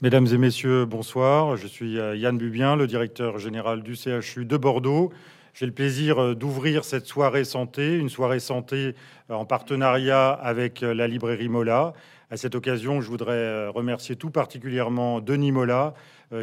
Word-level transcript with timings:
Mesdames 0.00 0.28
et 0.32 0.38
messieurs, 0.38 0.84
bonsoir. 0.84 1.56
Je 1.56 1.66
suis 1.66 1.98
euh, 1.98 2.14
Yann 2.14 2.38
Bubien, 2.38 2.76
le 2.76 2.86
directeur 2.86 3.40
général 3.40 3.82
du 3.82 3.96
CHU 3.96 4.44
de 4.44 4.56
Bordeaux. 4.56 5.10
J'ai 5.54 5.66
le 5.66 5.72
plaisir 5.72 6.22
euh, 6.22 6.34
d'ouvrir 6.36 6.84
cette 6.84 7.06
soirée 7.06 7.42
santé, 7.42 7.96
une 7.96 8.08
soirée 8.08 8.38
santé 8.38 8.94
euh, 9.28 9.34
en 9.34 9.44
partenariat 9.44 10.30
avec 10.30 10.82
la 10.82 11.08
librairie 11.08 11.48
Mola. 11.48 11.94
À 12.30 12.36
cette 12.36 12.54
occasion, 12.54 13.00
je 13.00 13.08
voudrais 13.08 13.66
remercier 13.66 14.14
tout 14.14 14.30
particulièrement 14.30 15.20
Denis 15.20 15.50
Mola, 15.50 15.94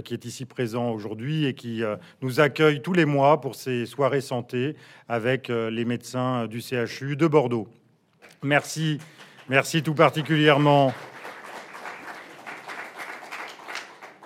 qui 0.03 0.13
est 0.15 0.25
ici 0.25 0.45
présent 0.45 0.89
aujourd'hui 0.89 1.45
et 1.45 1.53
qui 1.53 1.83
nous 2.23 2.39
accueille 2.39 2.81
tous 2.81 2.93
les 2.93 3.05
mois 3.05 3.39
pour 3.39 3.53
ces 3.53 3.85
soirées 3.85 4.19
santé 4.19 4.75
avec 5.07 5.47
les 5.47 5.85
médecins 5.85 6.47
du 6.47 6.59
CHU 6.59 7.15
de 7.15 7.27
Bordeaux. 7.27 7.67
Merci, 8.41 8.97
merci 9.47 9.83
tout 9.83 9.93
particulièrement. 9.93 10.91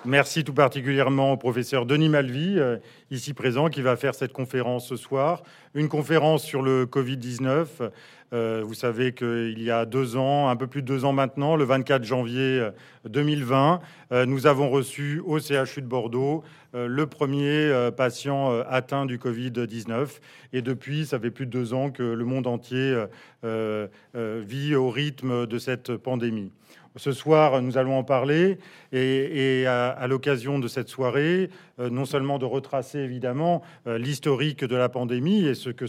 Merci 0.06 0.46
tout 0.46 0.54
particulièrement 0.54 1.34
au 1.34 1.38
professeur 1.38 1.86
Denis 1.86 2.07
Malvy, 2.07 2.57
euh, 2.57 2.78
ici 3.12 3.34
présent, 3.34 3.68
qui 3.68 3.82
va 3.82 3.98
faire 3.98 4.16
cette 4.16 4.32
conférence 4.32 4.88
ce 4.88 4.96
soir. 4.96 5.44
Une 5.74 5.90
conférence 5.90 6.42
sur 6.42 6.62
le 6.62 6.86
Covid-19. 6.86 7.92
Euh, 8.32 8.64
vous 8.66 8.76
savez 8.76 9.14
qu'il 9.14 9.62
y 9.62 9.70
a 9.70 9.86
deux 9.86 10.16
ans, 10.16 10.48
un 10.48 10.56
peu 10.56 10.68
plus 10.68 10.84
de 10.84 10.88
deux 10.88 11.04
ans 11.04 11.12
maintenant, 11.12 11.57
le 11.57 11.66
24 11.66 12.06
janvier 12.06 12.70
2020, 13.10 13.82
euh, 14.14 14.26
nous 14.26 14.48
avons 14.48 14.70
reçu 14.70 15.21
au 15.26 15.38
CHU 15.40 15.82
de 15.82 15.88
Bordeaux 15.88 16.43
le 16.74 17.07
premier 17.07 17.90
patient 17.98 18.52
atteint 18.70 19.07
du 19.07 19.18
Covid-19. 19.18 20.20
Et 20.54 20.62
depuis, 20.62 21.07
ça 21.07 21.20
fait 21.20 21.32
plus 21.32 21.48
de 21.48 21.52
deux 21.52 21.74
ans 21.74 21.90
que 21.90 22.04
le 22.04 22.26
monde 22.26 22.46
entier 22.46 22.96
vit 23.43 24.76
au 24.76 24.90
rythme 24.92 25.48
de 25.48 25.57
cette 25.57 25.98
pandémie. 25.98 26.52
Ce 26.96 27.11
soir, 27.11 27.61
nous 27.61 27.78
allons 27.78 27.98
en 27.98 28.04
parler 28.04 28.57
et, 28.92 29.66
à, 29.68 30.07
l'occasion 30.07 30.57
de 30.60 30.68
cette 30.68 30.89
soirée, 30.89 31.50
euh, 31.79 31.89
non 31.89 32.06
seulement 32.06 32.39
de 32.39 32.45
retracer 32.45 33.00
évidemment 33.00 33.62
euh, 33.86 33.98
l'historique 33.98 34.64
de 34.64 34.76
la 34.76 34.90
pandémie 34.90 35.45
et 35.45 35.54
ce 35.54 35.70
que, 35.70 35.86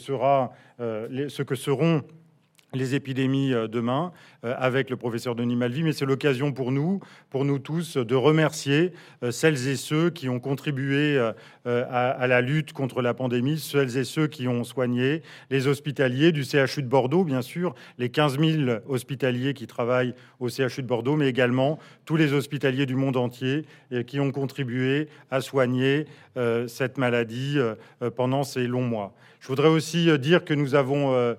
euh, 0.81 1.28
ce 1.28 1.43
que 1.43 1.55
seront 1.55 2.03
les 2.75 2.95
épidémies 2.95 3.53
euh, 3.53 3.67
demain 3.67 4.13
euh, 4.45 4.55
avec 4.59 4.91
le 4.91 4.97
professeur 4.97 5.35
Denis 5.35 5.57
Malvy, 5.57 5.83
mais 5.83 5.93
c'est 5.93 6.07
l'occasion 6.07 6.53
pour 6.53 6.73
nous, 6.73 7.01
pour 7.31 7.45
nous 7.45 7.59
tous, 7.59 7.97
de 7.97 8.15
remercier 8.15 8.93
euh, 9.23 9.31
celles 9.31 9.69
et 9.69 9.77
ceux 9.77 10.11
qui 10.11 10.29
ont 10.29 10.41
contribué 10.41 11.19
à, 11.65 12.27
la 12.27 12.41
lutte 12.41 12.73
contre 12.73 13.03
la 13.03 13.15
pandémie, 13.15 13.59
celles 13.59 13.97
et 13.97 14.05
ceux 14.05 14.27
qui 14.27 14.49
ont 14.49 14.65
soigné, 14.65 15.23
les 15.51 15.67
hospitaliers 15.67 16.33
du 16.33 16.45
CHU 16.45 16.83
de 16.83 16.89
Bordeaux, 16.89 17.25
bien 17.25 17.43
sûr, 17.43 17.75
les 17.99 18.09
15 18.09 18.39
000 18.39 18.79
hospitaliers 18.89 19.55
qui 19.55 19.67
travaillent 19.67 20.15
au 20.39 20.49
CHU 20.49 20.83
de 20.83 20.87
Bordeaux, 20.87 21.17
mais 21.17 21.29
également 21.29 21.79
tous 22.05 22.17
les 22.17 22.33
hospitaliers 22.33 22.87
du 22.87 22.97
monde 22.97 23.17
entier 23.17 23.67
qui 24.07 24.21
ont 24.21 24.33
contribué 24.33 25.09
à 25.31 25.41
soigner 25.41 26.07
cette 26.67 26.98
maladie 26.98 27.59
pendant 28.17 28.45
ces 28.45 28.67
longs 28.67 28.83
mois. 28.83 29.12
Je 29.41 29.48
voudrais 29.48 29.69
aussi 29.69 30.17
dire 30.19 30.45
que 30.45 30.55
nous 30.55 30.75
avons 30.75 31.37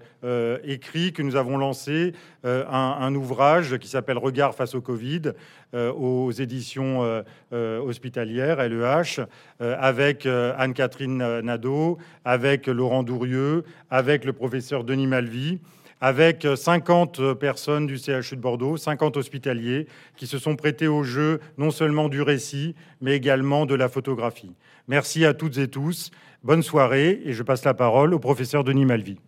écrit, 0.64 1.14
nous 1.20 1.36
avons 1.36 1.58
lancé 1.58 2.14
euh, 2.46 2.66
un, 2.68 3.14
ouvrage 3.14 3.78
qui 3.78 3.88
s'appelle 3.88 4.18
Regard 4.18 4.56
face 4.56 4.74
au 4.74 4.82
Covid 4.82 5.34
euh, 5.74 5.92
aux 5.92 6.32
éditions 6.32 7.24
euh, 7.54 7.80
hospitalières 7.80 8.68
LEH 8.68 9.26
avec 9.60 10.26
Anne-Catherine 10.26 11.42
Nadeau, 11.42 11.98
avec 12.26 12.68
Laurent 12.68 13.04
Dourieux, 13.04 13.64
avec 13.90 14.26
le 14.26 14.34
professeur 14.34 14.84
Denis 14.84 15.08
Malvy 15.08 15.60
avec 16.02 16.48
50 16.56 17.36
personnes 17.36 17.86
du 17.86 17.98
CHU 18.00 18.36
de 18.36 18.42
Bordeaux, 18.42 18.76
50 18.76 19.18
hospitaliers 19.18 19.88
qui 20.18 20.26
se 20.26 20.40
sont 20.40 20.56
prêtés 20.56 20.88
au 20.88 21.04
jeu 21.04 21.40
non 21.60 21.70
seulement 21.70 22.10
du 22.10 22.24
récit, 22.24 22.76
mais 23.02 23.16
également 23.16 23.68
de 23.68 23.76
la 23.76 23.88
photographie. 23.88 24.56
Merci 24.88 25.26
à 25.26 25.36
toutes 25.36 25.60
et 25.60 25.68
tous. 25.68 26.10
Bonne 26.44 26.64
soirée 26.64 27.22
et 27.24 27.34
je 27.34 27.44
passe 27.44 27.64
la 27.64 27.76
parole 27.76 28.16
au 28.16 28.20
professeur 28.20 28.64
Denis 28.64 28.86
Malvy. 28.86 29.20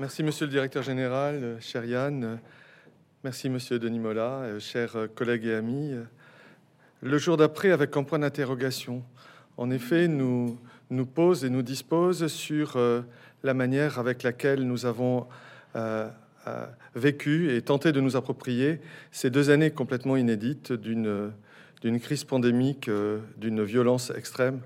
Merci, 0.00 0.24
monsieur 0.24 0.46
le 0.46 0.50
directeur 0.50 0.82
général, 0.82 1.56
cher 1.60 1.84
Yann. 1.84 2.40
Merci, 3.22 3.48
monsieur 3.48 3.78
Denis 3.78 4.00
Mola, 4.00 4.58
chers 4.58 5.08
collègues 5.14 5.46
et 5.46 5.54
amis. 5.54 5.94
Le 7.00 7.18
jour 7.18 7.36
d'après, 7.36 7.70
avec 7.70 7.96
un 7.96 8.02
point 8.02 8.18
d'interrogation, 8.18 9.04
en 9.56 9.70
effet, 9.70 10.08
nous, 10.08 10.58
nous 10.90 11.06
pose 11.06 11.44
et 11.44 11.50
nous 11.50 11.62
dispose 11.62 12.26
sur 12.28 12.76
euh, 12.76 13.02
la 13.42 13.54
manière 13.54 13.98
avec 13.98 14.22
laquelle 14.22 14.62
nous 14.62 14.86
avons 14.86 15.26
vécu 16.94 17.54
et 17.54 17.60
tenté 17.60 17.92
de 17.92 18.00
nous 18.00 18.16
approprier 18.16 18.80
ces 19.10 19.28
deux 19.28 19.50
années 19.50 19.70
complètement 19.70 20.16
inédites 20.16 20.72
d'une 20.72 21.32
crise 22.00 22.24
pandémique, 22.24 22.88
d'une 23.36 23.62
violence 23.62 24.10
extrême. 24.16 24.60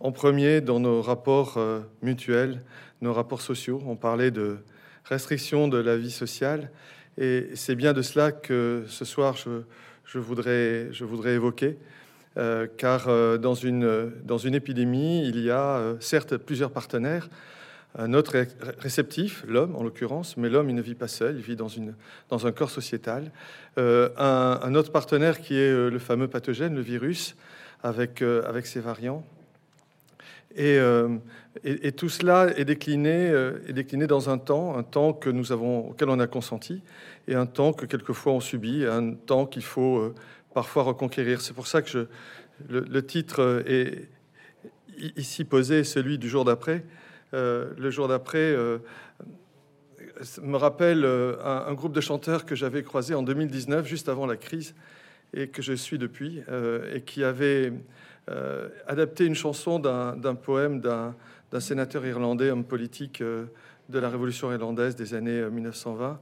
En 0.00 0.10
premier, 0.10 0.62
dans 0.62 0.80
nos 0.80 1.02
rapports 1.02 1.58
mutuels, 2.00 2.62
nos 3.00 3.12
rapports 3.12 3.42
sociaux. 3.42 3.82
On 3.86 3.96
parlait 3.96 4.30
de 4.30 4.58
restriction 5.04 5.68
de 5.68 5.78
la 5.78 5.96
vie 5.96 6.10
sociale. 6.10 6.70
Et 7.16 7.48
c'est 7.54 7.74
bien 7.74 7.92
de 7.92 8.02
cela 8.02 8.32
que 8.32 8.84
ce 8.88 9.04
soir, 9.04 9.36
je, 9.36 10.18
voudrais, 10.18 10.88
je 10.92 11.04
voudrais 11.04 11.34
évoquer. 11.34 11.78
Euh, 12.36 12.66
car 12.76 13.08
euh, 13.08 13.36
dans, 13.38 13.54
une, 13.54 14.12
dans 14.24 14.38
une 14.38 14.54
épidémie, 14.54 15.26
il 15.26 15.40
y 15.40 15.50
a 15.50 15.78
euh, 15.78 15.94
certes 16.00 16.36
plusieurs 16.36 16.70
partenaires. 16.70 17.28
Un 17.96 18.12
autre 18.12 18.44
réceptif, 18.78 19.44
l'homme 19.48 19.74
en 19.74 19.82
l'occurrence, 19.82 20.36
mais 20.36 20.50
l'homme, 20.50 20.68
il 20.68 20.76
ne 20.76 20.82
vit 20.82 20.94
pas 20.94 21.08
seul, 21.08 21.36
il 21.36 21.42
vit 21.42 21.56
dans, 21.56 21.68
une, 21.68 21.94
dans 22.28 22.46
un 22.46 22.52
corps 22.52 22.70
sociétal. 22.70 23.32
Un, 23.76 24.74
autre 24.74 24.92
partenaire 24.92 25.40
qui 25.40 25.56
est 25.56 25.72
le 25.72 25.98
fameux 25.98 26.28
pathogène, 26.28 26.74
le 26.74 26.82
virus, 26.82 27.34
avec, 27.82 28.20
avec 28.20 28.66
ses 28.66 28.80
variants. 28.80 29.24
Euh, 30.58 31.16
et, 31.64 31.88
et, 31.88 31.92
tout 31.92 32.10
cela 32.10 32.48
est 32.56 32.66
décliné, 32.66 33.32
est 33.66 33.72
décliné 33.72 34.06
dans 34.06 34.28
un 34.28 34.36
temps, 34.36 34.76
un 34.76 34.82
temps 34.82 35.14
que 35.14 35.30
nous 35.30 35.50
avons, 35.50 35.88
auquel 35.88 36.10
on 36.10 36.20
a 36.20 36.26
consenti, 36.26 36.82
et 37.26 37.34
un 37.34 37.46
temps 37.46 37.72
que 37.72 37.86
quelquefois 37.86 38.32
on 38.34 38.40
subit, 38.40 38.84
un 38.84 39.14
temps 39.14 39.46
qu'il 39.46 39.64
faut 39.64 40.14
parfois 40.54 40.82
reconquérir. 40.82 41.40
C'est 41.40 41.54
pour 41.54 41.66
ça 41.66 41.82
que 41.82 42.08
le, 42.68 43.06
titre 43.06 43.62
est 43.66 44.08
ici 45.16 45.44
posé, 45.44 45.84
celui 45.84 46.18
du 46.18 46.28
jour 46.28 46.44
d'après. 46.44 46.84
le 47.32 47.90
jour 47.90 48.08
d'après 48.08 48.56
me 50.42 50.56
rappelle 50.56 51.04
un, 51.04 51.72
groupe 51.74 51.92
de 51.92 52.00
chanteurs 52.00 52.44
que 52.44 52.56
j'avais 52.56 52.82
croisé 52.82 53.14
en 53.14 53.22
2019, 53.22 53.86
juste 53.86 54.08
avant 54.08 54.26
la 54.26 54.36
crise, 54.36 54.74
et 55.34 55.48
que 55.48 55.62
je 55.62 55.74
suis 55.74 55.98
depuis, 55.98 56.42
et 56.92 57.02
qui 57.02 57.22
avait 57.22 57.72
euh, 58.30 58.68
adapter 58.86 59.24
une 59.24 59.34
chanson 59.34 59.78
d'un 59.78 60.34
poème 60.34 60.80
d'un 60.80 61.60
sénateur 61.60 62.04
irlandais, 62.04 62.50
homme 62.50 62.64
politique 62.64 63.22
euh, 63.22 63.46
de 63.88 63.98
la 63.98 64.10
Révolution 64.10 64.52
irlandaise 64.52 64.96
des 64.96 65.14
années 65.14 65.48
1920, 65.48 66.10
euh, 66.10 66.14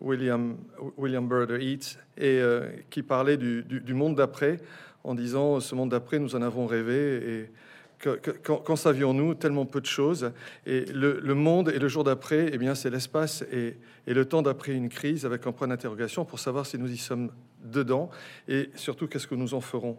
William, 0.00 0.56
William 0.98 1.26
Burder 1.26 1.58
Yeats, 1.58 1.96
et 2.18 2.40
qui 2.90 3.02
parlait 3.02 3.36
du, 3.36 3.94
monde 3.94 4.16
d'après 4.16 4.58
en 5.04 5.14
disant 5.14 5.58
ce 5.60 5.74
monde 5.74 5.90
d'après, 5.90 6.18
nous 6.18 6.36
en 6.36 6.42
avons 6.42 6.66
rêvé 6.66 7.40
et 7.40 7.50
qu'en 8.42 8.76
savions-nous 8.76 9.34
tellement 9.34 9.64
peu 9.64 9.80
de 9.80 9.86
choses? 9.86 10.32
Et 10.66 10.84
le, 10.86 11.34
monde 11.34 11.70
et 11.70 11.78
le 11.78 11.88
jour 11.88 12.04
d'après, 12.04 12.50
eh 12.52 12.58
bien, 12.58 12.74
c'est 12.74 12.90
l'espace 12.90 13.42
et, 13.52 13.76
et, 14.06 14.14
le 14.14 14.24
temps 14.24 14.42
d'après 14.42 14.72
une 14.72 14.88
crise 14.88 15.24
avec 15.24 15.46
un 15.46 15.52
point 15.52 15.68
d'interrogation 15.68 16.24
pour 16.24 16.38
savoir 16.38 16.66
si 16.66 16.78
nous 16.78 16.90
y 16.90 16.96
sommes 16.96 17.30
dedans 17.64 18.10
et 18.48 18.70
surtout 18.74 19.06
qu'est-ce 19.06 19.26
que 19.26 19.34
nous 19.34 19.54
en 19.54 19.60
ferons? 19.60 19.96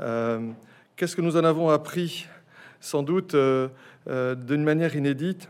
Euh, 0.00 0.50
qu'est-ce 0.96 1.16
que 1.16 1.22
nous 1.22 1.36
en 1.36 1.44
avons 1.44 1.68
appris? 1.68 2.26
Sans 2.80 3.02
doute 3.02 3.34
euh, 3.34 3.68
euh, 4.08 4.34
d'une 4.34 4.62
manière 4.62 4.94
inédite 4.94 5.48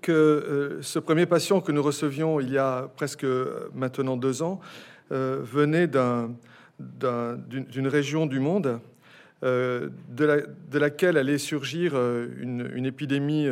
que 0.00 0.78
ce 0.82 0.98
premier 0.98 1.26
patient 1.26 1.60
que 1.60 1.72
nous 1.72 1.82
recevions 1.82 2.40
il 2.40 2.50
y 2.50 2.58
a 2.58 2.90
presque 2.96 3.26
maintenant 3.74 4.16
deux 4.16 4.42
ans 4.42 4.60
venait 5.10 5.88
d'une 5.88 7.88
région 7.88 8.26
du 8.26 8.40
monde 8.40 8.80
de, 9.42 9.90
laquelle 10.72 11.18
allait 11.18 11.38
surgir 11.38 11.94
une, 11.94 12.86
épidémie 12.86 13.46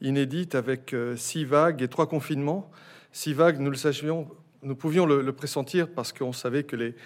inédite 0.00 0.56
avec 0.56 0.94
six 1.16 1.44
vagues 1.44 1.82
et 1.82 1.88
trois 1.88 2.08
confinements. 2.08 2.70
Six 3.12 3.32
vagues, 3.32 3.60
nous 3.60 3.70
le 3.70 3.76
savions, 3.76 4.28
nous 4.62 4.74
pouvions 4.74 5.06
le 5.06 5.32
pressentir 5.32 5.88
parce 5.88 6.12
qu'on 6.12 6.32
savait 6.32 6.64
que 6.64 6.74
les, 6.74 6.96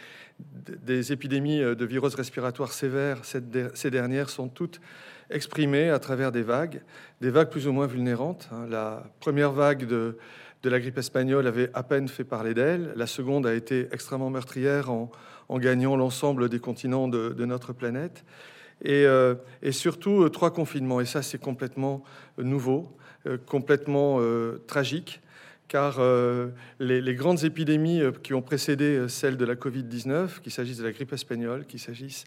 des 0.67 1.13
épidémies 1.13 1.63
euh, 1.63 1.75
de 1.75 1.85
virus 1.85 2.15
respiratoires 2.15 2.73
sévères, 2.73 3.25
ces 3.25 3.91
dernières 3.91 4.31
sont 4.31 4.49
toutes 4.49 4.81
exprimées 5.33 5.91
à 5.91 5.99
travers 5.99 6.33
des 6.33 6.43
vagues, 6.43 6.83
des 7.21 7.31
vagues 7.31 7.51
plus 7.51 7.67
ou 7.67 7.73
moins 7.73 7.87
vulnérantes. 7.87 8.49
Hein. 8.53 8.67
La 8.69 9.05
première 9.21 9.53
vague 9.53 9.87
de, 9.87 10.17
la 10.65 10.81
grippe 10.81 10.99
espagnole 10.99 11.47
avait 11.47 11.71
à 11.75 11.83
peine 11.83 12.09
fait 12.09 12.25
parler 12.25 12.55
d'elle. 12.55 12.93
La 12.97 13.07
seconde 13.07 13.47
a 13.47 13.55
été 13.55 13.89
extrêmement 13.93 14.31
meurtrière 14.31 14.91
en, 14.91 15.11
gagnant 15.59 15.97
l'ensemble 15.97 16.49
des 16.49 16.61
continents 16.61 17.09
de, 17.09 17.45
notre 17.45 17.73
planète. 17.73 18.25
et, 18.85 19.05
et 19.63 19.73
surtout 19.73 20.29
trois 20.31 20.51
confinements. 20.53 21.01
Et 21.01 21.05
ça, 21.05 21.21
c'est 21.21 21.41
complètement 21.41 22.05
nouveau, 22.39 22.97
complètement 23.47 24.21
tragique 24.67 25.21
car 25.73 26.01
les, 26.81 27.15
grandes 27.15 27.45
épidémies 27.45 28.03
qui 28.23 28.35
ont 28.35 28.43
précédé 28.43 29.07
celle 29.09 29.39
de 29.39 29.45
la 29.47 29.55
Covid-19, 29.55 30.41
qu'il 30.43 30.53
s'agisse 30.53 30.77
de 30.77 30.85
la 30.85 30.93
grippe 30.93 31.15
espagnole, 31.15 31.65
qu'il 31.65 31.81
s'agisse 31.81 32.25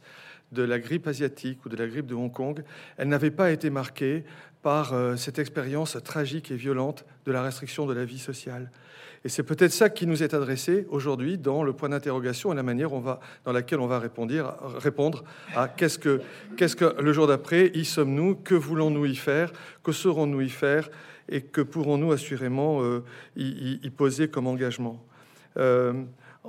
de 0.56 0.64
la 0.64 0.80
grippe 0.80 1.06
asiatique 1.06 1.64
ou 1.66 1.70
de 1.70 1.76
la 1.76 1.86
grippe 1.86 2.08
de 2.08 2.16
Hong 2.16 2.32
Kong, 2.32 2.64
elles 2.98 3.08
n'avaient 3.08 3.30
pas 3.30 3.52
été 3.52 3.70
marquées 3.70 4.24
par 4.64 4.94
euh, 4.94 5.16
cette 5.16 5.38
expérience 5.38 5.96
tragique 6.04 6.50
et 6.50 6.56
violente 6.56 7.06
de 7.28 7.32
la 7.32 7.44
restriction 7.44 7.86
de 7.86 7.94
la 7.94 8.04
vie 8.04 8.18
sociale. 8.18 8.72
Et 9.24 9.30
c'est 9.30 9.44
peut-être 9.44 9.72
ça 9.72 9.90
qui 9.90 10.06
nous 10.06 10.22
est 10.22 10.36
adressé 10.36 10.86
aujourd'hui 10.90 11.40
dans 11.40 11.64
le 11.64 11.74
point 11.74 11.90
d'interrogation 11.90 12.54
et 12.54 12.56
la 12.56 12.64
manière 12.64 12.90
dans 12.90 13.52
laquelle 13.52 13.80
on 13.80 13.88
va 13.88 14.00
répondre, 14.00 15.24
à 15.56 15.68
qu'est-ce 15.68 15.98
que, 15.98 16.22
qu'est-ce 16.58 16.76
que 16.76 17.02
le 17.02 17.12
jour 17.12 17.26
d'après, 17.26 17.72
y 17.74 17.86
sommes-nous, 17.86 18.36
que 18.36 18.54
voulons-nous 18.54 19.08
y 19.08 19.16
faire, 19.16 19.52
que 19.84 19.92
saurons-nous 19.92 20.42
y 20.42 20.50
faire 20.50 20.90
et 21.28 21.42
que 21.42 21.62
pourrons-nous 21.62 22.12
assurément 22.12 22.84
euh, 22.84 23.04
y, 23.36 23.90
poser 23.90 24.28
comme 24.28 24.46
engagement. 24.46 25.04
Euh, 25.58 25.94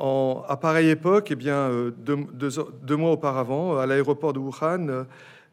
à 0.01 0.57
pareille 0.57 0.91
époque, 0.91 1.29
eh 1.31 1.37
bien, 1.37 1.71
deux, 1.99 2.17
deux, 2.83 2.97
mois 2.97 3.13
auparavant, 3.13 3.79
à 3.79 3.87
l'aéroport 3.87 4.33
de 4.33 4.39
Wuhan, 4.39 5.07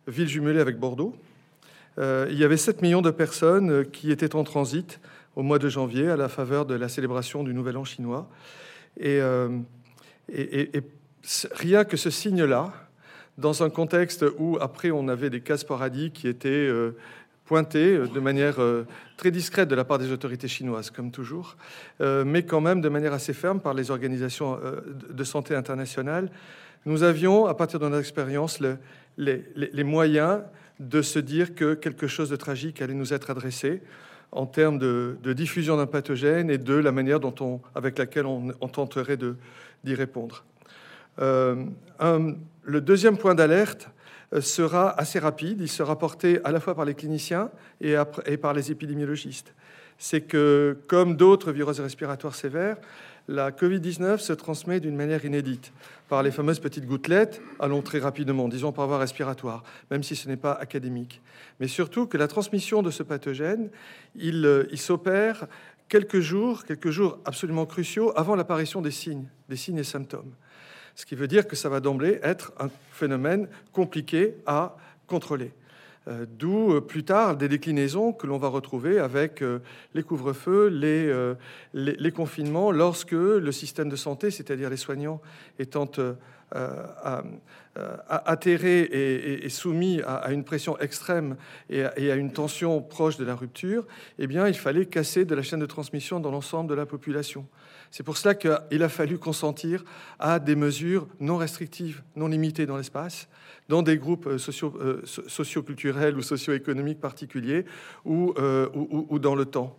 ville 0.07 0.27
jumelée 0.27 0.59
avec 0.59 0.77
Bordeaux, 0.77 1.15
euh, 1.99 2.27
il 2.29 2.37
y 2.37 2.43
avait 2.43 2.57
7 2.57 2.81
millions 2.81 3.01
de 3.01 3.11
personnes 3.11 3.69
euh, 3.69 3.83
qui 3.83 4.11
étaient 4.11 4.35
en 4.35 4.43
transit 4.43 4.99
au 5.35 5.43
mois 5.43 5.59
de 5.59 5.69
janvier 5.69 6.09
à 6.09 6.15
la 6.15 6.27
faveur 6.27 6.65
de 6.65 6.73
la 6.73 6.89
célébration 6.89 7.43
du 7.43 7.53
Nouvel 7.53 7.77
An 7.77 7.83
chinois. 7.83 8.27
Et, 8.99 9.19
euh, 9.21 9.49
rien 11.51 11.83
que 11.83 11.97
ce 11.97 12.09
signe-là, 12.09 12.73
dans 13.37 13.63
un 13.63 13.69
contexte 13.69 14.25
où 14.37 14.57
après 14.61 14.91
on 14.91 15.07
avait 15.07 15.29
des 15.29 15.41
cas 15.41 15.57
sporadiques 15.57 16.13
qui 16.13 16.27
étaient 16.27 16.69
pointés 17.53 17.99
de 17.99 18.19
manière 18.19 18.55
très 19.15 19.29
discrète 19.29 19.69
de 19.69 19.75
la 19.75 19.85
part 19.85 19.99
des 19.99 20.11
autorités 20.11 20.47
chinoises, 20.47 20.89
comme 20.89 21.11
toujours, 21.11 21.55
mais 21.99 22.41
quand 22.41 22.61
même 22.61 22.81
de 22.81 22.89
manière 22.89 23.13
assez 23.13 23.31
ferme 23.33 23.59
par 23.59 23.75
les 23.75 23.91
organisations 23.91 24.57
de 25.19 25.23
santé 25.23 25.53
internationales, 25.53 26.31
nous 26.87 27.03
avions, 27.03 27.45
à 27.45 27.53
partir 27.53 27.79
de 27.79 27.85
notre 27.85 27.99
expérience, 27.99 28.59
les 29.17 29.83
moyens 29.83 30.41
de 30.79 31.03
se 31.03 31.19
dire 31.19 31.53
que 31.53 31.75
quelque 31.75 32.07
chose 32.07 32.31
de 32.31 32.35
tragique 32.37 32.81
allait 32.81 32.95
nous 32.95 33.13
être 33.13 33.29
adressé 33.29 33.83
en 34.31 34.47
termes 34.47 34.79
de, 34.79 35.15
diffusion 35.33 35.77
d'un 35.77 35.85
pathogène 35.85 36.49
et 36.49 36.57
de 36.57 36.73
la 36.73 36.91
manière 36.91 37.19
dont 37.19 37.35
on, 37.39 37.61
avec 37.75 37.99
laquelle 37.99 38.25
on, 38.25 38.67
tenterait 38.67 39.19
d'y 39.83 39.93
répondre. 39.93 40.43
Euh, 41.19 41.65
le 42.63 42.81
deuxième 42.81 43.17
point 43.17 43.35
d'alerte 43.35 43.89
euh, 43.89 43.92
sera 44.41 44.89
assez 44.99 45.19
rapide. 45.19 45.61
Il 45.61 45.69
sera 45.69 45.97
porté 45.97 46.39
à 46.43 46.51
la 46.51 46.59
fois 46.59 46.75
par 46.75 46.85
les 46.85 46.93
cliniciens 46.93 47.49
et, 47.81 47.95
et 48.25 48.37
par 48.37 48.53
les 48.53 48.71
épidémiologistes. 48.71 49.53
C'est 49.97 50.21
que, 50.21 50.77
comme 50.87 51.15
d'autres 51.15 51.51
virus 51.51 51.79
respiratoires 51.79 52.35
sévères, 52.35 52.77
la 53.27 53.51
Covid-19 53.51 54.17
se 54.17 54.33
transmet 54.33 54.79
d'une 54.79 54.95
manière 54.95 55.23
inédite 55.23 55.71
par 56.09 56.23
les 56.23 56.31
fameuses 56.31 56.59
petites 56.59 56.85
gouttelettes, 56.85 57.41
allons 57.59 57.81
très 57.81 57.99
rapidement, 57.99 58.49
disons 58.49 58.73
par 58.73 58.87
voie 58.87 58.97
respiratoire, 58.97 59.63
même 59.89 60.03
si 60.03 60.15
ce 60.15 60.27
n'est 60.27 60.37
pas 60.37 60.51
académique. 60.51 61.21
Mais 61.59 61.67
surtout 61.67 62.05
que 62.05 62.17
la 62.17 62.27
transmission 62.27 62.81
de 62.83 62.91
ce 62.91 63.01
pathogène, 63.01 63.69
il, 64.15 64.45
euh, 64.45 64.67
il 64.71 64.77
s'opère 64.77 65.47
quelques 65.87 66.19
jours, 66.19 66.65
quelques 66.65 66.89
jours 66.89 67.19
absolument 67.23 67.65
cruciaux 67.65 68.11
avant 68.17 68.35
l'apparition 68.35 68.81
des 68.81 68.91
signes, 68.91 69.27
des 69.47 69.55
signes 69.55 69.77
et 69.77 69.83
symptômes. 69.83 70.33
Ce 70.95 71.05
qui 71.05 71.15
veut 71.15 71.27
dire 71.27 71.47
que 71.47 71.55
ça 71.55 71.69
va 71.69 71.79
d'emblée 71.79 72.19
être 72.23 72.53
un 72.59 72.69
phénomène 72.91 73.47
compliqué 73.71 74.35
à 74.45 74.77
contrôler. 75.07 75.51
Euh, 76.09 76.25
d'où 76.37 76.73
euh, 76.73 76.81
plus 76.81 77.05
tard 77.05 77.37
des 77.37 77.47
déclinaisons 77.47 78.11
que 78.11 78.27
l'on 78.27 78.37
va 78.37 78.49
retrouver 78.49 78.99
avec 78.99 79.41
euh, 79.41 79.59
les 79.93 80.03
couvre-feux, 80.03 80.67
les, 80.67 81.33
les, 81.73 82.11
confinements, 82.11 82.71
lorsque 82.71 83.11
le 83.11 83.51
système 83.53 83.87
de 83.87 83.95
santé, 83.95 84.29
c'est-à-dire 84.29 84.69
les 84.69 84.77
soignants, 84.77 85.21
étant 85.59 85.89
atterrés 88.09 88.81
et, 88.81 89.49
soumis 89.49 90.01
à, 90.05 90.31
une 90.31 90.43
pression 90.43 90.77
extrême 90.79 91.37
et 91.69 91.85
à, 91.85 92.15
une 92.15 92.33
tension 92.33 92.81
proche 92.81 93.17
de 93.17 93.23
la 93.23 93.35
rupture, 93.35 93.85
eh 94.19 94.27
bien, 94.27 94.47
il 94.47 94.57
fallait 94.57 94.85
casser 94.85 95.23
de 95.23 95.33
la 95.35 95.41
chaîne 95.41 95.61
de 95.61 95.65
transmission 95.65 96.19
dans 96.19 96.31
l'ensemble 96.31 96.69
de 96.69 96.75
la 96.75 96.85
population. 96.85 97.47
C'est 97.93 98.01
pour 98.01 98.17
cela 98.17 98.33
qu'il 98.33 98.81
a 98.81 98.89
fallu 98.89 99.19
consentir 99.19 99.83
à 100.17 100.39
des 100.39 100.55
mesures 100.55 101.07
non 101.19 101.37
restrictives, 101.37 102.01
non 102.15 102.25
limitées 102.25 102.65
dans 102.65 102.75
l'espace, 102.75 103.27
dans 103.69 103.83
des 103.83 103.99
groupes 103.99 104.25
euh, 104.25 104.39
euh, 104.63 105.01
socioculturels 105.05 106.17
ou 106.17 106.23
socio-économiques 106.23 106.99
particuliers 106.99 107.65
ou, 108.03 108.33
euh, 108.39 108.67
ou, 108.73 109.19
dans 109.19 109.35
le 109.35 109.45
temps. 109.45 109.77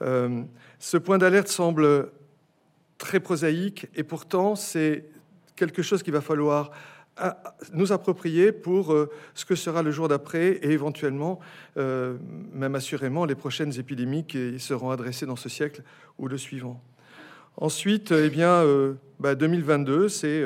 ce 0.00 0.96
point 0.96 1.18
d'alerte 1.18 1.48
semble 1.48 2.10
très 2.96 3.20
prosaïque 3.20 3.86
et 3.96 4.02
pourtant 4.02 4.56
c'est 4.56 5.04
quelque 5.54 5.82
chose 5.82 6.02
qu'il 6.02 6.14
va 6.14 6.22
falloir 6.22 6.70
nous 7.74 7.92
approprier 7.92 8.52
pour 8.52 8.96
ce 9.34 9.44
que 9.44 9.56
sera 9.56 9.82
le 9.82 9.90
jour 9.90 10.08
d'après 10.08 10.52
et 10.62 10.70
éventuellement, 10.70 11.38
même 11.76 12.74
assurément, 12.74 13.26
les 13.26 13.34
prochaines 13.34 13.78
épidémies 13.78 14.24
qui 14.26 14.58
seront 14.58 14.90
adressées 14.90 15.26
dans 15.26 15.36
ce 15.36 15.50
siècle 15.50 15.82
ou 16.16 16.26
le 16.26 16.38
suivant. 16.38 16.82
Ensuite, 17.56 18.12
eh 18.12 18.30
bien, 18.30 18.64
2022, 19.20 20.02
bah, 20.02 20.08
c'est 20.08 20.42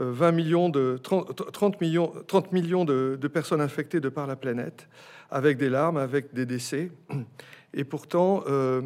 20 0.00 0.32
millions 0.32 0.68
de, 0.70 0.98
30, 1.02 1.80
millions, 1.80 2.12
30 2.26 2.52
millions 2.52 2.84
de, 2.84 3.28
personnes 3.32 3.60
infectées 3.60 4.00
de 4.00 4.08
par 4.08 4.26
la 4.26 4.36
planète, 4.36 4.88
avec 5.30 5.58
des 5.58 5.68
larmes, 5.68 5.98
avec 5.98 6.32
des 6.32 6.46
décès. 6.46 6.90
Et 7.74 7.84
pourtant, 7.84 8.42
euh, 8.48 8.80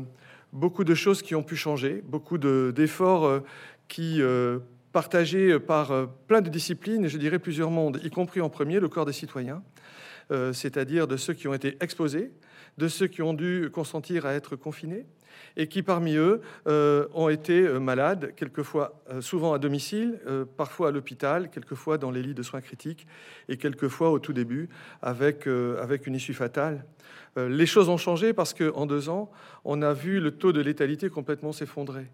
beaucoup 0.53 0.85
de 0.85 0.95
choses 0.95 1.23
qui 1.23 1.35
ont 1.35 1.43
pu 1.43 1.57
changer, 1.57 2.03
beaucoup 2.05 2.37
d'efforts 2.37 3.25
euh, 3.25 3.41
qui, 3.89 4.21
euh, 4.21 4.59
partagés 4.93 5.59
par 5.59 6.09
plein 6.27 6.41
de 6.41 6.51
disciplines, 6.51 7.09
je 7.09 7.19
dirais 7.19 7.39
plusieurs 7.39 7.71
mondes, 7.71 8.01
y 8.05 8.11
compris 8.11 8.41
en 8.41 8.49
premier 8.49 8.79
le 8.79 8.89
corps 8.89 9.07
des 9.07 9.13
citoyens, 9.13 9.61
c'est-à-dire 10.53 11.09
de 11.09 11.17
ceux 11.17 11.35
qui 11.35 11.49
ont 11.49 11.55
été 11.55 11.77
exposés, 11.81 12.31
de 12.79 12.87
ceux 12.87 13.09
qui 13.09 13.21
ont 13.21 13.35
dû 13.35 13.71
consentir 13.73 14.25
à 14.25 14.35
être 14.35 14.55
confinés, 14.55 15.05
et 15.57 15.67
qui 15.67 15.83
parmi 15.83 16.17
eux 16.17 16.41
euh, 16.67 17.07
ont 17.15 17.29
été 17.29 17.67
euh, 17.67 17.79
malades, 17.79 18.33
quelquefois, 18.37 19.01
euh, 19.11 19.21
souvent 19.21 19.53
à 19.53 19.59
domicile, 19.59 20.21
parfois 20.57 20.89
à 20.89 20.91
l'hôpital, 20.91 21.51
quelquefois 21.51 21.99
dans 21.99 22.11
les 22.11 22.23
lits 22.23 22.35
de 22.35 22.43
soins 22.43 22.61
critiques, 22.61 23.07
et 23.49 23.57
quelquefois 23.57 24.11
au 24.11 24.19
tout 24.19 24.33
début 24.33 24.69
avec, 25.03 25.47
avec 25.47 26.07
une 26.07 26.15
issue 26.15 26.35
fatale. 26.35 26.85
les 27.37 27.67
choses 27.67 27.89
ont 27.89 27.97
changé 27.97 28.33
parce 28.33 28.55
qu'en 28.55 28.87
deux 28.87 29.09
ans, 29.09 29.31
on 29.65 29.83
a 29.83 29.93
vu 29.93 30.21
le 30.21 30.31
taux 30.31 30.53
de 30.53 30.61
létalité 30.61 31.09
complètement 31.09 31.53
s'effondrer. 31.53 32.07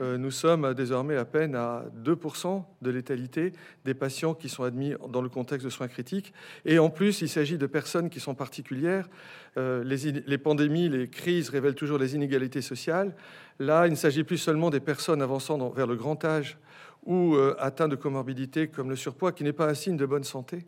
Euh, 0.00 0.16
nous 0.16 0.30
sommes 0.30 0.74
désormais 0.74 1.16
à 1.16 1.24
peine 1.24 1.56
à 1.56 1.84
2% 2.04 2.64
de 2.82 2.90
létalité 2.90 3.52
des 3.84 3.94
patients 3.94 4.34
qui 4.34 4.48
sont 4.48 4.62
admis 4.62 4.94
dans 5.08 5.22
le 5.22 5.28
contexte 5.28 5.64
de 5.64 5.70
soins 5.70 5.88
critiques. 5.88 6.32
Et 6.64 6.78
en 6.78 6.88
plus, 6.88 7.20
il 7.20 7.28
s'agit 7.28 7.58
de 7.58 7.66
personnes 7.66 8.08
qui 8.08 8.20
sont 8.20 8.34
particulières. 8.34 9.08
Euh, 9.56 9.82
les, 9.82 10.38
pandémies, 10.38 10.88
les 10.88 11.08
crises 11.08 11.48
révèlent 11.50 11.74
toujours 11.74 11.98
les 11.98 12.14
inégalités 12.14 12.62
sociales. 12.62 13.14
Là, 13.58 13.86
il 13.86 13.90
ne 13.90 13.96
s'agit 13.96 14.22
plus 14.22 14.38
seulement 14.38 14.70
des 14.70 14.80
personnes 14.80 15.20
avançant 15.20 15.68
vers 15.70 15.86
le 15.86 15.96
grand 15.96 16.24
âge 16.24 16.58
ou 17.04 17.34
euh, 17.34 17.56
atteintes 17.58 17.90
de 17.90 17.96
comorbidités 17.96 18.68
comme 18.68 18.90
le 18.90 18.96
surpoids, 18.96 19.32
qui 19.32 19.42
n'est 19.42 19.52
pas 19.52 19.68
un 19.68 19.74
signe 19.74 19.96
de 19.96 20.06
bonne 20.06 20.24
santé 20.24 20.66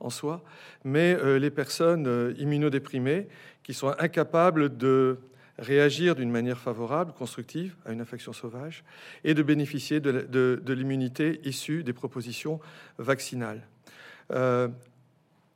en 0.00 0.10
soi, 0.10 0.44
mais 0.84 1.18
les 1.40 1.50
personnes 1.50 2.32
immunodéprimées 2.38 3.26
qui 3.64 3.74
sont 3.74 3.92
incapables 3.98 4.76
de 4.76 5.18
réagir 5.58 6.14
d'une 6.14 6.30
manière 6.30 6.58
favorable, 6.58 7.12
constructive 7.12 7.76
à 7.84 7.92
une 7.92 8.00
infection 8.00 8.32
sauvage 8.32 8.84
et 9.24 9.34
de 9.34 9.42
bénéficier 9.42 10.00
de, 10.00 10.72
l'immunité 10.72 11.40
issue 11.44 11.82
des 11.82 11.92
propositions 11.92 12.60
vaccinales. 12.98 13.66
Euh, 14.32 14.68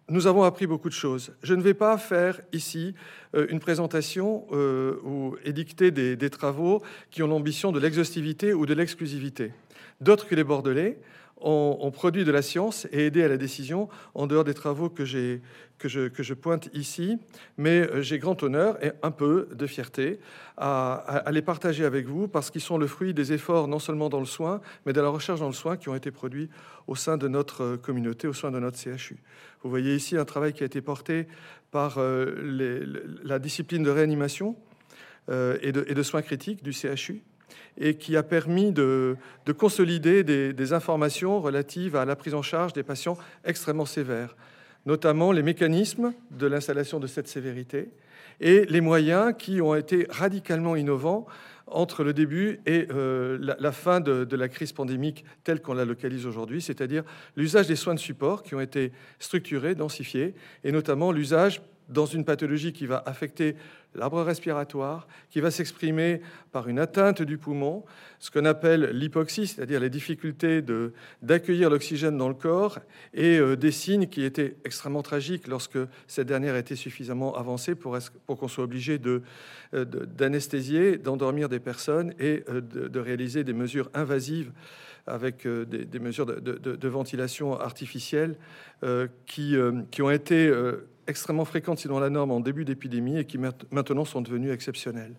nous 0.09 0.27
avons 0.27 0.43
appris 0.43 0.67
beaucoup 0.67 0.89
de 0.89 0.95
choses. 0.95 1.33
Je 1.43 1.55
ne 1.55 1.63
vais 1.63 1.75
pas 1.75 1.97
faire 1.97 2.41
ici 2.53 2.95
euh, 3.35 3.47
une 3.49 3.61
présentation 3.61 4.47
euh, 4.53 4.97
ou 5.05 5.37
édicter 5.45 5.91
des, 5.91 6.17
des 6.17 6.31
travaux 6.31 6.83
qui 7.11 7.23
ont 7.23 7.29
l'ambition 7.29 7.71
de 7.73 7.79
l'exhaustivité 7.79 8.53
ou 8.53 8.67
de 8.67 8.75
l'exclusivité. 8.75 9.53
D'autres 10.01 10.27
que 10.27 10.35
les 10.35 10.45
Bordelais 10.45 10.99
ont, 11.43 11.91
produit 11.91 12.25
de 12.25 12.33
la 12.33 12.43
science 12.43 12.87
et 12.93 13.07
aidé 13.07 13.23
à 13.23 13.29
la 13.29 13.37
décision 13.37 13.89
en 14.15 14.27
dehors 14.27 14.45
des 14.45 14.55
travaux 14.55 14.89
que, 14.89 15.03
que, 15.79 15.89
je, 15.89 16.09
que 16.09 16.23
je 16.23 16.35
pointe 16.35 16.69
ici. 16.73 17.19
Mais 17.57 17.81
euh, 17.81 18.03
j'ai 18.03 18.19
grand 18.19 18.41
honneur 18.43 18.83
et 18.85 18.93
un 19.03 19.11
peu 19.11 19.49
de 19.53 19.67
fierté 19.67 20.21
à, 20.57 21.25
les 21.31 21.43
partager 21.43 21.85
avec 21.85 22.07
vous 22.07 22.29
parce 22.29 22.51
qu'ils 22.51 22.61
sont 22.61 22.79
le 22.79 22.87
fruit 22.87 23.15
des 23.15 23.33
efforts 23.33 23.69
non 23.69 23.79
seulement 23.79 24.09
dans 24.09 24.21
le 24.21 24.27
soin, 24.27 24.61
mais 24.87 24.93
de 24.93 25.01
la 25.01 25.09
recherche 25.09 25.41
dans 25.41 25.47
le 25.47 25.53
soin 25.53 25.77
qui 25.77 25.89
ont 25.89 25.95
été 25.95 26.11
produits 26.11 26.49
au 26.87 26.95
sein 26.95 27.17
de 27.17 27.29
notre 27.29 27.63
euh, 27.63 27.77
communauté, 27.77 28.29
au 28.29 28.33
sein 28.33 28.51
de 28.51 28.59
notre 28.59 28.79
CHU. 28.79 29.17
Vous 29.63 29.71
voyez 29.71 29.95
ici 29.95 30.17
un 30.17 30.25
travail 30.25 30.53
qui 30.53 30.63
a 30.63 30.67
été 30.67 30.81
porté 30.81 31.27
par 31.71 31.99
euh, 31.99 33.07
la 33.25 33.39
discipline 33.39 33.83
de 33.83 33.91
réanimation 33.91 34.57
et 35.29 35.71
de 35.71 36.03
soins 36.03 36.21
critiques 36.21 36.65
du 36.65 36.73
CHU 36.73 37.23
et 37.79 37.95
qui 37.95 38.17
a 38.17 38.23
permis 38.23 38.73
de, 38.73 39.17
consolider 39.57 40.25
des, 40.25 40.73
informations 40.73 41.41
relatives 41.41 41.97
à 41.97 42.05
la 42.05 42.17
prise 42.17 42.35
en 42.35 42.43
charge 42.43 42.73
des 42.73 42.83
patients 42.83 43.19
extrêmement 43.45 43.87
sévères. 43.87 44.37
notamment 44.87 45.33
les 45.33 45.43
mécanismes 45.43 46.13
de 46.31 46.47
l'installation 46.47 46.99
de 46.99 47.07
cette 47.07 47.29
sévérité 47.29 47.91
et 48.41 48.65
les 48.65 48.81
moyens 48.81 49.35
qui 49.39 49.61
ont 49.61 49.75
été 49.75 50.07
radicalement 50.11 50.77
innovants 50.77 51.27
entre 51.67 52.05
le 52.05 52.13
début 52.13 52.61
et 52.67 52.87
euh, 52.91 53.39
la, 53.41 53.73
fin 53.73 54.01
de, 54.01 54.25
de, 54.25 54.37
la 54.37 54.49
crise 54.49 54.73
pandémique 54.73 55.25
telle 55.45 55.63
qu'on 55.63 55.75
la 55.75 55.85
localise 55.85 56.27
aujourd'hui, 56.27 56.61
c'est-à-dire 56.61 57.05
l'usage 57.37 57.67
des 57.67 57.77
soins 57.77 57.95
de 57.95 58.01
support 58.01 58.43
qui 58.43 58.55
ont 58.55 58.61
été 58.61 58.93
structurés, 59.19 59.75
densifiés, 59.75 60.35
et 60.65 60.73
notamment 60.73 61.13
l'usage 61.13 61.63
dans 61.89 62.07
une 62.07 62.25
pathologie 62.25 62.73
qui 62.73 62.87
va 62.87 63.03
affecter 63.07 63.57
l'arbre 63.95 64.23
respiratoire, 64.23 65.07
qui 65.31 65.41
va 65.41 65.51
s'exprimer 65.51 66.21
par 66.51 66.69
une 66.69 66.79
atteinte 66.79 67.23
du 67.23 67.39
poumon, 67.39 67.85
ce 68.19 68.31
qu'on 68.31 68.45
appelle 68.45 68.91
l'hypoxie, 68.93 69.47
c'est-à-dire 69.47 69.81
les 69.81 69.91
difficultés 69.91 70.63
d'accueillir 71.23 71.71
l'oxygène 71.71 72.17
dans 72.17 72.29
le 72.29 72.35
corps, 72.35 72.79
et 73.15 73.39
euh, 73.39 73.57
des 73.57 73.73
signes 73.73 74.07
qui 74.07 74.25
étaient 74.25 74.57
extrêmement 74.65 75.03
tragiques 75.03 75.49
lorsque 75.49 75.79
cette 76.07 76.27
dernière 76.27 76.57
était 76.57 76.77
suffisamment 76.77 77.37
avancée 77.37 77.75
pour, 77.75 77.99
qu'on 78.27 78.49
soit 78.49 78.65
obligé 78.65 79.01
euh, 79.05 79.85
d'anesthésier, 79.85 80.93
de, 80.93 81.03
d'endormir 81.03 81.49
des 81.49 81.61
personnes 81.61 82.15
et 82.19 82.45
euh, 82.49 82.61
de, 82.61 82.89
de, 82.89 83.01
réaliser 83.01 83.45
des 83.45 83.53
mesures 83.53 83.91
invasives 83.95 84.53
avec 85.09 85.49
des, 85.49 85.99
mesures 85.99 86.27
de, 86.27 86.89
ventilation 86.89 87.59
artificielle 87.59 88.37
qui, 89.27 89.57
qui, 89.91 90.01
ont 90.01 90.11
été 90.13 90.49
extrêmement 91.07 91.45
fréquentes, 91.45 91.79
sinon 91.79 91.99
la 91.99 92.11
norme, 92.11 92.31
en 92.31 92.41
début 92.41 92.65
d'épidémie 92.65 93.19
et 93.19 93.25
qui 93.25 93.39
maintenant 93.39 94.05
sont 94.05 94.21
devenues 94.21 94.53
exceptionnelles. 94.53 95.15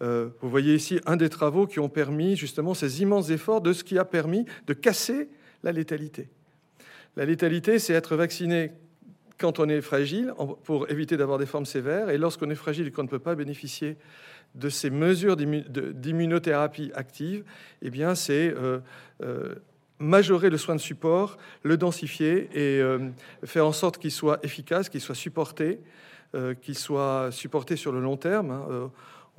Euh, 0.00 0.28
vous 0.40 0.48
voyez 0.48 0.74
ici 0.74 1.00
un 1.06 1.16
des 1.16 1.28
travaux 1.28 1.66
qui 1.66 1.80
ont 1.80 1.88
permis 1.88 2.36
justement 2.36 2.74
ces 2.74 3.02
immenses 3.02 3.30
efforts 3.30 3.60
de 3.60 3.72
ce 3.72 3.82
qui 3.82 3.98
a 3.98 4.04
permis 4.04 4.46
de 4.66 4.74
casser 4.74 5.28
la 5.62 5.72
létalité. 5.72 6.28
La 7.16 7.24
létalité, 7.24 7.78
c'est 7.78 7.94
être 7.94 8.14
vacciné 8.14 8.72
quand 9.38 9.58
on 9.60 9.68
est 9.68 9.80
fragile 9.80 10.32
pour 10.64 10.90
éviter 10.90 11.16
d'avoir 11.16 11.38
des 11.38 11.46
formes 11.46 11.66
sévères 11.66 12.10
et 12.10 12.18
lorsqu'on 12.18 12.50
est 12.50 12.56
fragile 12.56 12.88
et 12.88 12.90
qu'on 12.90 13.04
ne 13.04 13.08
peut 13.08 13.18
pas 13.18 13.34
bénéficier 13.34 13.96
de 14.54 14.68
ces 14.68 14.90
mesures 14.90 15.36
d'immunothérapie 15.36 16.90
active, 16.94 17.44
eh 17.82 17.90
bien 17.90 18.14
c'est 18.14 18.52
euh, 18.56 18.80
euh, 19.22 19.54
majorer 19.98 20.50
le 20.50 20.58
soin 20.58 20.74
de 20.74 20.80
support, 20.80 21.38
le 21.62 21.76
densifier 21.76 22.48
et 22.52 22.80
euh, 22.80 23.10
faire 23.44 23.66
en 23.66 23.72
sorte 23.72 23.98
qu'il 23.98 24.12
soit 24.12 24.38
efficace, 24.44 24.88
qu'il 24.88 25.00
soit 25.00 25.14
supporté, 25.14 25.80
euh, 26.34 26.54
qu'il 26.54 26.76
soit 26.76 27.30
supporté 27.32 27.76
sur 27.76 27.92
le 27.92 28.00
long 28.00 28.16
terme. 28.16 28.50
Hein. 28.50 28.66
Euh, 28.70 28.86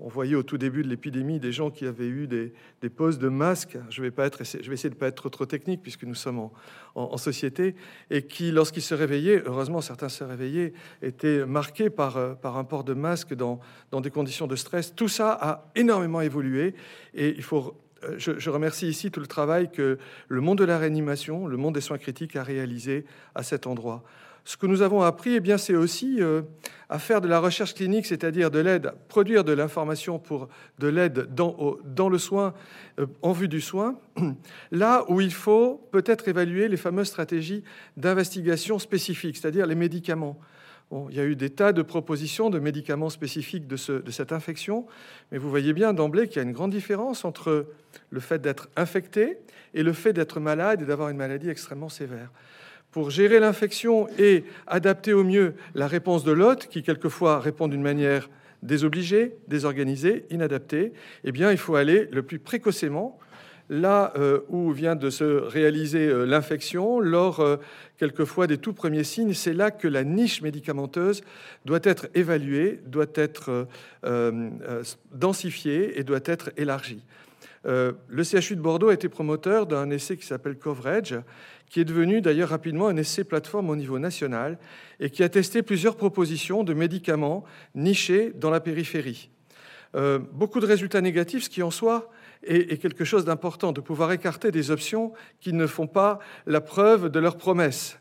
on 0.01 0.07
voyait 0.07 0.35
au 0.35 0.43
tout 0.43 0.57
début 0.57 0.81
de 0.81 0.87
l'épidémie 0.87 1.41
des 1.41 1.51
gens 1.51 1.71
qui 1.71 1.85
avaient 1.85 2.07
eu 2.07 2.25
des, 2.25 2.53
des 2.81 2.89
poses 2.89 3.19
de 3.19 3.27
masques. 3.27 3.77
Je 3.89 4.01
vais, 4.01 4.11
pas 4.11 4.25
être, 4.25 4.43
je 4.45 4.67
vais 4.69 4.73
essayer 4.73 4.89
de 4.89 4.95
ne 4.95 4.99
pas 4.99 5.07
être 5.07 5.27
trop, 5.27 5.45
technique 5.45 5.81
puisque 5.81 6.03
nous 6.03 6.15
sommes 6.15 6.49
en, 6.95 7.17
société. 7.17 7.75
Et 8.09 8.21
qui, 8.21 8.51
lorsqu'ils 8.51 8.81
se 8.81 8.95
réveillaient, 8.95 9.43
heureusement 9.45 9.81
certains 9.81 10.07
se 10.07 10.23
réveillaient, 10.23 10.71
étaient 11.01 11.45
marqués 11.45 11.89
par, 11.89 12.37
par 12.37 12.55
un 12.55 12.63
port 12.63 12.85
de 12.85 12.93
masque 12.93 13.33
dans, 13.33 13.59
dans 13.91 13.99
des 13.99 14.09
conditions 14.09 14.47
de 14.47 14.55
stress. 14.55 14.95
Tout 14.95 15.09
ça 15.09 15.33
a 15.33 15.69
énormément 15.75 16.21
évolué 16.21 16.75
et 17.13 17.35
il 17.35 17.43
faut 17.43 17.75
euh, 18.03 18.15
je, 18.17 18.49
remercie 18.49 18.87
ici 18.87 19.11
tout 19.11 19.19
le 19.19 19.27
travail 19.27 19.71
que 19.71 19.97
le 20.27 20.41
monde 20.41 20.57
de 20.57 20.63
la 20.63 20.77
réanimation, 20.77 21.47
le 21.47 21.57
monde 21.57 21.75
des 21.75 21.81
soins 21.81 21.97
critiques 21.97 22.35
a 22.35 22.43
réalisé 22.43 23.05
à 23.35 23.43
cet 23.43 23.67
endroit. 23.67 24.03
Ce 24.45 24.57
que 24.57 24.65
nous 24.65 24.81
avons 24.81 25.01
appris, 25.01 25.35
eh 25.35 25.39
bien, 25.39 25.57
c'est 25.57 25.75
aussi 25.75 26.21
euh, 26.21 26.41
à 26.89 26.97
faire 26.97 27.21
de 27.21 27.27
la 27.27 27.39
recherche 27.39 27.75
clinique, 27.75 28.05
c'est-à-dire 28.05 28.49
de 28.49 28.59
l'aide, 28.59 28.93
produire 29.07 29.43
de 29.43 29.51
l'information 29.51 30.17
pour 30.17 30.47
de 30.79 30.87
l'aide 30.87 31.33
dans, 31.35 32.09
le 32.09 32.17
soin, 32.17 32.53
euh, 32.99 33.05
en 33.21 33.31
vue 33.31 33.47
du 33.47 33.61
soin, 33.61 33.99
là 34.71 35.05
où 35.07 35.21
il 35.21 35.33
faut 35.33 35.87
peut-être 35.91 36.27
évaluer 36.27 36.67
les 36.67 36.77
fameuses 36.77 37.07
stratégies 37.07 37.63
d'investigation 37.97 38.79
spécifiques, 38.79 39.37
c'est-à-dire 39.37 39.67
les 39.67 39.75
médicaments 39.75 40.39
il 40.91 41.15
y 41.15 41.19
a 41.19 41.25
eu 41.25 41.35
des 41.35 41.49
tas 41.49 41.71
de 41.71 41.81
propositions 41.81 42.49
de 42.49 42.59
médicaments 42.59 43.09
spécifiques 43.09 43.67
de, 43.67 43.77
cette 43.77 44.31
infection, 44.31 44.87
mais 45.31 45.37
vous 45.37 45.49
voyez 45.49 45.73
bien 45.73 45.93
d'emblée 45.93 46.27
qu'il 46.27 46.37
y 46.37 46.39
a 46.39 46.43
une 46.43 46.51
grande 46.51 46.71
différence 46.71 47.25
entre 47.25 47.67
le 48.09 48.19
fait 48.19 48.39
d'être 48.39 48.69
infecté 48.75 49.37
et 49.73 49.83
le 49.83 49.93
fait 49.93 50.13
d'être 50.13 50.39
malade 50.39 50.81
et 50.81 50.85
d'avoir 50.85 51.09
une 51.09 51.17
maladie 51.17 51.49
extrêmement 51.49 51.89
sévère. 51.89 52.31
Pour 52.91 53.11
gérer 53.11 53.39
l'infection 53.39 54.07
et 54.17 54.43
adapter 54.65 55.13
au 55.13 55.23
mieux 55.23 55.53
la 55.75 55.87
réponse 55.87 56.23
de 56.23 56.31
l'hôte, 56.31 56.67
qui 56.67 56.81
quelquefois 56.81 57.39
répond 57.39 57.67
d'une 57.67 57.83
manière 57.83 58.27
désobligée, 58.63 59.35
désorganisée, 59.47 60.25
inadaptée, 60.31 60.93
eh 61.23 61.31
bien, 61.31 61.51
il 61.51 61.57
faut 61.57 61.75
aller 61.75 62.09
le 62.11 62.23
plus 62.23 62.39
précocement 62.39 63.19
là 63.69 64.11
euh, 64.17 64.39
où 64.49 64.71
vient 64.71 64.95
de 64.95 65.09
se 65.09 65.23
réaliser 65.23 66.07
euh, 66.07 66.25
l'infection, 66.25 66.99
lors 66.99 67.39
euh, 67.39 67.57
quelquefois 67.99 68.47
des 68.47 68.57
tout 68.57 68.73
premiers 68.73 69.03
signes, 69.03 69.33
c'est 69.33 69.53
là 69.53 69.69
que 69.71 69.87
la 69.87 70.03
niche 70.03 70.41
médicamenteuse 70.41 71.21
doit 71.65 71.81
être 71.83 72.07
évaluée, 72.15 72.79
doit 72.85 73.11
être 73.13 73.67
densifiée 75.13 75.99
et 75.99 76.03
doit 76.03 76.21
être 76.23 76.51
élargie. 76.57 77.03
le 77.65 78.23
CHU 78.23 78.55
de 78.55 78.61
Bordeaux 78.61 78.89
a 78.89 78.93
été 78.93 79.09
promoteur 79.09 79.67
d'un 79.67 79.89
essai 79.89 80.15
qui 80.15 80.25
s'appelle 80.25 80.57
Coverage, 80.57 81.19
qui 81.69 81.81
est 81.81 81.85
devenu 81.85 82.21
d'ailleurs 82.21 82.49
rapidement 82.49 82.87
un 82.87 82.95
essai 82.95 83.25
plateforme 83.25 83.69
au 83.69 83.75
niveau 83.75 83.99
national 83.99 84.57
et 84.99 85.09
qui 85.09 85.21
a 85.21 85.29
testé 85.29 85.61
plusieurs 85.61 85.97
propositions 85.97 86.63
de 86.63 86.73
médicaments 86.73 87.43
nichés 87.75 88.31
dans 88.33 88.49
la 88.49 88.61
périphérie. 88.61 89.29
beaucoup 90.33 90.61
de 90.61 90.65
résultats 90.65 91.01
négatifs, 91.01 91.43
ce 91.43 91.49
qui 91.49 91.61
en 91.61 91.71
soi 91.71 92.09
est, 92.43 92.81
quelque 92.81 93.05
chose 93.05 93.25
d'important, 93.25 93.71
de 93.71 93.81
pouvoir 93.81 94.11
écarter 94.11 94.51
des 94.51 94.71
options 94.71 95.13
qui 95.39 95.53
ne 95.53 95.67
font 95.67 95.87
pas 95.87 96.19
la 96.45 96.61
preuve 96.61 97.09
de 97.09 97.19
leurs 97.19 97.37
promesses. 97.37 97.99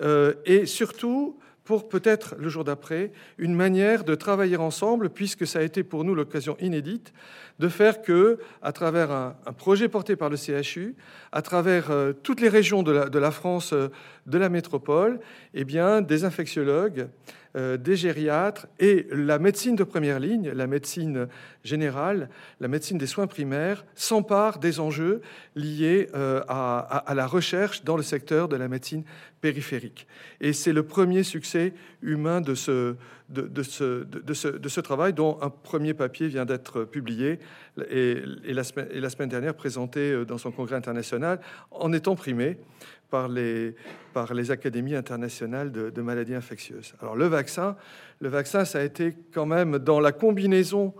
Euh, 0.00 0.34
et 0.44 0.66
surtout, 0.66 1.38
pour 1.64 1.88
peut-être 1.88 2.34
le 2.38 2.48
jour 2.48 2.64
d'après, 2.64 3.12
une 3.36 3.54
manière 3.54 4.04
de 4.04 4.14
travailler 4.14 4.56
ensemble, 4.56 5.10
puisque 5.10 5.46
ça 5.46 5.58
a 5.58 5.62
été 5.62 5.82
pour 5.82 6.02
nous 6.02 6.14
l'occasion 6.14 6.56
inédite 6.60 7.12
de 7.58 7.68
faire 7.68 8.00
que, 8.00 8.38
à 8.62 8.72
travers 8.72 9.10
un, 9.10 9.34
projet 9.56 9.88
porté 9.88 10.16
par 10.16 10.30
le 10.30 10.36
CHU, 10.36 10.94
à 11.30 11.42
travers 11.42 11.90
euh, 11.90 12.12
toutes 12.14 12.40
les 12.40 12.48
régions 12.48 12.82
de 12.82 13.18
la, 13.18 13.30
France, 13.30 13.74
euh, 13.74 13.88
de 14.26 14.38
la 14.38 14.48
métropole, 14.48 15.20
eh 15.52 15.64
bien, 15.64 16.00
des 16.00 16.24
infectiologues, 16.24 17.08
des 17.58 17.96
gériatres 17.96 18.66
et 18.78 19.06
la 19.10 19.38
médecine 19.38 19.74
de 19.74 19.84
première 19.84 20.20
ligne, 20.20 20.50
la 20.50 20.66
médecine 20.66 21.28
générale, 21.64 22.28
la 22.60 22.68
médecine 22.68 22.98
des 22.98 23.06
soins 23.06 23.26
primaires, 23.26 23.84
s'emparent 23.94 24.58
des 24.58 24.80
enjeux 24.80 25.20
liés 25.54 26.08
euh, 26.14 26.42
à, 26.48 27.12
la 27.14 27.26
recherche 27.26 27.84
dans 27.84 27.96
le 27.96 28.02
secteur 28.02 28.48
de 28.48 28.56
la 28.56 28.68
médecine 28.68 29.04
périphérique. 29.40 30.06
Et 30.40 30.52
c'est 30.52 30.72
le 30.72 30.82
premier 30.82 31.22
succès 31.22 31.74
humain 32.02 32.40
de 32.40 32.54
ce, 32.54 32.96
de, 33.28 33.62
ce, 33.62 34.04
de, 34.04 34.34
ce, 34.34 34.48
de 34.48 34.68
ce, 34.68 34.80
travail, 34.80 35.12
dont 35.12 35.38
un 35.42 35.50
premier 35.50 35.94
papier 35.94 36.28
vient 36.28 36.44
d'être 36.44 36.84
publié 36.84 37.38
et, 37.90 38.22
la 38.44 38.64
semaine, 38.64 38.88
et, 38.90 39.00
la 39.00 39.10
semaine, 39.10 39.28
dernière 39.28 39.54
présenté 39.54 40.12
euh, 40.12 40.24
dans 40.24 40.38
son 40.38 40.50
congrès 40.50 40.76
international, 40.76 41.40
en 41.70 41.92
étant 41.92 42.16
primé 42.16 42.58
par 43.10 43.28
les, 43.28 43.74
par 44.12 44.34
les 44.34 44.50
académies 44.50 44.94
internationales 44.94 45.72
de, 45.72 46.02
maladies 46.02 46.34
infectieuses. 46.34 46.94
Alors 47.00 47.16
le 47.16 47.26
vaccin, 47.26 47.76
le 48.20 48.28
vaccin, 48.28 48.64
ça 48.64 48.80
a 48.80 48.82
été 48.82 49.14
quand 49.32 49.46
même 49.46 49.78
dans 49.78 50.00
la 50.00 50.12
combinaison, 50.12 50.94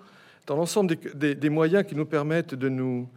dans 0.46 0.56
l'ensemble 0.56 0.96
des, 1.14 1.50
moyens 1.50 1.84
qui 1.86 1.94
nous 1.94 2.06
permettent 2.06 2.54
de 2.54 2.68
nous, 2.68 3.08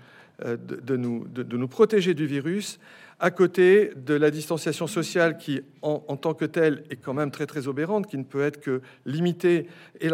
euh, 0.43 0.57
de, 0.57 0.97
nous, 0.97 1.25
de, 1.27 1.57
nous 1.57 1.67
protéger 1.67 2.13
du 2.13 2.25
virus, 2.25 2.79
à 3.21 3.29
côté 3.29 3.91
de 3.95 4.15
la 4.15 4.31
distanciation 4.31 4.87
sociale 4.87 5.37
qui, 5.37 5.61
en, 5.83 6.17
tant 6.17 6.33
que 6.33 6.45
telle, 6.45 6.83
est 6.89 6.95
quand 6.95 7.13
même 7.13 7.29
très 7.29 7.45
très 7.45 7.67
obérante, 7.67 8.07
qui 8.07 8.17
ne 8.17 8.23
peut 8.23 8.41
être 8.41 8.59
que 8.59 8.81
limitée 9.05 9.67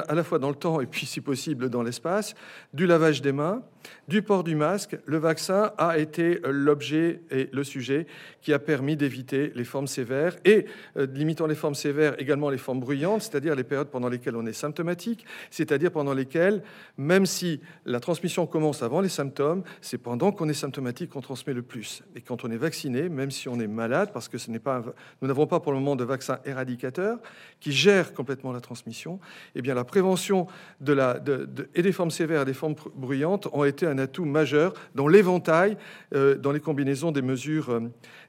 à 0.09 0.13
la 0.13 0.23
fois 0.25 0.39
dans 0.39 0.49
le 0.49 0.55
temps 0.55 0.81
et 0.81 0.85
puis, 0.85 1.05
si 1.05 1.21
possible, 1.21 1.69
dans 1.69 1.83
l'espace, 1.83 2.35
du 2.73 2.85
lavage 2.85 3.21
des 3.21 3.31
mains, 3.31 3.63
du 4.09 4.21
port 4.21 4.43
du 4.43 4.55
masque, 4.55 4.97
le 5.05 5.17
vaccin 5.17 5.71
a 5.77 5.97
été 5.97 6.41
l'objet 6.43 7.21
et 7.31 7.49
le 7.53 7.63
sujet 7.63 8.07
qui 8.41 8.51
a 8.51 8.59
permis 8.59 8.97
d'éviter 8.97 9.53
les 9.55 9.63
formes 9.63 9.87
sévères 9.87 10.35
et, 10.43 10.65
euh, 10.97 11.07
limitant 11.13 11.47
les 11.47 11.55
formes 11.55 11.75
sévères, 11.75 12.19
également 12.21 12.49
les 12.49 12.57
formes 12.57 12.81
bruyantes, 12.81 13.21
c'est-à-dire 13.21 13.55
les 13.55 13.63
périodes 13.63 13.89
pendant 13.89 14.09
lesquelles 14.09 14.35
on 14.35 14.45
est 14.45 14.51
symptomatique, 14.51 15.25
c'est-à-dire 15.49 15.91
pendant 15.91 16.13
lesquelles, 16.13 16.61
même 16.97 17.25
si 17.25 17.61
la 17.85 18.01
transmission 18.01 18.47
commence 18.47 18.83
avant 18.83 18.99
les 18.99 19.09
symptômes, 19.09 19.63
c'est 19.79 19.97
pendant 19.97 20.33
qu'on 20.33 20.49
est 20.49 20.53
symptomatique 20.53 21.11
qu'on 21.11 21.21
transmet 21.21 21.53
le 21.53 21.61
plus. 21.61 22.03
Et 22.13 22.21
quand 22.21 22.43
on 22.43 22.51
est 22.51 22.57
vacciné, 22.57 22.96
même 23.03 23.31
si 23.31 23.47
on 23.49 23.59
est 23.59 23.67
malade, 23.67 24.11
parce 24.13 24.27
que 24.27 24.37
ce 24.37 24.51
n'est 24.51 24.59
pas, 24.59 24.83
nous 25.21 25.27
n'avons 25.27 25.47
pas 25.47 25.59
pour 25.59 25.71
le 25.71 25.79
moment 25.79 25.95
de 25.95 26.03
vaccin 26.03 26.39
éradicateur 26.45 27.19
qui 27.59 27.71
gère 27.71 28.13
complètement 28.13 28.51
la 28.51 28.61
transmission, 28.61 29.19
eh 29.55 29.61
bien 29.61 29.73
la 29.73 29.83
prévention 29.83 30.47
et 30.85 31.81
des 31.81 31.91
formes 31.91 32.11
sévères 32.11 32.41
et 32.41 32.45
des 32.45 32.53
formes 32.53 32.75
bruyantes 32.95 33.47
ont 33.53 33.63
été 33.63 33.85
un 33.85 33.97
atout 33.97 34.25
majeur 34.25 34.73
dans 34.95 35.07
l'éventail, 35.07 35.77
euh, 36.13 36.35
dans 36.35 36.51
les 36.51 36.59
combinaisons 36.59 37.11
des 37.11 37.21
mesures, 37.21 37.69
euh, 37.69 37.81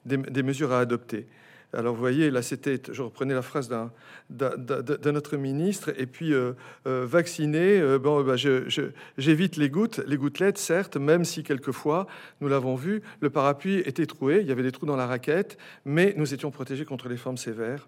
des, 0.05 0.43
mesures 0.43 0.73
à 0.73 0.81
adopter. 0.81 1.27
Alors 1.75 1.95
vous 1.95 2.01
voyez, 2.01 2.31
là 2.31 2.41
c'était, 2.41 2.81
je 2.91 3.03
reprenais 3.03 3.35
la 3.35 3.43
phrase 3.43 3.69
d'un, 3.69 3.91
d'un, 4.31 5.15
autre 5.15 5.37
ministre, 5.37 5.93
et 5.99 6.07
puis 6.07 6.33
euh, 6.33 6.55
euh, 6.87 7.05
vacciner, 7.07 7.79
euh, 7.79 7.99
bon, 7.99 8.23
bah, 8.23 8.37
j'évite 8.37 9.57
les 9.57 9.69
gouttes, 9.69 10.01
les 10.07 10.17
gouttelettes, 10.17 10.57
certes, 10.57 10.97
même 10.97 11.25
si 11.25 11.43
quelquefois, 11.43 12.07
nous 12.41 12.49
l'avons 12.49 12.75
vu, 12.75 13.03
le 13.21 13.29
parapluie 13.29 13.81
était 13.81 14.07
troué, 14.07 14.39
il 14.41 14.47
y 14.47 14.53
avait 14.53 14.63
des 14.63 14.73
trous 14.73 14.87
dans 14.87 14.97
la 14.97 15.07
raquette, 15.07 15.59
mais 15.85 16.15
nous 16.17 16.33
étions 16.33 16.51
protégés 16.51 16.87
contre 16.87 17.09
les 17.09 17.19
formes 17.19 17.37
sévères 17.37 17.87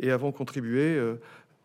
et 0.00 0.10
avons 0.10 0.32
contribué 0.32 0.98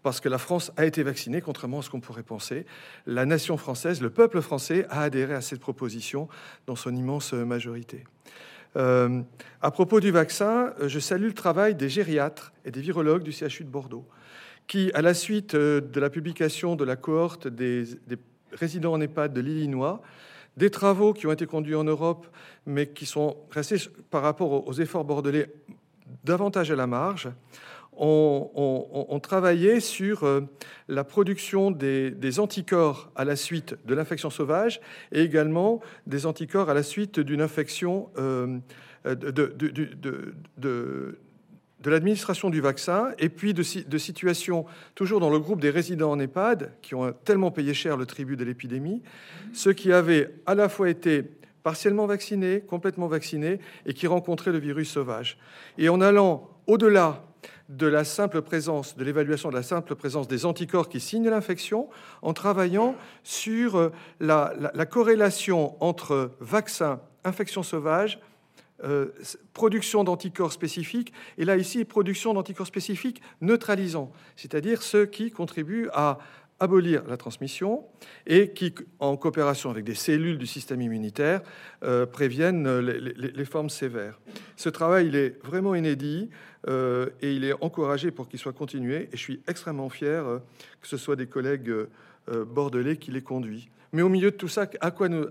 parce 0.04 0.20
que 0.20 0.30
la 0.30 0.38
France 0.38 0.72
a 0.78 0.86
été 0.86 1.02
vaccinée, 1.02 1.42
contrairement 1.42 1.80
à 1.80 1.82
ce 1.82 1.90
qu'on 1.90 2.00
pourrait 2.00 2.22
penser. 2.22 2.68
La 3.08 3.26
nation 3.26 3.58
française, 3.58 4.02
le 4.02 4.12
peuple 4.12 4.42
français 4.42 4.86
a 4.92 5.02
adhéré 5.02 5.34
à 5.34 5.42
cette 5.42 5.62
proposition 5.62 6.28
dans 6.68 6.76
son 6.76 6.96
immense 6.96 7.34
majorité. 7.34 8.04
Euh, 8.77 9.22
à 9.62 9.72
propos 9.72 10.00
du 10.00 10.12
vaccin, 10.12 10.74
euh, 10.79 10.88
je 10.88 11.00
salue 11.00 11.27
le 11.27 11.34
travail 11.34 11.75
des 11.75 11.89
gériatres 11.89 12.53
et 12.65 12.72
des 12.72 12.82
virologues 12.82 13.24
du 13.24 13.32
CHU 13.32 13.63
de 13.63 13.70
Bordeaux, 13.70 14.05
qui, 14.67 14.91
à 14.94 15.01
la 15.01 15.13
suite 15.13 15.55
euh, 15.55 15.79
de 15.79 16.00
la 16.00 16.10
publication 16.10 16.75
de 16.75 16.84
la 16.84 16.96
cohorte 16.96 17.48
des, 17.48 17.86
résidents 18.51 18.94
en 18.94 19.01
EHPAD 19.01 19.34
de 19.34 19.41
l'Illinois, 19.41 20.01
des 20.55 20.70
travaux 20.70 21.13
qui 21.13 21.27
ont 21.27 21.32
été 21.32 21.46
conduits 21.46 21.75
en 21.75 21.84
Europe, 21.84 22.27
mais 22.65 22.88
qui 22.88 23.05
sont 23.05 23.38
restés 23.51 23.77
par 24.10 24.22
rapport 24.22 24.67
aux 24.67 24.74
efforts 24.74 25.03
bordelais 25.03 25.51
davantage 26.24 26.72
à 26.72 26.75
la 26.75 26.88
marge, 26.88 27.29
ont, 27.98 29.20
travaillé 29.22 29.80
sur 29.80 30.24
euh, 30.24 30.42
la 30.88 31.04
production 31.04 31.72
des, 31.72 32.40
anticorps 32.40 33.12
à 33.16 33.25
la 33.25 33.36
suite 33.36 33.75
de 33.86 33.96
l'infection 33.96 34.30
sauvage 34.30 34.82
et 35.12 35.22
également 35.22 35.82
des 36.06 36.25
anticorps 36.25 36.70
à 36.70 36.74
la 36.74 36.84
suite 36.84 37.20
d'une 37.20 37.42
infection 37.42 38.10
euh, 38.18 38.60
de, 39.06 39.56
de, 40.58 41.20
l'administration 41.86 42.50
du 42.50 42.62
vaccin 42.62 43.12
et 43.20 43.30
puis 43.30 43.54
de, 43.54 43.64
situations 43.64 44.66
toujours 44.96 45.20
dans 45.20 45.30
le 45.30 45.40
groupe 45.40 45.62
des 45.62 45.70
résidents 45.70 46.12
en 46.12 46.20
EHPAD 46.20 46.72
qui 46.82 46.96
ont 46.96 47.14
tellement 47.24 47.52
payé 47.52 47.74
cher 47.74 47.96
le 47.98 48.06
tribut 48.06 48.36
de 48.36 48.44
l'épidémie, 48.44 49.04
ceux 49.54 49.74
qui 49.74 49.92
avaient 49.92 50.34
à 50.46 50.56
la 50.56 50.68
fois 50.68 50.90
été 50.90 51.24
partiellement 51.64 52.06
vaccinés, 52.06 52.62
complètement 52.62 53.08
vaccinés 53.08 53.60
et 53.86 53.94
qui 53.94 54.08
rencontraient 54.08 54.52
le 54.52 54.60
virus 54.60 54.90
sauvage. 54.90 55.38
Et 55.78 55.90
en 55.90 56.02
allant 56.02 56.50
au-delà 56.68 57.25
de 57.70 57.88
la 57.88 58.04
simple 58.04 58.42
présence, 58.42 58.96
de 58.96 59.04
l'évaluation 59.04 59.50
de 59.50 59.56
la 59.56 59.64
simple 59.64 59.96
présence 59.96 60.28
des 60.28 60.46
anticorps 60.46 60.90
qui 60.90 61.00
signent 61.00 61.30
l'infection, 61.30 61.90
en 62.22 62.34
travaillant 62.34 62.96
sur 63.24 63.78
euh, 63.78 63.92
la, 64.20 64.86
corrélation 64.86 65.76
entre 65.84 66.32
vaccin, 66.40 67.02
infection 67.24 67.64
sauvage, 67.64 68.20
euh, 68.84 69.08
production 69.54 70.04
d'anticorps 70.04 70.52
spécifiques, 70.52 71.12
et 71.38 71.46
là 71.46 71.58
ici, 71.58 71.86
production 71.86 72.34
d'anticorps 72.34 72.68
spécifiques 72.68 73.22
neutralisants, 73.42 74.12
c'est-à-dire 74.36 74.84
ceux 74.84 75.06
qui 75.06 75.32
contribuent 75.32 75.90
à 75.94 76.20
abolir 76.60 77.04
la 77.08 77.18
transmission 77.18 77.84
et 78.26 78.52
qui, 78.52 78.74
en 79.00 79.18
coopération 79.18 79.70
avec 79.70 79.84
des 79.84 79.96
cellules 79.96 80.38
du 80.38 80.48
système 80.48 80.82
immunitaire, 80.82 81.42
euh, 81.84 82.06
préviennent 82.06 82.80
les, 82.80 83.46
formes 83.46 83.70
sévères. 83.70 84.20
Ce 84.56 84.70
travail 84.70 85.08
il 85.08 85.16
est 85.16 85.44
vraiment 85.44 85.76
inédit 85.76 86.30
euh, 86.68 87.10
et 87.22 87.34
il 87.34 87.44
est 87.44 87.54
encouragé 87.62 88.12
pour 88.12 88.28
qu'il 88.28 88.40
soit 88.40 88.54
continué. 88.54 89.10
Et 89.12 89.18
je 89.18 89.22
suis 89.22 89.42
extrêmement 89.48 89.90
fier 89.90 90.26
euh, 90.26 90.40
que 90.82 90.88
ce 90.88 90.98
soit 90.98 91.16
des 91.16 91.28
collègues 91.28 91.72
bordelais 92.48 92.98
qui 92.98 93.12
les 93.12 93.22
conduisent. 93.22 93.68
Mais 93.94 94.02
au 94.02 94.10
milieu 94.10 94.32
de 94.32 94.36
tout 94.36 94.48
ça, 94.48 94.68
à 94.82 94.90
quoi 94.90 95.10
nous, 95.10 95.28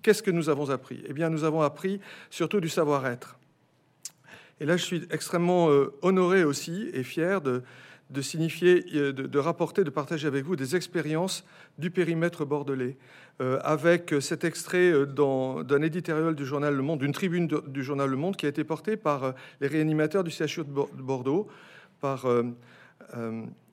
qu'est-ce 0.00 0.22
que 0.22 0.30
nous 0.30 0.48
avons 0.48 0.70
appris? 0.70 1.02
Eh 1.06 1.12
bien, 1.12 1.28
nous 1.28 1.44
avons 1.44 1.60
appris 1.60 2.00
surtout 2.30 2.58
du 2.60 2.70
savoir-être. 2.70 3.38
Et 4.58 4.64
là, 4.64 4.78
je 4.78 4.84
suis 4.84 5.02
extrêmement 5.10 5.68
honoré 6.00 6.44
aussi 6.44 6.88
et 6.94 7.02
fier 7.02 7.42
de 7.42 7.62
de 8.10 8.22
signifier, 8.22 8.84
euh, 8.94 9.12
de, 9.12 9.38
rapporter, 9.38 9.84
de 9.84 9.90
partager 9.90 10.26
avec 10.26 10.44
vous 10.44 10.56
des 10.56 10.76
expériences 10.76 11.44
du 11.78 11.90
périmètre 11.90 12.44
bordelais, 12.44 12.96
euh, 13.40 13.58
avec 13.62 14.14
cet 14.20 14.44
extrait 14.44 14.90
euh, 14.90 15.62
d'un 15.62 15.82
éditorial 15.82 16.34
du 16.34 16.46
journal 16.46 16.74
Le 16.74 16.82
Monde, 16.82 17.00
d'une 17.00 17.12
tribune 17.12 17.46
du 17.46 17.82
journal 17.82 18.08
Le 18.08 18.16
Monde 18.16 18.36
qui 18.36 18.46
a 18.46 18.48
été 18.48 18.64
portée 18.64 18.96
par 18.96 19.34
les 19.60 19.66
réanimateurs 19.66 20.24
du 20.24 20.30
CHU 20.30 20.64
de 20.64 21.02
Bordeaux, 21.02 21.48
par 22.00 22.26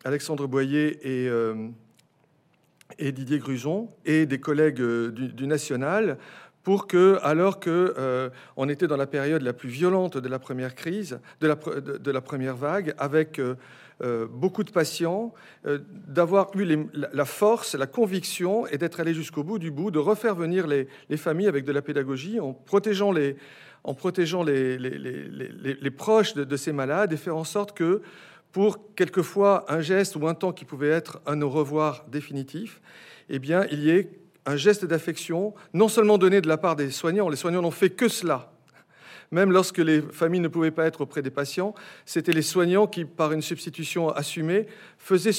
Alexandre 0.04 0.48
Boyer 0.48 1.26
et, 2.98 3.12
Didier 3.12 3.38
Gruson, 3.38 3.90
et 4.04 4.26
des 4.26 4.40
collègues 4.40 4.82
du, 4.82 5.48
National, 5.48 6.18
pour 6.64 6.88
que, 6.88 7.20
alors 7.22 7.60
que 7.60 8.32
on 8.58 8.68
était 8.68 8.88
dans 8.88 8.98
la 8.98 9.06
période 9.06 9.44
la 9.44 9.54
plus 9.54 9.70
violente 9.70 10.18
de 10.18 10.28
la 10.28 10.40
première 10.40 10.74
crise, 10.74 11.20
de 11.40 11.48
la, 12.12 12.22
première 12.22 12.56
vague, 12.56 12.96
avec 12.98 13.40
euh, 13.40 13.56
beaucoup 14.02 14.64
de 14.64 14.72
patients, 14.72 15.34
euh, 15.66 15.80
d'avoir 15.90 16.50
eu 16.56 16.88
la 16.94 17.26
force, 17.26 17.76
la 17.76 17.88
conviction 17.88 18.68
et 18.68 18.78
d'être 18.78 19.00
allé 19.00 19.14
jusqu'au 19.14 19.44
bout 19.44 19.58
du 19.58 19.72
bout, 19.72 19.90
de 19.90 20.00
refaire 20.00 20.36
venir 20.36 20.68
les, 20.68 20.88
familles 21.18 21.48
avec 21.48 21.64
de 21.64 21.72
la 21.72 21.82
pédagogie 21.82 22.40
en 22.40 22.54
protégeant 22.54 23.12
les, 23.12 23.38
en 23.86 23.94
protégeant 23.94 24.44
les, 24.44 24.78
les 24.78 25.92
proches 25.92 26.34
de, 26.34 26.58
ces 26.58 26.74
malades 26.74 27.14
et 27.14 27.18
faire 27.18 27.38
en 27.38 27.46
sorte 27.46 27.72
que 27.72 28.02
pour 28.52 28.94
quelquefois 28.96 29.66
un 29.70 29.82
geste 29.82 30.16
ou 30.16 30.28
un 30.28 30.34
temps 30.34 30.52
qui 30.52 30.66
pouvait 30.66 30.90
être 30.90 31.22
un 31.26 31.42
au 31.42 31.50
revoir 31.50 32.06
définitif, 32.10 32.82
eh 33.30 33.40
bien, 33.40 33.66
il 33.72 33.84
y 33.84 33.90
ait 33.90 34.10
un 34.46 34.56
geste 34.58 34.86
d'affection, 34.86 35.54
non 35.74 35.88
seulement 35.88 36.18
donné 36.18 36.42
de 36.42 36.48
la 36.48 36.58
part 36.58 36.76
des 36.76 36.92
soignants, 36.92 37.30
les 37.30 37.36
soignants 37.36 37.62
n'ont 37.62 37.72
fait 37.72 37.90
que 37.90 38.08
cela, 38.08 38.55
même 39.36 39.52
lorsque 39.52 39.80
les 39.80 40.02
familles 40.02 40.40
ne 40.40 40.48
pouvaient 40.48 40.72
pas 40.72 40.86
être 40.86 41.02
auprès 41.02 41.22
des 41.22 41.30
patients, 41.30 41.76
c'était 42.06 42.32
les 42.32 42.42
soignants 42.42 42.88
qui, 42.88 43.04
par 43.04 43.34
une 43.34 43.42
substitution 43.42 44.10
assumée, 44.10 44.66
faisaient 44.98 45.32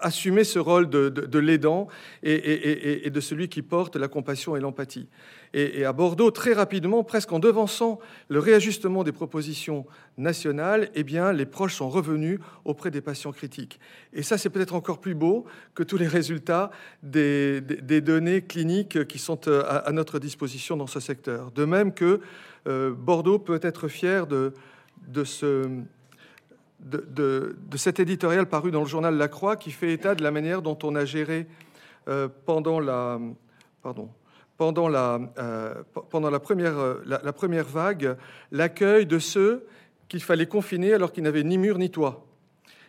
assumer 0.00 0.42
ce 0.42 0.58
rôle 0.58 0.90
de, 0.90 1.38
l'aidant 1.38 1.86
et, 2.24 3.08
de 3.08 3.20
celui 3.20 3.48
qui 3.48 3.62
porte 3.62 3.94
la 3.94 4.08
compassion 4.08 4.56
et 4.56 4.60
l'empathie. 4.60 5.08
Et, 5.54 5.84
à 5.84 5.92
Bordeaux, 5.92 6.30
très 6.30 6.52
rapidement, 6.52 7.04
presque 7.04 7.32
en 7.32 7.38
devançant 7.38 8.00
le 8.28 8.38
réajustement 8.38 9.04
des 9.04 9.12
propositions 9.12 9.86
nationales, 10.18 10.90
eh 10.94 11.04
bien, 11.04 11.32
les 11.32 11.46
proches 11.46 11.76
sont 11.76 11.88
revenus 11.88 12.40
auprès 12.64 12.90
des 12.90 13.00
patients 13.00 13.32
critiques. 13.32 13.80
Et 14.12 14.22
ça, 14.22 14.36
c'est 14.36 14.50
peut-être 14.50 14.74
encore 14.74 15.00
plus 15.00 15.14
beau 15.14 15.46
que 15.74 15.82
tous 15.82 15.96
les 15.96 16.08
résultats 16.08 16.70
des, 17.02 17.60
données 17.60 18.42
cliniques 18.42 19.06
qui 19.06 19.18
sont 19.18 19.48
euh, 19.48 19.62
à, 19.66 19.92
notre 19.92 20.18
disposition 20.18 20.76
dans 20.76 20.86
ce 20.86 21.00
secteur. 21.00 21.50
De 21.52 21.64
même 21.64 21.94
que 21.94 22.20
Bordeaux 22.68 23.38
peut 23.38 23.60
être 23.62 23.88
fier 23.88 24.26
de, 24.26 24.52
de 25.06 25.24
ce 25.24 25.82
de, 26.80 27.56
cet 27.76 28.00
éditorial 28.00 28.46
paru 28.46 28.70
dans 28.70 28.80
le 28.80 28.86
journal 28.86 29.16
La 29.16 29.28
Croix 29.28 29.56
qui 29.56 29.70
fait 29.70 29.92
état 29.92 30.14
de 30.14 30.22
la 30.22 30.30
manière 30.30 30.62
dont 30.62 30.78
on 30.82 30.94
a 30.94 31.04
géré 31.04 31.46
euh, 32.08 32.28
pendant 32.44 32.80
la, 32.80 33.18
pardon, 33.82 34.08
pendant 34.56 34.88
la, 34.88 35.20
euh, 35.38 35.74
pendant 36.10 36.30
la, 36.30 36.40
première, 36.40 36.78
euh, 36.78 37.02
la, 37.06 37.32
première 37.32 37.64
vague 37.64 38.16
l'accueil 38.50 39.06
de 39.06 39.18
ceux 39.18 39.66
qu'il 40.08 40.22
fallait 40.22 40.46
confiner 40.46 40.92
alors 40.92 41.12
qu'ils 41.12 41.24
n'avaient 41.24 41.44
ni 41.44 41.58
mur 41.58 41.78
ni 41.78 41.90
toit, 41.90 42.26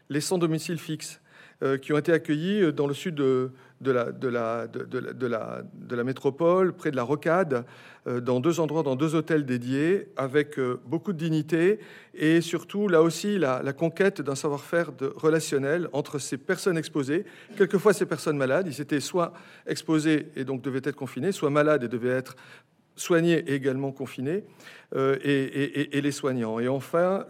les 0.10 0.22
sans 0.22 0.38
domicile 0.38 0.80
fixe, 0.80 1.22
euh, 1.62 1.78
qui 1.78 1.94
ont 1.94 1.98
été 1.98 2.12
accueillis 2.12 2.74
dans 2.74 2.88
le 2.88 2.94
sud 2.94 3.16
de, 3.16 3.52
de, 3.82 3.92
la, 3.92 6.04
métropole, 6.04 6.74
près 6.74 6.92
de 6.92 6.96
la 6.96 7.04
Rocade, 7.04 7.66
dans 8.06 8.40
deux 8.40 8.60
endroits, 8.60 8.84
dans 8.84 8.96
deux 8.96 9.16
hôtels 9.16 9.46
dédiés, 9.46 10.08
avec 10.18 10.60
beaucoup 10.86 11.14
de 11.14 11.18
dignité 11.18 11.80
et 12.14 12.42
surtout, 12.42 12.88
là 12.88 13.02
aussi, 13.02 13.38
la, 13.38 13.74
conquête 13.74 14.22
d'un 14.22 14.36
savoir-faire 14.36 14.92
relationnel 15.16 15.88
entre 15.94 16.20
ces 16.20 16.38
personnes 16.38 16.78
exposées, 16.78 17.26
quelquefois 17.56 17.94
ces 17.94 18.06
personnes 18.06 18.38
malades. 18.38 18.68
Ils 18.68 18.82
étaient 18.82 19.00
soit 19.00 19.34
exposés 19.66 20.28
et 20.36 20.44
donc 20.44 20.62
devaient 20.62 20.82
être 20.84 20.96
confinés, 20.96 21.32
soit 21.32 21.50
malades 21.50 21.84
et 21.84 21.88
devaient 21.88 22.10
être 22.10 22.36
soignés 23.00 23.44
et 23.48 23.54
également 23.54 23.92
confinés, 23.92 24.44
euh, 24.96 25.18
et, 25.24 26.02
les 26.02 26.12
soignants. 26.12 26.60
Et 26.60 26.68
enfin, 26.68 27.26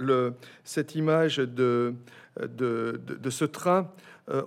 cette 0.64 0.96
image 0.96 1.38
de, 1.38 1.94
ce 3.30 3.46
train 3.46 3.80
euh, 3.80 3.84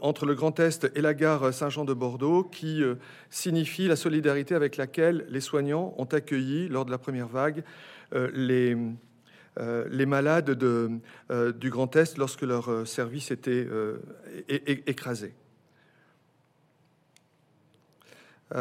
entre 0.00 0.26
le 0.26 0.34
Grand 0.34 0.58
Est 0.60 0.90
et 0.94 1.00
la 1.00 1.14
gare 1.14 1.52
Saint-Jean 1.52 1.84
de 1.84 1.94
Bordeaux, 1.94 2.44
qui 2.44 2.82
euh, 2.82 2.94
signifie 3.30 3.88
la 3.88 3.96
solidarité 3.96 4.54
avec 4.54 4.76
laquelle 4.76 5.26
les 5.28 5.40
soignants 5.40 5.94
ont 5.98 6.04
accueilli, 6.04 6.68
lors 6.68 6.84
de 6.84 6.90
la 6.90 6.98
première 6.98 7.28
vague, 7.28 7.64
les, 8.34 8.76
les 9.56 10.06
malades 10.06 10.50
de, 10.50 10.90
du 11.56 11.70
Grand 11.70 11.96
Est 11.96 12.18
lorsque 12.18 12.42
leur 12.42 12.86
service 12.86 13.30
était 13.30 13.66
écrasé. 14.86 15.32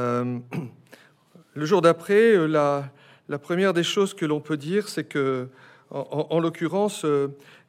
Le 1.54 1.66
jour 1.66 1.82
d'après, 1.82 2.34
euh, 2.34 2.48
la, 2.48 3.38
première 3.40 3.74
des 3.74 3.84
choses 3.84 4.14
que 4.14 4.26
l'on 4.26 4.40
peut 4.40 4.56
dire, 4.56 4.88
c'est 4.88 5.04
que, 5.04 5.50
en, 5.90 6.40
l'occurrence, 6.40 7.06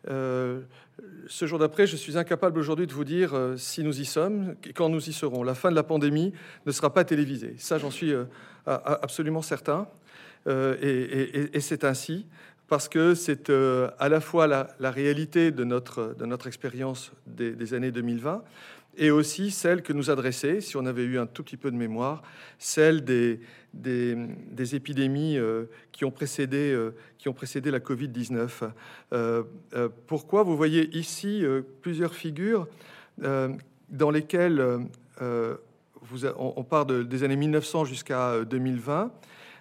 euh, 0.09 0.61
euh, 1.01 1.07
ce 1.27 1.47
jour 1.47 1.59
d'après, 1.59 1.87
je 1.87 1.97
suis 1.97 2.19
incapable 2.19 2.59
aujourd'hui 2.59 2.87
de 2.87 2.93
vous 2.93 3.05
dire 3.05 3.35
si 3.57 3.83
nous 3.83 4.01
y 4.01 4.05
sommes 4.05 4.57
quand 4.75 4.89
nous 4.89 5.09
y 5.09 5.13
serons. 5.13 5.43
La 5.43 5.55
fin 5.55 5.71
de 5.71 5.77
la 5.77 5.83
pandémie 5.83 6.33
ne 6.67 6.73
sera 6.73 6.93
pas 6.93 7.05
télévisée. 7.05 7.55
Ça, 7.59 7.79
j'en 7.79 7.91
suis 7.91 8.13
absolument 8.67 9.43
certain. 9.43 9.87
et 10.47 11.61
c'est 11.61 11.85
ainsi 11.85 12.27
parce 12.69 12.89
que 12.89 13.15
c'est 13.15 13.51
à 13.51 14.09
la 14.09 14.21
fois 14.21 14.47
la, 14.47 14.91
réalité 14.91 15.51
de 15.51 15.65
notre, 15.65 16.15
de 16.19 16.27
notre 16.27 16.47
expérience 16.47 17.13
des, 17.27 17.53
des, 17.53 17.75
années 17.75 17.91
2020 17.93 18.43
et 18.97 19.11
aussi 19.11 19.51
celle 19.51 19.83
que 19.83 19.93
nous 19.93 20.11
adressait, 20.11 20.61
si 20.61 20.77
on 20.77 20.85
avait 20.85 21.05
eu 21.05 21.19
un 21.19 21.27
tout 21.27 21.43
petit 21.43 21.57
peu 21.57 21.71
de 21.71 21.77
mémoire, 21.77 22.23
celle 22.59 23.05
des, 23.05 23.41
des, 23.73 24.75
épidémies 24.75 25.39
euh, 25.39 25.65
qui, 25.93 26.05
ont 26.05 26.11
précédé, 26.11 26.73
euh, 26.73 26.95
qui 27.19 27.29
ont 27.29 27.33
précédé 27.33 27.71
la 27.71 27.81
Covid-19. 27.81 28.71
Euh, 29.13 29.43
pourquoi 30.07 30.43
Vous 30.43 30.57
voyez 30.57 30.95
ici 30.97 31.45
plusieurs 31.81 32.15
figures 32.15 32.67
dans 33.19 34.11
lesquelles 34.11 34.63
vous, 36.01 36.27
on, 36.37 36.65
part 36.65 36.87
des 36.87 37.25
années 37.25 37.37
1900 37.37 37.85
jusqu'à 37.85 38.45
2020. 38.45 39.13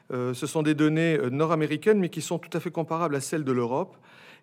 ce 0.10 0.34
sont 0.34 0.64
des 0.64 0.74
données 0.74 1.18
nord-américaines, 1.30 2.00
mais 2.00 2.10
qui 2.10 2.22
sont 2.22 2.40
tout 2.40 2.56
à 2.58 2.60
fait 2.60 2.72
comparables 2.72 3.16
à 3.16 3.22
celles 3.22 3.44
de 3.44 3.52
l'Europe 3.52 3.96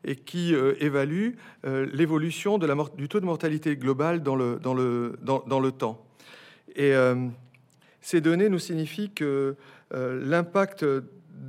et 0.04 0.16
qui 0.16 0.54
évaluent 0.80 1.36
l'évolution 1.64 2.58
du 2.58 3.08
taux 3.08 3.20
de 3.20 3.24
mortalité 3.24 3.76
globale 3.76 4.22
dans 4.22 4.36
le, 4.36 5.70
temps. 5.76 6.06
Et 6.76 6.94
ces 8.00 8.20
données 8.20 8.48
nous 8.48 8.58
signifient 8.58 9.10
que 9.10 9.56
euh, 9.94 10.22
l'impact 10.24 10.84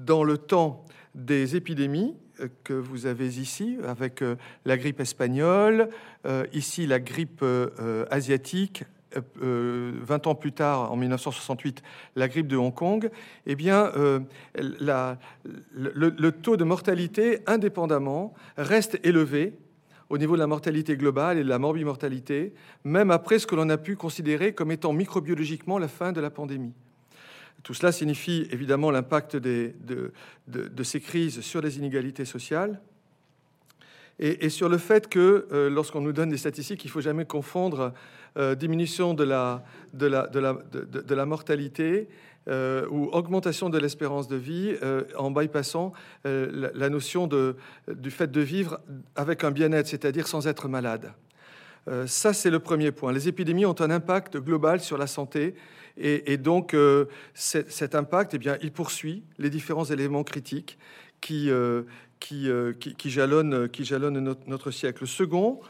dans 0.06 0.24
le 0.24 0.38
temps 0.38 0.86
des 1.16 1.56
épidémies 1.56 2.16
euh, 2.40 2.48
que 2.64 2.74
vous 2.74 3.06
avez 3.06 3.40
ici, 3.40 3.78
avec 3.86 4.22
euh, 4.22 4.36
la 4.66 4.78
grippe 4.78 5.00
espagnole, 5.00 5.90
ici 6.54 6.86
la 6.86 7.00
grippe 7.00 7.46
asiatique, 8.12 8.84
20 9.16 10.28
ans 10.28 10.36
plus 10.36 10.52
tard, 10.52 10.92
en 10.92 10.96
1968, 10.96 11.82
la 12.16 12.28
grippe 12.28 12.48
de 12.48 12.58
Hong 12.58 12.74
Kong, 12.74 13.10
eh 13.46 13.56
bien, 13.56 13.92
le, 14.56 15.18
le, 15.74 16.32
taux 16.32 16.58
de 16.58 16.64
mortalité, 16.64 17.40
indépendamment, 17.48 18.34
reste 18.58 19.00
élevé 19.04 19.54
au 20.10 20.18
niveau 20.18 20.34
de 20.36 20.40
la 20.40 20.48
mortalité 20.48 20.98
globale 20.98 21.38
et 21.38 21.44
de 21.44 21.50
la 21.50 21.60
morbimortalité, 21.60 22.54
même 22.84 23.12
après 23.12 23.40
ce 23.40 23.48
que 23.48 23.56
l'on 23.56 23.70
a 23.70 23.78
pu 23.78 23.96
considérer 23.96 24.54
comme 24.54 24.72
étant 24.72 24.92
microbiologiquement 24.92 25.78
la 25.78 25.88
fin 25.88 26.12
de 26.12 26.22
la 26.22 26.30
pandémie. 26.30 26.74
Tout 27.64 27.74
cela 27.74 27.92
signifie 27.92 28.48
évidemment 28.52 28.90
l'impact 28.90 29.36
de, 29.36 29.74
ces 30.84 31.02
crises 31.02 31.42
sur 31.42 31.62
les 31.62 31.78
inégalités 31.78 32.26
sociales 32.26 32.82
et, 34.20 34.50
sur 34.50 34.68
le 34.68 34.78
fait 34.78 35.08
que 35.08 35.48
euh, 35.52 35.70
lorsqu'on 35.70 36.02
nous 36.02 36.12
donne 36.12 36.30
des 36.30 36.38
statistiques, 36.38 36.84
il 36.84 36.88
ne 36.88 36.92
faut 36.92 37.02
jamais 37.02 37.26
confondre 37.26 37.94
euh, 38.38 38.54
diminution 38.54 39.14
de 39.14 39.24
la, 39.24 39.64
de 39.94 40.08
la, 40.08 40.28
de 40.28 41.16
la 41.16 41.26
mortalité 41.26 42.10
euh, 42.50 42.86
ou 42.90 43.06
augmentation 43.14 43.70
de 43.70 43.78
l'espérance 43.78 44.28
de 44.28 44.36
vie 44.36 44.76
en 45.18 45.32
bypassant 45.32 45.94
la, 46.26 46.90
notion 46.90 47.28
de, 47.28 47.56
du 47.88 48.12
fait 48.12 48.30
de 48.30 48.42
vivre 48.42 48.82
avec 49.16 49.44
un 49.44 49.52
bien-être, 49.52 49.88
c'est-à-dire 49.88 50.28
sans 50.28 50.48
être 50.48 50.68
malade. 50.68 51.14
ça, 52.06 52.34
c'est 52.34 52.50
le 52.50 52.60
premier 52.60 52.92
point. 52.92 53.14
Les 53.14 53.28
épidémies 53.30 53.66
ont 53.66 53.80
un 53.80 53.90
impact 53.90 54.38
global 54.38 54.82
sur 54.82 54.98
la 54.98 55.08
santé 55.08 55.56
et, 55.98 56.38
donc 56.38 56.76
cet 57.34 57.96
impact, 57.96 58.34
eh 58.34 58.38
bien, 58.38 58.58
il 58.62 58.72
poursuit 58.72 59.24
les 59.38 59.50
différents 59.50 59.86
éléments 59.86 60.24
critiques 60.24 60.78
qui, 61.22 61.52
qui, 62.20 62.50
qui, 62.80 62.96
qui 62.96 63.10
jalonnent 63.10 64.20
notre, 64.20 64.42
notre 64.48 64.72
siècle. 64.72 65.00
Le 65.02 65.08
second, 65.08 65.62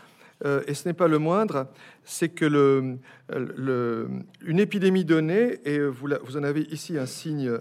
euh, 0.46 0.62
et 0.68 0.74
ce 0.74 0.88
n'est 0.88 0.94
pas 0.94 1.08
le 1.08 1.20
moindre, 1.20 1.68
c'est 2.04 2.30
que 2.30 2.98
une 3.30 4.60
épidémie 4.60 5.06
donnée, 5.06 5.60
et 5.66 5.80
vous, 5.80 6.38
en 6.38 6.44
avez 6.44 6.62
ici 6.72 6.98
un 6.98 7.06
signe 7.06 7.52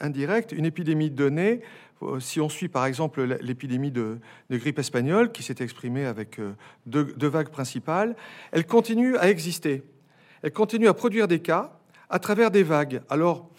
indirect, 0.00 0.52
une 0.52 0.64
épidémie 0.64 1.10
donnée, 1.10 1.62
euh, 2.02 2.20
si 2.20 2.40
on 2.40 2.48
suit 2.48 2.68
par 2.68 2.86
exemple 2.86 3.22
l'épidémie 3.40 3.90
de, 3.90 4.18
grippe 4.50 4.78
espagnole, 4.78 5.32
qui 5.32 5.42
s'est 5.42 5.56
exprimée 5.58 6.06
avec 6.06 6.38
euh, 6.38 6.52
deux, 6.86 7.28
vagues 7.28 7.48
principales, 7.48 8.14
elle 8.52 8.66
continue 8.66 9.16
à 9.16 9.28
exister. 9.30 9.82
Elle 10.42 10.52
continue 10.52 10.86
à 10.86 10.94
produire 10.94 11.26
des 11.26 11.40
cas 11.40 11.72
à 12.08 12.20
travers 12.20 12.52
des 12.52 12.62
vagues. 12.62 13.02
Alors, 13.10 13.50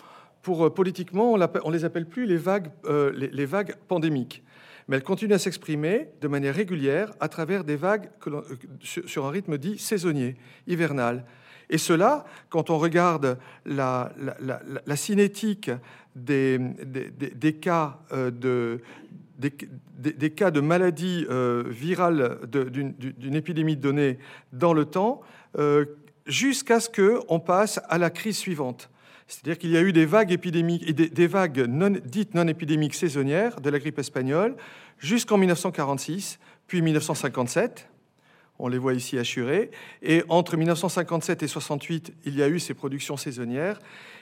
politiquement, 0.74 1.34
on 1.34 1.38
ne 1.38 1.74
les 1.74 1.84
appelle 1.84 2.08
plus 2.08 2.26
les 2.26 2.38
vagues 2.38 3.76
pandémiques 3.90 4.42
mais 4.90 4.98
elle 4.98 5.04
continue 5.04 5.36
à 5.36 5.40
s'exprimer 5.40 6.10
de 6.20 6.28
manière 6.28 6.56
régulière 6.56 7.14
à 7.20 7.30
travers 7.30 7.64
des 7.64 7.76
vagues 7.76 8.10
euh, 8.26 8.42
sur 8.82 9.28
un 9.28 9.30
rythme 9.30 9.60
dit 9.60 9.78
saisonnier, 9.78 10.36
hivernal. 10.66 11.26
Et 11.70 11.78
cela, 11.78 12.26
quand 12.50 12.72
on 12.72 12.80
regarde 12.80 13.38
la, 13.68 14.12
cinétique 14.96 15.70
des, 16.16 16.60
cas 17.62 18.00
de, 18.10 18.82
des, 19.38 20.32
cas 20.32 20.50
de 20.50 20.60
maladie 20.60 21.28
euh, 21.30 21.64
virale 21.68 22.40
d'une 22.48 23.36
épidémie 23.36 23.78
donnée 23.78 24.18
dans 24.54 24.74
le 24.74 24.86
temps, 24.86 25.22
euh, 25.60 25.86
jusqu'à 26.26 26.80
ce 26.80 26.90
qu'on 26.90 27.40
passe 27.40 27.80
à 27.90 28.00
la 28.00 28.10
crise 28.10 28.38
suivante. 28.38 28.90
C'est-à-dire 29.30 29.60
qu'il 29.60 29.70
y 29.70 29.78
a 29.78 29.82
eu 29.82 29.94
des 29.94 30.06
vagues 30.06 31.66
non, 31.70 31.96
dites 32.04 32.34
non 32.34 32.48
épidémiques 32.48 32.96
saisonnières 32.96 33.62
de 33.62 33.70
la 33.70 33.78
grippe 33.78 34.00
espagnole 34.00 34.56
jusqu'en 34.98 35.38
1946, 35.38 36.40
puis 36.66 36.82
1957. 36.82 37.88
On 38.58 38.68
les 38.68 38.80
voit 38.80 38.96
ici 38.96 39.20
assurés. 39.20 39.70
Et 40.02 40.24
entre 40.30 40.58
1957 40.58 41.44
et 41.44 41.48
68, 41.48 42.14
il 42.26 42.36
y 42.36 42.44
a 42.44 42.50
eu 42.50 42.60
ces 42.60 42.74
productions 42.74 43.18
saisonnières. 43.18 43.80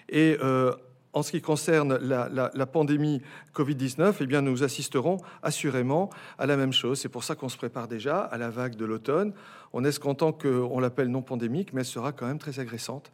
Et 0.09 0.37
euh, 0.43 0.73
en 1.13 1.23
ce 1.23 1.31
qui 1.31 1.41
concerne 1.41 1.97
la, 1.97 2.65
pandémie 2.65 3.21
Covid-19, 3.55 4.15
eh 4.19 4.25
bien, 4.25 4.41
nous 4.41 4.63
assisterons 4.63 5.17
assurément 5.41 6.09
à 6.37 6.45
la 6.45 6.57
même 6.57 6.73
chose. 6.73 6.99
C'est 6.99 7.09
pour 7.09 7.23
ça 7.23 7.33
qu'on 7.35 7.49
se 7.49 7.57
prépare 7.57 7.87
déjà 7.87 8.19
à 8.19 8.37
la 8.37 8.49
vague 8.49 8.75
de 8.75 8.85
l'automne. 8.85 9.33
On 9.71 9.85
est 9.85 9.99
content 9.99 10.33
qu'on 10.33 10.79
l'appelle 10.79 11.07
non 11.07 11.21
pandémique, 11.21 11.73
mais 11.73 11.81
elle 11.81 11.85
sera 11.85 12.11
quand 12.11 12.27
même 12.27 12.39
très 12.39 12.59
agressante. 12.59 13.11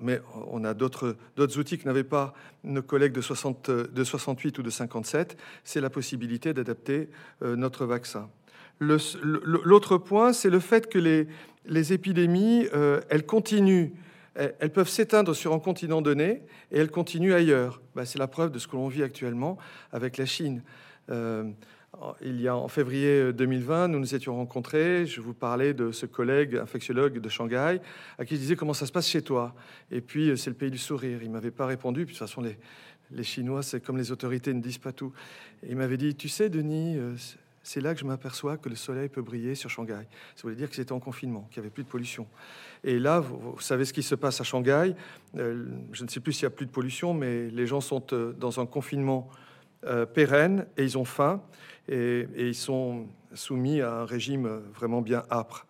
Mais 0.00 0.20
on 0.50 0.64
a 0.64 0.74
d'autres 0.74 1.16
outils 1.58 1.78
que 1.78 1.86
n'avaient 1.86 2.04
pas 2.04 2.34
nos 2.64 2.82
collègues 2.82 3.12
de, 3.12 3.20
60, 3.20 3.70
de 3.70 4.04
68 4.04 4.58
ou 4.58 4.62
de 4.62 4.70
57. 4.70 5.36
C'est 5.64 5.80
la 5.80 5.90
possibilité 5.90 6.52
d'adapter 6.52 7.08
euh, 7.42 7.56
notre 7.56 7.86
vaccin. 7.86 8.28
L'autre 8.80 9.98
point, 9.98 10.32
c'est 10.32 10.50
le 10.50 10.60
fait 10.60 10.88
que 10.88 10.98
les, 10.98 11.26
les 11.66 11.92
épidémies, 11.92 12.68
euh, 12.74 13.00
elles 13.08 13.26
continuent 13.26 13.90
elles 14.60 14.70
peuvent 14.70 14.88
s'éteindre 14.88 15.34
sur 15.34 15.52
un 15.52 15.58
continent 15.58 16.00
donné 16.00 16.42
et 16.70 16.78
elles 16.78 16.90
continuent 16.90 17.34
ailleurs. 17.34 17.80
Bah, 17.94 18.06
c'est 18.06 18.18
la 18.18 18.28
preuve 18.28 18.52
de 18.52 18.58
ce 18.58 18.68
que 18.68 18.76
l'on 18.76 18.88
vit 18.88 19.02
actuellement 19.02 19.58
avec 19.92 20.16
la 20.16 20.26
Chine. 20.26 20.62
Euh, 21.10 21.44
il 22.22 22.40
y 22.40 22.48
a 22.48 22.56
en 22.56 22.68
février 22.68 23.32
2020, 23.32 23.88
nous 23.88 23.98
nous 23.98 24.14
étions 24.14 24.36
rencontrés. 24.36 25.06
Je 25.06 25.20
vous 25.20 25.34
parlais 25.34 25.74
de 25.74 25.90
ce 25.90 26.06
collègue 26.06 26.56
infectiologue 26.56 27.18
de 27.18 27.28
Shanghai 27.28 27.80
à 28.18 28.24
qui 28.24 28.36
je 28.36 28.40
disais 28.40 28.56
comment 28.56 28.74
ça 28.74 28.86
se 28.86 28.92
passe 28.92 29.08
chez 29.08 29.22
toi? 29.22 29.54
Et 29.90 30.00
puis 30.00 30.36
c'est 30.36 30.50
le 30.50 30.56
pays 30.56 30.70
du 30.70 30.78
sourire. 30.78 31.20
Il 31.22 31.30
m'avait 31.30 31.50
pas 31.50 31.66
répondu. 31.66 32.04
Puis 32.04 32.14
de 32.14 32.18
toute 32.18 32.28
façon, 32.28 32.42
les, 32.42 33.22
Chinois, 33.22 33.62
c'est 33.62 33.80
comme 33.80 33.96
les 33.96 34.12
autorités 34.12 34.52
ne 34.54 34.60
disent 34.60 34.78
pas 34.78 34.92
tout. 34.92 35.12
il 35.66 35.76
m'avait 35.76 35.96
dit, 35.96 36.14
tu 36.14 36.28
sais, 36.28 36.48
Denis, 36.48 36.96
euh, 36.96 37.14
c'est 37.62 37.80
là 37.80 37.94
que 37.94 38.00
je 38.00 38.06
m'aperçois 38.06 38.56
que 38.56 38.68
le 38.68 38.76
soleil 38.76 39.08
peut 39.08 39.22
briller 39.22 39.54
sur 39.54 39.68
Shanghai. 39.68 40.06
Ça 40.36 40.42
voulait 40.42 40.56
dire 40.56 40.70
que 40.70 40.76
c'était 40.76 40.92
en 40.92 41.00
confinement, 41.00 41.48
qu'il 41.50 41.60
n'y 41.60 41.66
avait 41.66 41.74
plus 41.74 41.84
de 41.84 41.88
pollution. 41.88 42.26
Et 42.84 42.98
là, 42.98 43.20
vous, 43.20 43.60
savez 43.60 43.84
ce 43.84 43.92
qui 43.92 44.02
se 44.02 44.14
passe 44.14 44.40
à 44.40 44.44
Shanghai? 44.44 44.94
Euh, 45.36 45.66
je 45.92 46.04
ne 46.04 46.08
sais 46.08 46.20
plus 46.20 46.32
s'il 46.32 46.44
y 46.44 46.46
a 46.46 46.50
plus 46.50 46.66
de 46.66 46.70
pollution, 46.70 47.12
mais 47.12 47.48
les 47.50 47.66
gens 47.66 47.80
sont 47.80 48.04
euh, 48.12 48.32
dans 48.32 48.60
un 48.60 48.66
confinement 48.66 49.28
pérenne 50.14 50.66
et 50.76 50.82
ils 50.82 50.98
ont 50.98 51.04
faim 51.04 51.42
et, 51.88 52.26
ils 52.36 52.54
sont 52.54 53.06
soumis 53.34 53.80
à 53.80 53.92
un 53.92 54.04
régime 54.04 54.60
vraiment 54.74 55.00
bien 55.00 55.22
âpre. 55.30 55.66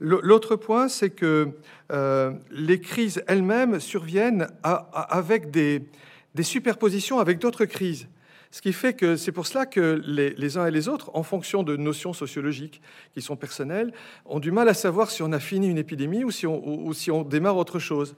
L'autre 0.00 0.56
point, 0.56 0.88
c'est 0.88 1.10
que 1.10 1.50
euh, 1.92 2.32
les 2.50 2.80
crises 2.80 3.22
elles-mêmes 3.26 3.80
surviennent 3.80 4.48
avec 4.62 5.50
des, 5.50 5.82
superpositions 6.42 7.20
avec 7.20 7.38
d'autres 7.38 7.64
crises. 7.64 8.08
Ce 8.50 8.62
qui 8.62 8.72
fait 8.72 8.94
que 8.94 9.16
c'est 9.16 9.32
pour 9.32 9.48
cela 9.48 9.66
que 9.66 10.00
les, 10.06 10.58
uns 10.58 10.66
et 10.66 10.70
les 10.70 10.88
autres, 10.88 11.10
en 11.14 11.24
fonction 11.24 11.64
de 11.64 11.76
notions 11.76 12.12
sociologiques 12.12 12.80
qui 13.12 13.20
sont 13.20 13.34
personnelles, 13.34 13.92
ont 14.26 14.38
du 14.38 14.52
mal 14.52 14.68
à 14.68 14.74
savoir 14.74 15.10
si 15.10 15.22
on 15.22 15.32
a 15.32 15.40
fini 15.40 15.68
une 15.68 15.78
épidémie 15.78 16.22
ou 16.22 16.30
si 16.30 17.10
on 17.10 17.22
démarre 17.22 17.56
autre 17.56 17.78
chose. 17.78 18.14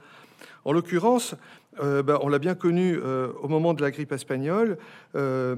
En 0.67 0.73
l'occurrence, 0.73 1.37
euh, 1.81 2.03
ben, 2.03 2.19
on 2.23 2.29
l'a 2.29 2.41
bien 2.41 2.57
connu 2.57 2.99
euh, 2.99 3.29
au 3.41 3.47
moment 3.47 3.73
de 3.73 3.83
la 3.83 3.93
grippe 3.93 4.11
espagnole. 4.11 4.79
Euh, 5.15 5.55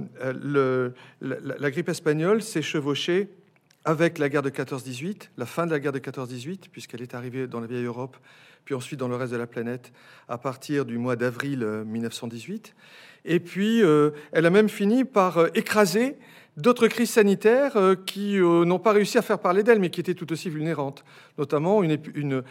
la, 1.23 1.71
grippe 1.71 1.88
espagnole 1.88 2.42
s'est 2.42 2.61
chevauchée 2.61 3.31
avec 3.87 4.18
la 4.18 4.29
guerre 4.29 4.42
de 4.42 4.51
14-18, 4.51 5.31
la 5.38 5.47
fin 5.47 5.64
de 5.64 5.71
la 5.71 5.81
guerre 5.81 5.92
de 5.92 5.99
14-18, 5.99 6.68
puisqu'elle 6.71 7.01
est 7.01 7.14
arrivée 7.14 7.47
dans 7.47 7.59
la 7.59 7.66
vieille 7.66 7.87
Europe, 7.87 8.18
puis 8.66 8.75
ensuite 8.75 9.01
dans 9.01 9.09
le 9.09 9.16
reste 9.16 9.33
de 9.33 9.38
la 9.38 9.47
planète 9.47 9.92
à 10.29 10.37
partir 10.37 10.85
du 10.85 10.99
mois 10.99 11.16
d'avril 11.16 11.66
1918. 11.87 12.75
Et 13.25 13.40
puis, 13.40 13.81
elle 13.81 14.44
a 14.44 14.51
même 14.51 14.68
fini 14.68 15.07
par 15.07 15.38
écraser 15.57 16.16
d'autres 16.59 16.88
crises 16.88 17.11
sanitaires 17.11 17.77
euh, 17.77 17.94
qui 17.94 18.38
euh, 18.38 18.64
n'ont 18.64 18.81
pas 18.81 18.92
réussi 18.92 19.16
à 19.16 19.23
faire 19.23 19.38
parler 19.38 19.62
d'elles, 19.62 19.79
mais 19.79 19.90
qui 19.90 20.01
étaient 20.01 20.14
tout 20.14 20.31
aussi 20.33 20.51
vulnérantes, 20.51 21.05
notamment 21.38 21.83
une, 21.83 22.42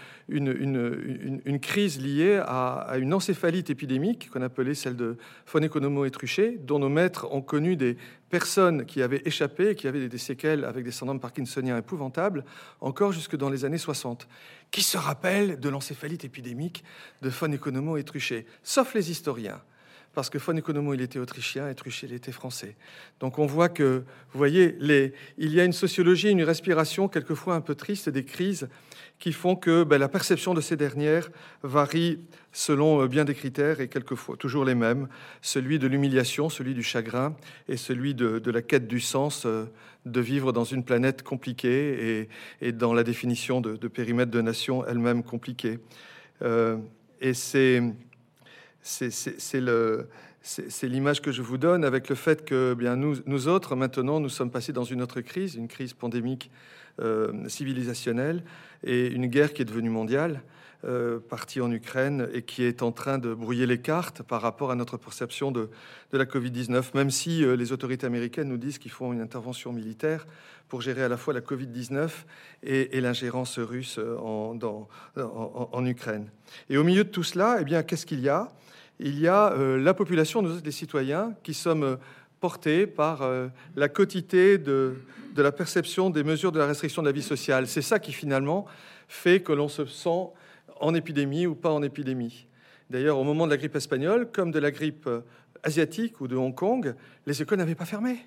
crise 1.60 2.02
liée 2.02 2.42
à, 2.46 2.96
une 2.98 3.14
encéphalite 3.14 3.70
épidémique 3.70 4.30
qu'on 4.32 4.42
appelait 4.42 4.76
celle 4.76 4.96
de 4.96 5.18
von 5.52 5.62
Economo 5.62 6.06
et 6.06 6.12
Truchet, 6.12 6.58
dont 6.62 6.80
nos 6.80 6.90
maîtres 6.90 7.28
ont 7.32 7.42
connu 7.42 7.76
des 7.76 7.98
personnes 8.30 8.86
qui 8.86 9.02
avaient 9.02 9.22
échappé, 9.26 9.76
qui 9.76 9.88
avaient 9.88 10.08
des 10.08 10.18
séquelles 10.18 10.64
avec 10.64 10.86
des 10.86 10.92
syndromes 10.92 11.20
parkinsoniens 11.20 11.78
épouvantables, 11.78 12.46
encore 12.80 13.12
jusque 13.12 13.36
dans 13.36 13.50
les 13.50 13.66
années 13.66 13.78
60. 13.78 14.28
Qui 14.72 14.84
se 14.84 14.98
rappelle 14.98 15.60
de 15.60 15.70
l'encéphalite 15.70 16.24
épidémique 16.24 16.84
de 17.22 17.30
von 17.30 17.54
Economo 17.54 17.98
et 17.98 18.04
Truchet? 18.04 18.46
Sauf 18.64 18.94
les 18.94 19.12
historiens 19.12 19.62
parce 20.18 20.32
que 20.32 20.40
von 20.40 20.58
Economo, 20.58 20.96
il 20.96 21.02
était 21.02 21.20
autrichien 21.20 21.70
et 21.70 21.76
Truchet, 21.76 22.08
il 22.08 22.14
était 22.16 22.32
français. 22.32 22.76
Donc 23.20 23.38
on 23.38 23.46
voit 23.46 23.70
que, 23.70 24.04
vous 24.32 24.38
voyez, 24.40 24.76
les, 24.80 25.14
il 25.38 25.54
y 25.54 25.60
a 25.60 25.64
une 25.64 25.74
sociologie, 25.74 26.32
une 26.32 26.42
respiration 26.42 27.08
quelquefois 27.08 27.54
un 27.54 27.62
peu 27.62 27.76
triste 27.76 28.10
des 28.10 28.26
crises 28.26 28.68
qui 29.20 29.32
font 29.32 29.56
que 29.56 29.84
ben, 29.84 30.00
la 30.00 30.08
perception 30.08 30.56
de 30.56 30.62
ces 30.62 30.76
dernières 30.76 31.30
varie 31.62 32.18
selon 32.52 33.04
euh, 33.04 33.08
bien 33.08 33.26
des 33.26 33.36
critères 33.36 33.80
et 33.80 33.90
quelquefois 33.90 34.38
toujours 34.38 34.66
les 34.66 34.74
mêmes, 34.74 35.08
celui 35.44 35.78
de 35.78 35.86
l'humiliation, 35.86 36.50
celui 36.50 36.74
du 36.74 36.82
chagrin 36.82 37.36
et 37.68 37.78
celui 37.78 38.16
de, 38.16 38.42
la 38.50 38.64
quête 38.64 38.88
du 38.88 39.00
sens 39.00 39.46
euh, 39.46 39.66
de 40.08 40.20
vivre 40.20 40.52
dans 40.52 40.64
une 40.64 40.84
planète 40.84 41.22
compliquée 41.22 42.28
et, 42.62 42.72
dans 42.72 42.96
la 42.96 43.04
définition 43.04 43.62
de, 43.62 43.88
périmètre 43.88 44.32
de 44.32 44.42
nation 44.42 44.84
elle-même 44.84 45.22
compliquée. 45.22 45.78
Euh, 46.42 46.78
et 47.22 47.36
c'est 47.36 47.84
c'est 48.88 50.88
l'image 50.88 51.22
que 51.22 51.32
je 51.32 51.42
vous 51.42 51.58
donne 51.58 51.84
avec 51.84 52.10
le 52.10 52.16
fait 52.16 52.46
que 52.46 52.74
bien 52.74 52.96
nous, 52.96 53.48
autres, 53.48 53.76
maintenant, 53.76 54.20
nous 54.20 54.30
sommes 54.30 54.52
passés 54.52 54.74
dans 54.74 54.84
une 54.84 55.02
autre 55.02 55.22
crise, 55.22 55.56
une 55.56 55.68
crise 55.68 55.94
pandémique 55.94 56.50
euh, 57.02 57.48
civilisationnelle 57.48 58.44
et 58.84 59.08
une 59.08 59.28
guerre 59.28 59.54
qui 59.54 59.62
est 59.62 59.66
devenue 59.66 59.90
mondiale, 59.90 60.42
euh, 60.86 61.20
partie 61.20 61.60
en 61.60 61.72
Ukraine 61.72 62.30
et 62.34 62.44
qui 62.44 62.64
est 62.64 62.82
en 62.82 62.92
train 62.92 63.18
de 63.18 63.34
brouiller 63.34 63.66
les 63.66 63.82
cartes 63.82 64.24
par 64.24 64.42
rapport 64.42 64.72
à 64.72 64.76
notre 64.76 64.98
perception 64.98 65.52
de, 65.52 65.70
la 66.14 66.26
Covid-19, 66.26 66.96
même 66.96 67.12
si 67.12 67.44
euh, 67.44 67.56
les 67.56 67.72
autorités 67.72 68.06
américaines 68.06 68.48
nous 68.48 68.58
disent 68.58 68.78
qu'ils 68.78 68.92
font 68.92 69.12
une 69.12 69.22
intervention 69.22 69.74
militaire 69.74 70.26
pour 70.70 70.82
gérer 70.82 71.04
à 71.04 71.10
la 71.10 71.18
fois 71.18 71.34
la 71.34 71.42
Covid-19 71.42 72.10
et, 72.64 73.02
l'ingérence 73.02 73.60
russe 73.60 74.00
en, 74.00 74.58
en, 75.16 75.86
Ukraine. 75.86 76.30
Et 76.70 76.78
au 76.78 76.84
milieu 76.84 77.04
de 77.04 77.10
tout 77.10 77.24
cela, 77.24 77.60
eh 77.62 77.84
qu'est-ce 77.86 78.06
qu'il 78.06 78.20
y 78.20 78.30
a? 78.30 78.52
Il 79.00 79.20
y 79.20 79.28
a 79.28 79.52
euh, 79.52 79.78
la 79.78 79.94
population, 79.94 80.42
nous 80.42 80.60
les 80.64 80.72
citoyens, 80.72 81.36
qui 81.44 81.54
sommes 81.54 81.84
euh, 81.84 81.96
portés 82.40 82.88
par 82.88 83.22
euh, 83.22 83.48
la 83.76 83.90
quotité 83.90 84.58
de, 84.58 84.96
la 85.36 85.52
perception 85.52 86.10
des 86.10 86.24
mesures 86.24 86.52
de 86.52 86.58
la 86.58 86.66
restriction 86.66 87.04
de 87.04 87.08
la 87.08 87.12
vie 87.12 87.22
sociale. 87.22 87.68
C'est 87.68 87.84
ça 87.84 88.00
qui 88.00 88.12
finalement 88.12 88.66
fait 89.08 89.42
que 89.42 89.54
l'on 89.54 89.68
se 89.68 89.86
sent 89.86 90.30
en 90.80 90.96
épidémie 90.96 91.46
ou 91.46 91.54
pas 91.54 91.72
en 91.72 91.84
épidémie. 91.84 92.48
D'ailleurs, 92.90 93.20
au 93.20 93.24
moment 93.24 93.46
de 93.46 93.52
la 93.52 93.58
grippe 93.58 93.76
espagnole, 93.76 94.32
comme 94.32 94.50
de 94.50 94.60
la 94.60 94.72
grippe 94.72 95.08
asiatique 95.62 96.22
ou 96.22 96.28
de 96.28 96.36
Hong 96.36 96.56
Kong, 96.56 96.96
les 97.28 97.42
écoles 97.42 97.60
n'avaient 97.60 97.76
pas 97.76 97.86
fermé. 97.86 98.18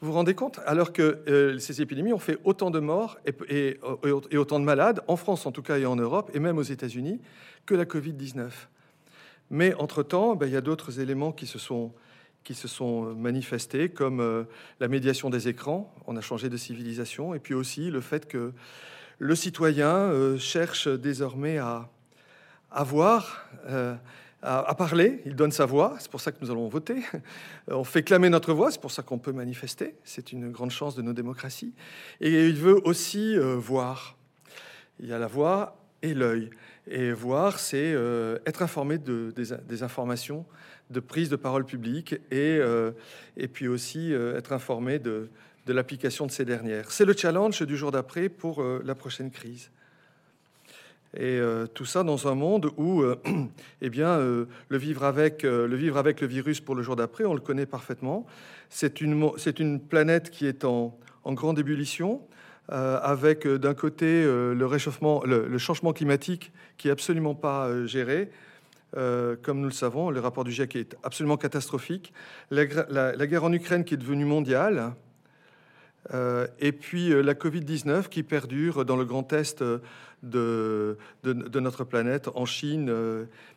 Vous 0.00 0.08
vous 0.08 0.12
rendez 0.14 0.34
compte? 0.34 0.60
Alors 0.64 0.92
que 0.92 1.56
ces 1.58 1.82
épidémies 1.82 2.12
ont 2.12 2.18
fait 2.18 2.38
autant 2.44 2.70
de 2.70 2.80
morts 2.80 3.18
et, 3.48 3.78
autant 4.34 4.60
de 4.60 4.64
malades, 4.64 5.00
en 5.08 5.16
France 5.16 5.46
en 5.46 5.52
tout 5.52 5.62
cas 5.62 5.78
et 5.78 5.86
en 5.86 5.96
Europe, 5.96 6.30
et 6.34 6.40
même 6.40 6.58
aux 6.58 6.62
États-Unis, 6.62 7.20
que 7.66 7.74
la 7.74 7.84
Covid-19. 7.84 8.50
Mais 9.50 9.74
entre-temps, 9.74 10.34
ben, 10.34 10.46
il 10.46 10.52
y 10.52 10.56
a 10.56 10.60
d'autres 10.60 11.00
éléments 11.00 11.32
qui 11.32 11.46
se 11.46 11.58
sont, 11.58 11.92
sont 12.52 13.14
manifestés, 13.14 13.88
comme 13.88 14.20
euh, 14.20 14.44
la 14.80 14.88
médiation 14.88 15.30
des 15.30 15.48
écrans. 15.48 15.94
On 16.06 16.16
a 16.16 16.20
changé 16.20 16.48
de 16.48 16.56
civilisation. 16.56 17.34
Et 17.34 17.38
puis 17.38 17.54
aussi 17.54 17.90
le 17.90 18.00
fait 18.00 18.26
que 18.26 18.52
le 19.18 19.34
citoyen 19.34 19.94
euh, 19.94 20.38
cherche 20.38 20.88
désormais 20.88 21.58
à, 21.58 21.88
à 22.70 22.82
voir, 22.82 23.46
euh, 23.68 23.94
à, 24.42 24.74
parler. 24.74 25.22
Il 25.26 25.36
donne 25.36 25.52
sa 25.52 25.66
voix. 25.66 25.96
C'est 26.00 26.10
pour 26.10 26.20
ça 26.20 26.32
que 26.32 26.38
nous 26.40 26.50
allons 26.50 26.68
voter. 26.68 27.02
On 27.68 27.84
fait 27.84 28.02
clamer 28.02 28.28
notre 28.28 28.52
voix. 28.52 28.70
C'est 28.70 28.80
pour 28.80 28.90
ça 28.90 29.02
qu'on 29.02 29.18
peut 29.18 29.32
manifester. 29.32 29.94
C'est 30.02 30.32
une 30.32 30.50
grande 30.50 30.70
chance 30.70 30.96
de 30.96 31.02
nos 31.02 31.12
démocraties. 31.12 31.74
Et 32.20 32.48
il 32.48 32.56
veut 32.56 32.80
aussi 32.84 33.36
voir. 33.38 34.16
Il 34.98 35.08
y 35.08 35.12
a 35.12 35.18
la 35.18 35.28
voix 35.28 35.76
et 36.02 36.14
l'œil. 36.14 36.50
Et 36.88 37.12
voir, 37.12 37.60
c'est 37.60 37.92
euh, 37.94 38.38
être 38.44 38.62
informé 38.62 38.98
de, 38.98 39.32
des, 39.36 39.82
informations, 39.82 40.44
de 40.90 40.98
prise 40.98 41.28
de 41.28 41.36
parole 41.36 41.64
publique 41.64 42.14
et, 42.32 42.58
euh, 42.58 42.90
et 43.36 43.46
puis 43.46 43.68
aussi 43.68 44.12
euh, 44.12 44.36
être 44.36 44.52
informé 44.52 44.98
de, 44.98 45.28
de 45.66 45.72
l'application 45.72 46.26
de 46.26 46.32
ces 46.32 46.44
dernières. 46.44 46.90
C'est 46.90 47.04
le 47.04 47.16
challenge 47.16 47.62
du 47.62 47.76
jour 47.76 47.92
d'après 47.92 48.28
pour 48.28 48.62
la 48.62 48.94
prochaine 48.96 49.30
crise. 49.30 49.70
Et 51.14 51.38
tout 51.74 51.84
ça 51.84 52.02
dans 52.02 52.26
un 52.26 52.34
monde 52.34 52.70
où, 52.78 53.04
eh 53.82 53.90
bien, 53.90 54.18
le, 54.18 54.48
vivre 54.70 55.04
avec, 55.04 55.42
le 55.42 55.76
vivre 55.76 55.98
avec 55.98 56.20
le 56.20 56.26
virus 56.26 56.60
pour 56.60 56.74
le 56.74 56.82
jour 56.82 56.96
d'après, 56.96 57.24
on 57.26 57.34
le 57.34 57.40
connaît 57.40 57.66
parfaitement. 57.66 58.26
C'est 58.70 59.02
une, 59.02 59.30
c'est 59.36 59.60
une 59.60 59.78
planète 59.78 60.30
qui 60.30 60.46
est 60.46 60.64
en, 60.64 60.98
en 61.24 61.34
grande 61.34 61.58
ébullition. 61.58 62.22
Euh, 62.70 63.00
avec 63.02 63.44
euh, 63.44 63.58
d'un 63.58 63.74
côté 63.74 64.06
euh, 64.06 64.54
le 64.54 64.66
réchauffement, 64.66 65.24
le, 65.24 65.58
changement 65.58 65.92
climatique 65.92 66.52
qui 66.78 66.88
est 66.88 66.92
absolument 66.92 67.34
pas 67.34 67.86
géré. 67.86 68.30
comme 68.94 69.60
nous 69.60 69.68
le 69.68 69.72
savons, 69.72 70.10
le 70.10 70.20
rapport 70.20 70.44
du 70.44 70.52
GIEC 70.52 70.76
est 70.76 70.96
absolument 71.02 71.36
catastrophique. 71.36 72.12
La, 72.50 73.26
guerre 73.26 73.44
en 73.44 73.52
Ukraine 73.52 73.84
qui 73.84 73.94
est 73.94 73.96
devenue 73.96 74.24
mondiale. 74.24 74.94
et 76.60 76.72
puis 76.72 77.08
la 77.08 77.34
Covid-19 77.34 78.08
qui 78.08 78.22
perdure 78.22 78.84
dans 78.84 78.96
le 78.96 79.04
grand 79.04 79.32
est 79.32 79.64
de, 80.22 80.96
notre 81.24 81.84
planète, 81.84 82.28
en 82.34 82.44
Chine, 82.44 82.92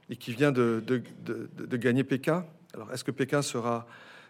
et 0.09 0.15
qui 0.15 0.33
vient 0.33 0.51
de, 0.51 0.81
gagner 1.73 2.03
Pékin. 2.03 2.45
Alors, 2.73 2.91
est-ce 2.93 3.03
que 3.03 3.11
Pékin 3.11 3.41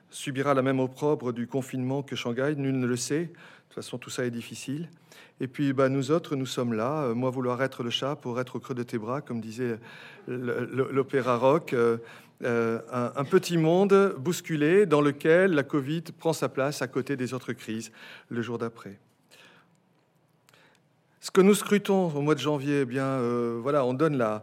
subira 0.10 0.54
la 0.54 0.62
même 0.62 0.80
opprobre 0.80 1.34
du 1.34 1.48
confinement 1.48 2.02
que 2.02 2.16
Shanghai? 2.16 2.56
Nul 2.58 2.80
ne 2.80 2.88
le 2.88 2.98
sait. 2.98 3.32
De 3.76 3.82
toute 3.82 3.88
façon, 3.88 3.98
tout 3.98 4.10
ça 4.10 4.24
est 4.24 4.32
difficile. 4.32 4.88
Et 5.42 5.50
puis, 5.50 5.74
bah, 5.74 5.90
nous 5.90 6.10
autres, 6.10 6.38
nous 6.38 6.46
sommes 6.46 6.72
là. 6.72 7.04
Euh, 7.04 7.14
moi, 7.14 7.30
vouloir 7.30 7.62
être 7.62 7.84
le 7.84 7.90
chat 7.90 8.16
pour 8.16 8.40
être 8.40 8.56
au 8.56 8.60
creux 8.62 8.74
de 8.74 8.84
tes 8.84 8.98
bras, 8.98 9.20
comme 9.20 9.42
disait 9.42 9.78
l'opéra 10.28 11.36
rock. 11.36 11.74
Euh, 11.74 11.98
euh, 12.46 12.80
un, 12.90 13.26
petit 13.26 13.58
monde 13.58 14.16
bousculé 14.18 14.86
dans 14.86 15.02
lequel 15.02 15.52
la 15.52 15.64
Covid 15.64 16.04
prend 16.18 16.32
sa 16.32 16.48
place 16.48 16.82
à 16.82 16.88
côté 16.88 17.18
des 17.18 17.34
autres 17.34 17.52
crises 17.52 17.92
le 18.30 18.42
jour 18.42 18.58
d'après. 18.58 18.98
Ce 21.20 21.30
que 21.30 21.42
nous 21.42 21.54
scrutons 21.54 22.16
au 22.16 22.22
mois 22.22 22.36
de 22.36 22.40
janvier, 22.40 22.84
eh 22.84 22.86
bien, 22.86 23.20
voilà, 23.62 23.84
on 23.84 23.94
donne 23.94 24.18
la, 24.18 24.42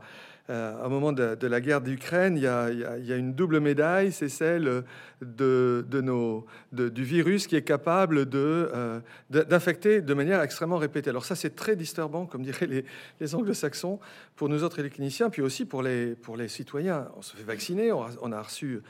euh, 0.50 0.85
au 0.85 0.88
moment 0.88 1.12
de, 1.12 1.46
la 1.46 1.61
guerre 1.61 1.81
d'Ukraine, 1.81 2.37
il, 2.37 2.42
y 2.42 2.46
a 2.48 3.16
une 3.16 3.33
double 3.33 3.61
médaille, 3.61 4.11
c'est 4.11 4.28
celle 4.28 4.83
du 5.22 7.05
virus 7.05 7.46
qui 7.46 7.55
est 7.55 7.62
capable 7.62 8.26
euh, 8.35 9.00
d'infecter 9.31 10.00
de, 10.00 10.14
manière 10.14 10.42
extrêmement 10.42 10.78
répétée. 10.78 11.11
Alors 11.11 11.24
ça, 11.24 11.37
c'est 11.37 11.55
très 11.55 11.76
disturbant, 11.76 12.26
comme 12.26 12.42
diraient 12.42 12.85
les, 13.20 13.35
anglo-saxons, 13.35 14.00
pour 14.35 14.48
nous 14.48 14.64
autres, 14.64 14.83
les 14.83 14.90
cliniciens, 14.90 15.31
puis 15.31 15.42
aussi 15.42 15.64
pour 15.64 15.83
les, 15.83 16.16
citoyens. 16.48 17.09
On 17.16 17.22
se 17.22 17.37
fait 17.37 17.44
vacciner, 17.44 17.92
on 17.92 18.33
a, 18.33 18.42
reçu 18.42 18.83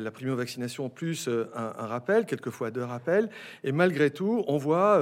la 0.00 0.10
primo-vaccination 0.10 0.88
plus 0.88 1.28
un, 1.54 1.86
rappel, 1.86 2.26
quelquefois 2.26 2.70
deux 2.70 2.84
rappels, 2.84 3.28
et 3.64 3.72
malgré 3.72 4.10
tout, 4.10 4.44
on 4.46 4.58
voit... 4.58 5.00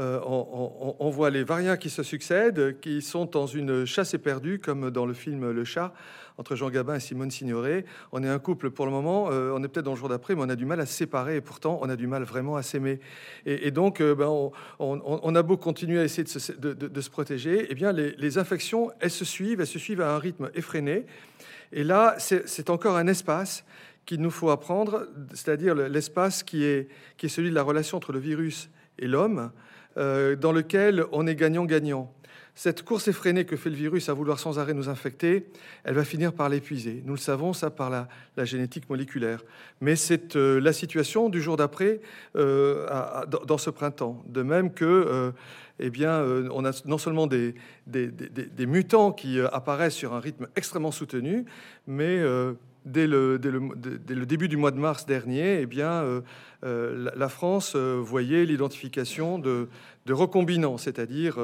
Euh, 0.00 0.18
on, 0.24 1.10
voit 1.10 1.28
les 1.28 1.44
variants 1.44 1.76
qui 1.76 1.90
se 1.90 2.02
succèdent, 2.02 2.80
qui 2.80 3.02
sont 3.02 3.26
dans 3.26 3.46
une 3.46 3.84
chasse 3.84 4.14
éperdue, 4.14 4.58
comme 4.58 4.90
dans 4.90 5.04
le 5.04 5.12
film 5.12 5.50
Le 5.50 5.64
Chat, 5.64 5.92
entre 6.38 6.56
Jean 6.56 6.70
Gabin 6.70 6.94
et 6.94 7.00
Simone 7.00 7.30
Signoret. 7.30 7.84
On 8.10 8.22
est 8.22 8.28
un 8.28 8.38
couple 8.38 8.70
pour 8.70 8.86
le 8.86 8.92
moment, 8.92 9.28
euh, 9.30 9.52
on 9.54 9.62
est 9.62 9.68
peut-être 9.68 9.84
dans 9.84 9.92
le 9.92 9.98
jour 9.98 10.08
d'après, 10.08 10.34
mais 10.34 10.42
on 10.42 10.48
a 10.48 10.56
du 10.56 10.64
mal 10.64 10.80
à 10.80 10.86
se 10.86 10.94
séparer, 10.94 11.36
et 11.36 11.40
pourtant 11.40 11.78
on 11.82 11.88
a 11.88 11.96
du 11.96 12.06
mal 12.06 12.22
vraiment 12.22 12.56
à 12.56 12.62
s'aimer. 12.62 13.00
Et, 13.44 13.70
donc, 13.70 14.00
euh, 14.00 14.14
ben, 14.14 14.50
on, 14.78 15.34
a 15.34 15.42
beau 15.42 15.56
continuer 15.56 16.00
à 16.00 16.04
essayer 16.04 16.24
de 16.24 17.00
se, 17.00 17.10
protéger, 17.10 17.66
eh 17.68 17.74
bien 17.74 17.92
les, 17.92 18.38
infections, 18.38 18.90
elles 19.00 19.10
se 19.10 19.24
suivent, 19.24 19.60
elles 19.60 19.66
se 19.66 19.78
suivent 19.78 20.00
à 20.00 20.14
un 20.14 20.18
rythme 20.18 20.50
effréné. 20.54 21.04
Et 21.72 21.84
là, 21.84 22.16
c'est 22.18 22.70
encore 22.70 22.96
un 22.96 23.06
espace 23.06 23.64
qu'il 24.06 24.20
nous 24.20 24.30
faut 24.30 24.50
apprendre, 24.50 25.08
c'est-à-dire 25.32 25.74
l'espace 25.74 26.42
qui 26.42 26.64
est, 26.64 26.88
celui 27.26 27.50
de 27.50 27.54
la 27.54 27.62
relation 27.62 27.96
entre 27.96 28.12
le 28.12 28.18
virus 28.18 28.70
et 28.98 29.06
l'homme, 29.06 29.50
euh, 29.96 30.36
dans 30.36 30.52
lequel 30.52 31.04
on 31.12 31.26
est 31.26 31.34
gagnant-gagnant. 31.34 32.12
Cette 32.54 32.82
course 32.82 33.08
effrénée 33.08 33.46
que 33.46 33.56
fait 33.56 33.70
le 33.70 33.76
virus 33.76 34.10
à 34.10 34.12
vouloir 34.12 34.38
sans 34.38 34.58
arrêt 34.58 34.74
nous 34.74 34.90
infecter, 34.90 35.46
elle 35.84 35.94
va 35.94 36.04
finir 36.04 36.34
par 36.34 36.50
l'épuiser. 36.50 37.02
Nous 37.06 37.14
le 37.14 37.18
savons, 37.18 37.54
ça 37.54 37.70
par 37.70 37.88
la, 37.88 38.44
génétique 38.44 38.90
moléculaire. 38.90 39.42
Mais 39.80 39.96
c'est 39.96 40.36
euh, 40.36 40.60
la 40.60 40.74
situation 40.74 41.30
du 41.30 41.40
jour 41.40 41.56
d'après 41.56 42.00
euh, 42.36 42.86
dans 43.46 43.56
ce 43.56 43.70
printemps. 43.70 44.22
De 44.26 44.42
même 44.42 44.70
que, 44.74 45.32
eh 45.78 45.88
bien, 45.88 46.22
on 46.52 46.66
a 46.66 46.72
non 46.84 46.98
seulement 46.98 47.26
des, 47.26 47.54
mutants 48.58 49.12
qui 49.12 49.40
apparaissent 49.40 49.94
sur 49.94 50.12
un 50.12 50.20
rythme 50.20 50.48
extrêmement 50.54 50.90
soutenu, 50.90 51.46
mais 51.86 52.22
dès 52.84 53.06
le, 53.06 53.38
début 54.26 54.48
du 54.48 54.56
mois 54.56 54.70
de 54.70 54.78
mars 54.78 55.06
dernier, 55.06 55.60
eh 55.60 55.66
bien, 55.66 56.22
la 56.62 57.28
France 57.28 57.76
voyait 57.76 58.44
l'identification 58.44 59.38
de, 59.38 59.68
recombinants, 60.08 60.78
c'est-à-dire 60.78 61.36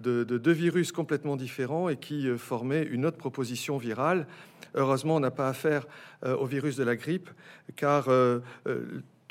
de, 0.00 0.24
deux 0.24 0.52
virus 0.52 0.92
complètement 0.92 1.36
différents 1.36 1.88
et 1.88 1.96
qui 1.96 2.28
formaient 2.36 2.84
une 2.84 3.06
autre 3.06 3.18
proposition 3.18 3.76
virale. 3.76 4.26
Heureusement, 4.74 5.16
on 5.16 5.20
n'a 5.20 5.30
pas 5.30 5.48
affaire 5.48 5.86
au 6.24 6.46
virus 6.46 6.76
de 6.76 6.84
la 6.84 6.96
grippe, 6.96 7.28
car 7.76 8.08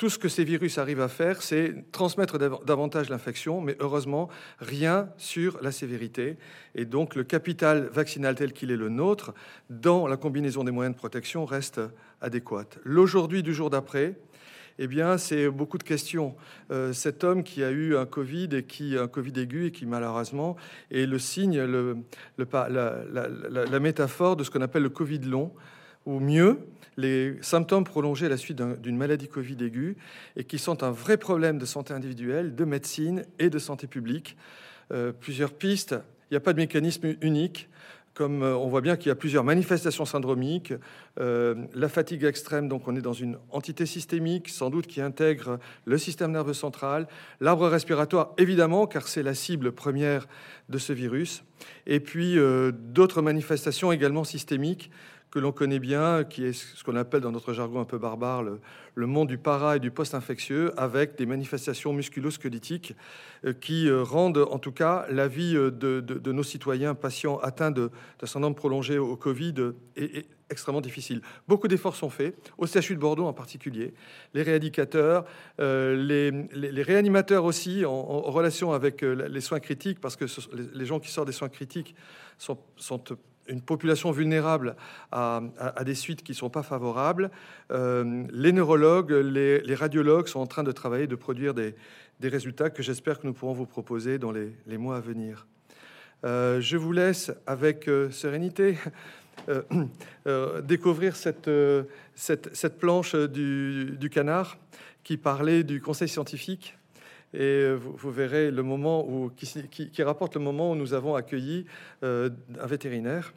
tout 0.01 0.09
ce 0.09 0.17
que 0.17 0.29
ces 0.29 0.43
virus 0.43 0.79
arrivent 0.79 1.01
à 1.01 1.07
faire, 1.07 1.43
c'est 1.43 1.75
transmettre 1.91 2.39
davantage 2.39 3.11
l'infection, 3.11 3.61
mais 3.61 3.75
heureusement, 3.79 4.29
rien 4.57 5.09
sur 5.17 5.61
la 5.61 5.71
sévérité. 5.71 6.37
Et 6.73 6.85
donc, 6.85 7.13
le 7.13 7.23
capital 7.23 7.87
vaccinal 7.93 8.33
tel 8.33 8.51
qu'il 8.51 8.71
est 8.71 8.77
le 8.77 8.89
nôtre, 8.89 9.31
dans 9.69 10.07
la 10.07 10.17
combinaison 10.17 10.63
des 10.63 10.71
moyens 10.71 10.95
de 10.95 10.97
protection, 10.97 11.45
reste 11.45 11.79
adéquat. 12.19 12.65
L'aujourd'hui 12.83 13.43
du 13.43 13.53
jour 13.53 13.69
d'après, 13.69 14.15
eh 14.79 14.87
bien, 14.87 15.19
c'est 15.19 15.49
beaucoup 15.49 15.77
de 15.77 15.83
questions. 15.83 16.35
Euh, 16.71 16.93
cet 16.93 17.23
homme 17.23 17.43
qui 17.43 17.63
a 17.63 17.69
eu 17.69 17.95
un 17.95 18.07
Covid 18.07 18.49
et 18.53 18.63
qui 18.63 18.97
un 18.97 19.07
Covid 19.07 19.39
aigu 19.39 19.67
et 19.67 19.71
qui 19.71 19.85
malheureusement 19.85 20.55
est 20.89 21.05
le 21.05 21.19
signe, 21.19 21.61
la, 22.39 23.79
métaphore 23.79 24.35
de 24.35 24.43
ce 24.43 24.49
qu'on 24.49 24.61
appelle 24.61 24.81
le 24.81 24.89
Covid 24.89 25.19
long, 25.19 25.51
ou 26.07 26.19
mieux, 26.19 26.57
les 27.01 27.37
symptômes 27.41 27.83
prolongés 27.83 28.27
à 28.27 28.29
la 28.29 28.37
suite 28.37 28.61
d'une 28.61 28.97
maladie 28.97 29.27
Covid 29.27 29.57
aiguë 29.59 29.97
et 30.35 30.43
qui 30.43 30.59
sont 30.59 30.83
un 30.83 30.91
vrai 30.91 31.17
problème 31.17 31.57
de 31.57 31.65
santé 31.65 31.93
individuelle, 31.93 32.55
de 32.55 32.65
médecine 32.65 33.25
et 33.39 33.49
de 33.49 33.59
santé 33.59 33.87
publique. 33.87 34.37
Euh, 34.91 35.11
plusieurs 35.11 35.53
pistes, 35.53 35.95
il 36.29 36.33
n'y 36.33 36.37
a 36.37 36.41
pas 36.41 36.53
de 36.53 36.59
mécanisme 36.59 37.15
unique. 37.21 37.67
Comme 38.13 38.43
euh, 38.43 38.57
on 38.57 38.67
voit 38.67 38.81
bien 38.81 38.97
qu'il 38.97 39.07
y 39.07 39.11
a 39.11 39.15
plusieurs 39.15 39.45
manifestations 39.45 40.03
syndromiques, 40.03 40.73
euh, 41.19 41.55
la 41.73 41.87
fatigue 41.87 42.25
extrême, 42.25 42.67
donc 42.67 42.85
on 42.89 42.95
est 42.97 43.01
dans 43.01 43.13
une 43.13 43.37
entité 43.51 43.85
systémique, 43.85 44.49
sans 44.49 44.69
doute 44.69 44.85
qui 44.85 44.99
intègre 44.99 45.59
le 45.85 45.97
système 45.97 46.31
nerveux 46.31 46.53
central, 46.53 47.07
l'arbre 47.39 47.69
respiratoire, 47.69 48.33
évidemment, 48.37 48.85
car 48.85 49.07
c'est 49.07 49.23
la 49.23 49.33
cible 49.33 49.71
première 49.71 50.27
de 50.67 50.77
ce 50.77 50.91
virus, 50.91 51.45
et 51.87 52.01
puis 52.01 52.37
d'autres 52.73 53.21
manifestations 53.21 53.93
également 53.93 54.25
systémiques, 54.25 54.91
que 55.31 55.39
l'on 55.39 55.53
connaît 55.53 55.79
bien, 55.79 56.25
qui 56.25 56.43
est 56.43 56.51
ce 56.51 56.83
qu'on 56.83 56.97
appelle 56.97 57.21
dans 57.21 57.31
notre 57.31 57.53
jargon 57.53 57.79
un 57.79 57.85
peu 57.85 57.97
barbare 57.97 58.43
le, 58.43 59.07
monde 59.07 59.29
du 59.29 59.37
para 59.37 59.77
et 59.77 59.79
du 59.79 59.89
post-infectieux, 59.89 60.73
avec 60.77 61.17
des 61.17 61.25
manifestations 61.25 61.93
musculo-squelettiques 61.93 62.93
euh, 63.45 63.53
qui 63.53 63.87
euh, 63.87 64.03
rendent 64.03 64.45
en 64.51 64.59
tout 64.59 64.73
cas 64.73 65.05
la 65.09 65.29
vie 65.29 65.55
euh, 65.55 65.71
de, 65.71 66.31
nos 66.31 66.43
citoyens 66.43 66.95
patients 66.95 67.39
atteints 67.39 67.71
d'un 67.71 67.89
syndrome 68.25 68.55
prolongé 68.55 68.97
au 68.97 69.15
Covid 69.15 69.55
extrêmement 70.49 70.81
difficile. 70.81 71.21
Beaucoup 71.47 71.69
d'efforts 71.69 71.95
sont 71.95 72.09
faits, 72.09 72.35
au 72.57 72.67
CHU 72.67 72.95
de 72.95 72.99
Bordeaux 72.99 73.25
en 73.25 73.33
particulier, 73.33 73.93
les 74.33 74.43
rééducateurs, 74.43 75.23
les, 75.59 76.83
réanimateurs 76.83 77.45
aussi, 77.45 77.85
en, 77.85 78.21
relation 78.21 78.73
avec 78.73 79.01
les 79.01 79.41
soins 79.41 79.61
critiques, 79.61 80.01
parce 80.01 80.17
que 80.17 80.25
les 80.73 80.85
gens 80.85 80.99
qui 80.99 81.09
sortent 81.09 81.27
des 81.27 81.33
soins 81.33 81.47
critiques 81.47 81.95
sont 82.37 82.57
une 83.47 83.61
population 83.61 84.11
vulnérable 84.11 84.75
à, 85.11 85.41
des 85.85 85.95
suites 85.95 86.23
qui 86.23 86.31
ne 86.31 86.37
sont 86.37 86.49
pas 86.49 86.63
favorables. 86.63 87.31
Euh, 87.71 88.25
les 88.31 88.51
neurologues, 88.51 89.11
les, 89.11 89.75
radiologues 89.75 90.27
sont 90.27 90.39
en 90.39 90.47
train 90.47 90.63
de 90.63 90.71
travailler, 90.71 91.07
de 91.07 91.15
produire 91.15 91.53
des, 91.53 91.75
résultats 92.23 92.69
que 92.69 92.83
j'espère 92.83 93.19
que 93.19 93.27
nous 93.27 93.33
pourrons 93.33 93.53
vous 93.53 93.65
proposer 93.65 94.19
dans 94.19 94.31
les, 94.31 94.77
mois 94.77 94.97
à 94.97 94.99
venir. 94.99 95.47
Euh, 96.23 96.61
je 96.61 96.77
vous 96.77 96.91
laisse 96.91 97.31
avec 97.47 97.87
euh, 97.87 98.11
sérénité 98.11 98.77
découvrir 100.65 101.15
cette, 101.15 101.49
cette, 102.13 102.77
planche 102.77 103.15
du, 103.15 103.97
du 103.97 104.09
canard 104.11 104.57
qui 105.03 105.17
parlait 105.17 105.63
du 105.63 105.81
conseil 105.81 106.07
scientifique 106.07 106.77
et 107.33 107.73
vous, 107.73 108.11
verrez 108.11 108.51
le 108.51 108.63
moment 108.63 109.07
où, 109.07 109.31
qui, 109.35 110.03
rapporte 110.03 110.35
le 110.35 110.41
moment 110.41 110.71
où 110.71 110.75
nous 110.75 110.93
avons 110.93 111.15
accueilli 111.15 111.65
un 112.03 112.29
vétérinaire 112.65 113.33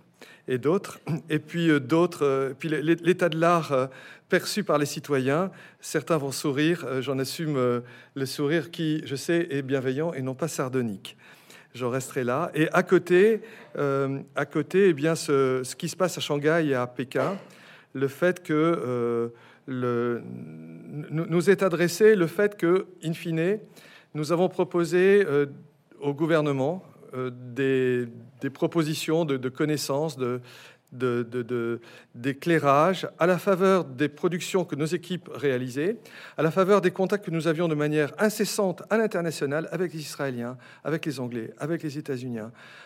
et 0.49 0.59
d'autres, 0.59 1.01
et 1.31 1.39
puis 1.39 1.71
euh, 1.71 1.81
d'autres, 1.81 2.25
euh, 2.25 2.55
puis 2.59 2.69
l'état 2.69 3.29
de 3.29 3.39
l'art 3.39 3.73
euh, 3.73 3.87
perçu 4.29 4.65
par 4.65 4.79
les 4.79 4.87
citoyens. 4.87 5.51
Certains 5.81 6.19
vont 6.19 6.33
sourire, 6.33 7.03
j'en 7.03 7.19
assume 7.19 7.57
le 8.15 8.27
sourire 8.27 8.71
qui, 8.71 9.03
je 9.05 9.17
sais, 9.17 9.47
est 9.51 9.63
bienveillant 9.63 10.13
et 10.13 10.23
non 10.23 10.35
pas 10.35 10.49
sardonique. 10.49 11.17
J'en 11.75 11.91
resterai 11.91 12.25
là. 12.25 12.51
Et 12.55 12.69
à 12.73 12.83
côté, 12.83 13.43
à 13.77 14.47
côté, 14.47 14.89
eh 14.89 14.93
bien, 14.93 15.15
ce, 15.15 15.75
qui 15.75 15.89
se 15.89 15.95
passe 15.95 16.19
à 16.19 16.21
Shanghai 16.21 16.65
et 16.69 16.75
à 16.75 16.87
Pékin, 16.87 17.37
le 17.93 18.09
fait 18.09 18.43
que 18.43 19.31
le, 19.67 20.23
nous 21.11 21.51
est 21.51 21.63
adressé 21.63 22.15
le 22.15 22.27
fait 22.27 22.57
que, 22.57 22.87
in 23.03 23.13
fine, 23.13 23.59
nous 24.15 24.33
avons 24.33 24.49
proposé 24.49 25.25
au 26.01 26.15
gouvernement 26.15 26.85
des, 27.33 28.07
des 28.41 28.51
propositions 28.51 29.25
de, 29.25 29.49
connaissances, 29.49 30.19
de, 30.19 30.41
d'éclairage 32.15 33.09
à 33.19 33.27
la 33.27 33.39
faveur 33.39 33.85
des 33.85 34.09
productions 34.09 34.65
que 34.65 34.77
nos 34.77 34.85
équipes 34.85 35.29
réalisaient, 35.35 35.97
à 36.37 36.43
la 36.43 36.51
faveur 36.51 36.81
des 36.81 36.91
contacts 36.91 37.25
que 37.25 37.31
nous 37.31 37.49
avions 37.49 37.69
de 37.69 37.75
manière 37.75 38.13
incessante 38.19 38.83
à 38.91 38.99
l'international 38.99 39.69
avec 39.73 39.93
les 39.93 40.01
Israéliens, 40.01 40.57
avec 40.85 41.07
les 41.07 41.21
Anglais, 41.21 41.53
avec 41.59 41.83
les 41.83 41.99
États-Unis, 41.99 42.39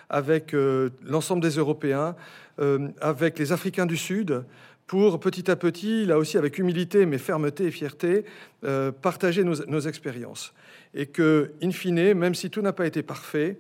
avec 0.09 0.55
euh, 0.55 0.91
l'ensemble 1.05 1.43
des 1.43 1.57
Européens, 1.57 2.15
euh, 2.61 2.89
avec 3.01 3.39
les 3.39 3.53
Africains 3.53 3.87
du 3.87 3.97
Sud, 3.97 4.45
pour 4.89 5.21
petit 5.21 5.51
à 5.51 5.57
petit, 5.57 6.07
là 6.07 6.19
aussi 6.19 6.39
avec 6.39 6.59
humilité 6.59 7.07
mais 7.07 7.19
fermeté 7.19 7.67
et 7.67 7.71
fierté, 7.71 8.25
euh, 8.65 8.91
partager 8.91 9.45
nos, 9.45 9.65
nos 9.67 9.81
expériences. 9.81 10.55
Et 10.95 11.07
que, 11.07 11.53
in 11.63 11.71
fine, 11.71 12.15
même 12.15 12.35
si 12.35 12.51
tout 12.51 12.63
n'a 12.63 12.73
pas 12.73 12.87
été 12.87 13.03
parfait, 13.03 13.59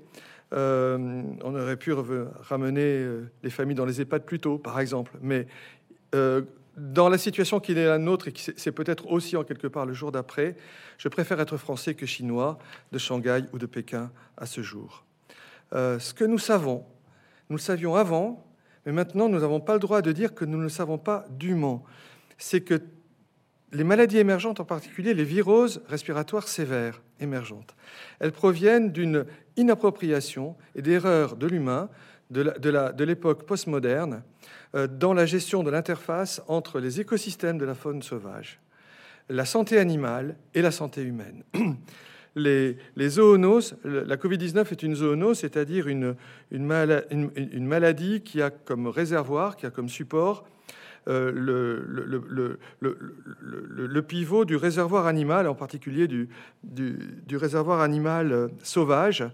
euh, 0.54 1.22
on 1.44 1.54
aurait 1.54 1.76
pu 1.76 1.92
ramener 1.92 2.80
euh, 2.82 3.30
les 3.42 3.50
familles 3.50 3.76
dans 3.76 3.84
les 3.84 4.00
EHPAD 4.00 4.24
plus 4.24 4.40
tôt, 4.40 4.56
par 4.56 4.80
exemple. 4.80 5.12
Mais 5.20 5.46
dans 6.78 7.10
la 7.10 7.18
situation 7.18 7.60
qui 7.60 7.72
est 7.72 7.84
la 7.84 7.98
nôtre, 7.98 8.28
et 8.28 8.32
c'est 8.56 8.72
peut-être 8.72 9.10
aussi 9.10 9.36
en 9.36 9.44
quelque 9.44 9.66
part 9.66 9.84
le 9.84 9.92
jour 9.92 10.10
d'après, 10.10 10.56
je 10.96 11.08
préfère 11.08 11.38
être 11.40 11.58
français 11.58 11.92
que 11.94 12.06
chinois 12.06 12.58
de 12.92 12.98
Shanghai 12.98 13.42
ou 13.52 13.58
de 13.58 13.66
Pékin 13.66 14.10
à 14.38 14.46
ce 14.46 14.62
jour. 14.62 15.04
ce 15.72 16.14
que 16.14 16.24
nous 16.24 16.38
savons, 16.38 16.86
nous 17.50 17.56
le 17.56 17.62
savions 17.62 17.94
avant, 17.94 18.47
mais 18.88 18.94
maintenant 18.94 19.28
nous 19.28 19.40
n'avons 19.40 19.60
pas 19.60 19.74
le 19.74 19.80
droit 19.80 20.00
de 20.00 20.12
dire 20.12 20.34
que 20.34 20.46
nous 20.46 20.56
ne 20.56 20.62
le 20.62 20.70
savons 20.70 20.96
pas 20.96 21.26
dûment. 21.28 21.84
C'est 22.38 22.62
que 22.62 22.80
les 23.72 23.84
maladies 23.84 24.16
émergentes, 24.16 24.60
en 24.60 24.64
particulier 24.64 25.12
les 25.12 25.24
viroses 25.24 25.82
respiratoires 25.88 26.48
sévères 26.48 27.02
émergentes, 27.20 27.76
elles 28.18 28.32
proviennent 28.32 28.90
d'une 28.90 29.26
inappropriation 29.58 30.56
et 30.74 30.80
d'erreurs 30.80 31.36
de 31.36 31.46
l'humain 31.46 31.90
de 32.30 33.04
l'époque 33.04 33.44
postmoderne 33.44 34.22
euh, 34.74 34.86
dans 34.86 35.12
la 35.12 35.26
gestion 35.26 35.62
de 35.62 35.70
l'interface 35.70 36.40
entre 36.48 36.80
les 36.80 36.98
écosystèmes 36.98 37.58
de 37.58 37.66
la 37.66 37.74
faune 37.74 38.02
sauvage, 38.02 38.58
la 39.28 39.44
santé 39.44 39.78
animale 39.78 40.34
et 40.54 40.62
la 40.62 40.70
santé 40.70 41.02
humaine. 41.02 41.44
Les, 42.36 42.76
zoonoses, 43.08 43.76
la 43.84 44.16
Covid-19 44.16 44.70
est 44.70 44.82
une 44.82 44.94
zoonose, 44.94 45.38
c'est-à-dire 45.38 45.88
une, 45.88 46.14
maladie 46.52 48.20
qui 48.20 48.42
a 48.42 48.50
comme 48.50 48.86
réservoir, 48.86 49.56
qui 49.56 49.66
a 49.66 49.70
comme 49.70 49.88
support 49.88 50.44
euh, 51.08 51.32
le, 53.70 54.02
pivot 54.02 54.44
du 54.44 54.56
réservoir 54.56 55.06
animal, 55.06 55.48
en 55.48 55.54
particulier 55.54 56.06
du, 56.06 56.28
réservoir 57.32 57.80
animal 57.80 58.32
euh, 58.32 58.48
sauvage. 58.62 59.24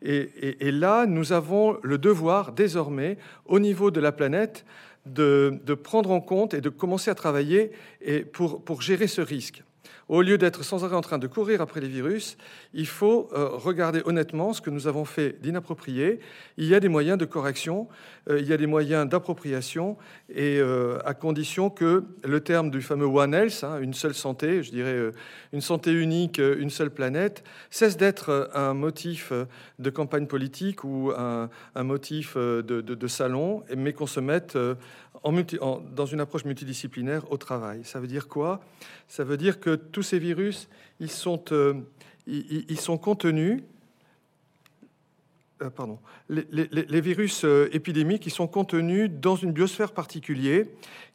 Et, 0.00 0.70
là, 0.70 1.06
nous 1.06 1.32
avons 1.32 1.78
le 1.82 1.98
devoir 1.98 2.52
désormais, 2.52 3.18
au 3.46 3.58
niveau 3.58 3.90
de 3.90 4.00
la 4.00 4.12
planète, 4.12 4.64
de, 5.06 5.58
prendre 5.74 6.12
en 6.12 6.20
compte 6.20 6.54
et 6.54 6.60
de 6.60 6.68
commencer 6.68 7.10
à 7.10 7.14
travailler 7.14 7.72
pour 8.32 8.80
gérer 8.80 9.06
ce 9.06 9.20
risque. 9.20 9.62
Au 10.08 10.22
lieu 10.22 10.38
d'être 10.38 10.64
sans 10.64 10.84
arrêt 10.84 10.96
en 10.96 11.02
train 11.02 11.18
de 11.18 11.26
courir 11.26 11.60
après 11.60 11.80
les 11.80 11.88
virus, 11.88 12.38
il 12.72 12.86
faut 12.86 13.28
euh, 13.34 13.48
regarder 13.52 14.00
honnêtement 14.06 14.54
ce 14.54 14.62
que 14.62 14.70
nous 14.70 14.86
avons 14.86 15.04
fait 15.04 15.38
d'inapproprié. 15.42 16.20
Il 16.56 16.64
y 16.64 16.74
a 16.74 16.80
des 16.80 16.88
moyens 16.88 17.18
de 17.18 17.26
correction, 17.26 17.88
euh, 18.30 18.40
il 18.40 18.46
y 18.46 18.54
a 18.54 18.56
des 18.56 18.66
moyens 18.66 19.06
d'appropriation, 19.06 19.98
et 20.30 20.60
euh, 20.60 20.98
à 21.04 21.12
condition 21.12 21.68
que 21.68 22.04
le 22.24 22.40
terme 22.40 22.70
du 22.70 22.80
fameux 22.80 23.04
One 23.04 23.34
Health, 23.34 23.62
hein, 23.64 23.80
une 23.80 23.92
seule 23.92 24.14
santé, 24.14 24.62
je 24.62 24.70
dirais 24.70 25.12
une 25.52 25.60
santé 25.60 25.92
unique, 25.92 26.38
une 26.38 26.70
seule 26.70 26.90
planète, 26.90 27.44
cesse 27.68 27.98
d'être 27.98 28.50
un 28.54 28.72
motif 28.72 29.30
de 29.78 29.90
campagne 29.90 30.26
politique 30.26 30.84
ou 30.84 31.12
un, 31.14 31.50
motif 31.76 32.36
de, 32.36 32.62
de 32.62 33.06
salon, 33.06 33.62
mais 33.76 33.92
qu'on 33.92 34.06
se 34.06 34.20
mette 34.20 34.56
dans 35.22 36.06
une 36.06 36.20
approche 36.20 36.44
multidisciplinaire 36.44 37.30
au 37.30 37.36
travail. 37.36 37.80
Ça 37.84 38.00
veut 38.00 38.06
dire 38.06 38.28
quoi? 38.28 38.60
Ça 39.08 39.24
veut 39.24 39.36
dire 39.36 39.60
que 39.60 39.74
tous 39.98 40.04
ces 40.04 40.20
virus, 40.20 40.68
ils 41.00 41.10
sont, 41.10 41.42
euh, 41.50 41.74
ils, 42.28 42.78
sont 42.78 42.98
contenus 42.98 43.64
pardon, 45.74 45.98
les, 46.28 47.00
virus 47.00 47.44
épidémiques 47.72 48.22
qui 48.22 48.30
sont 48.30 48.46
contenus 48.46 49.10
dans 49.10 49.34
une 49.34 49.50
biosphère 49.50 49.90
particulière, 49.90 50.66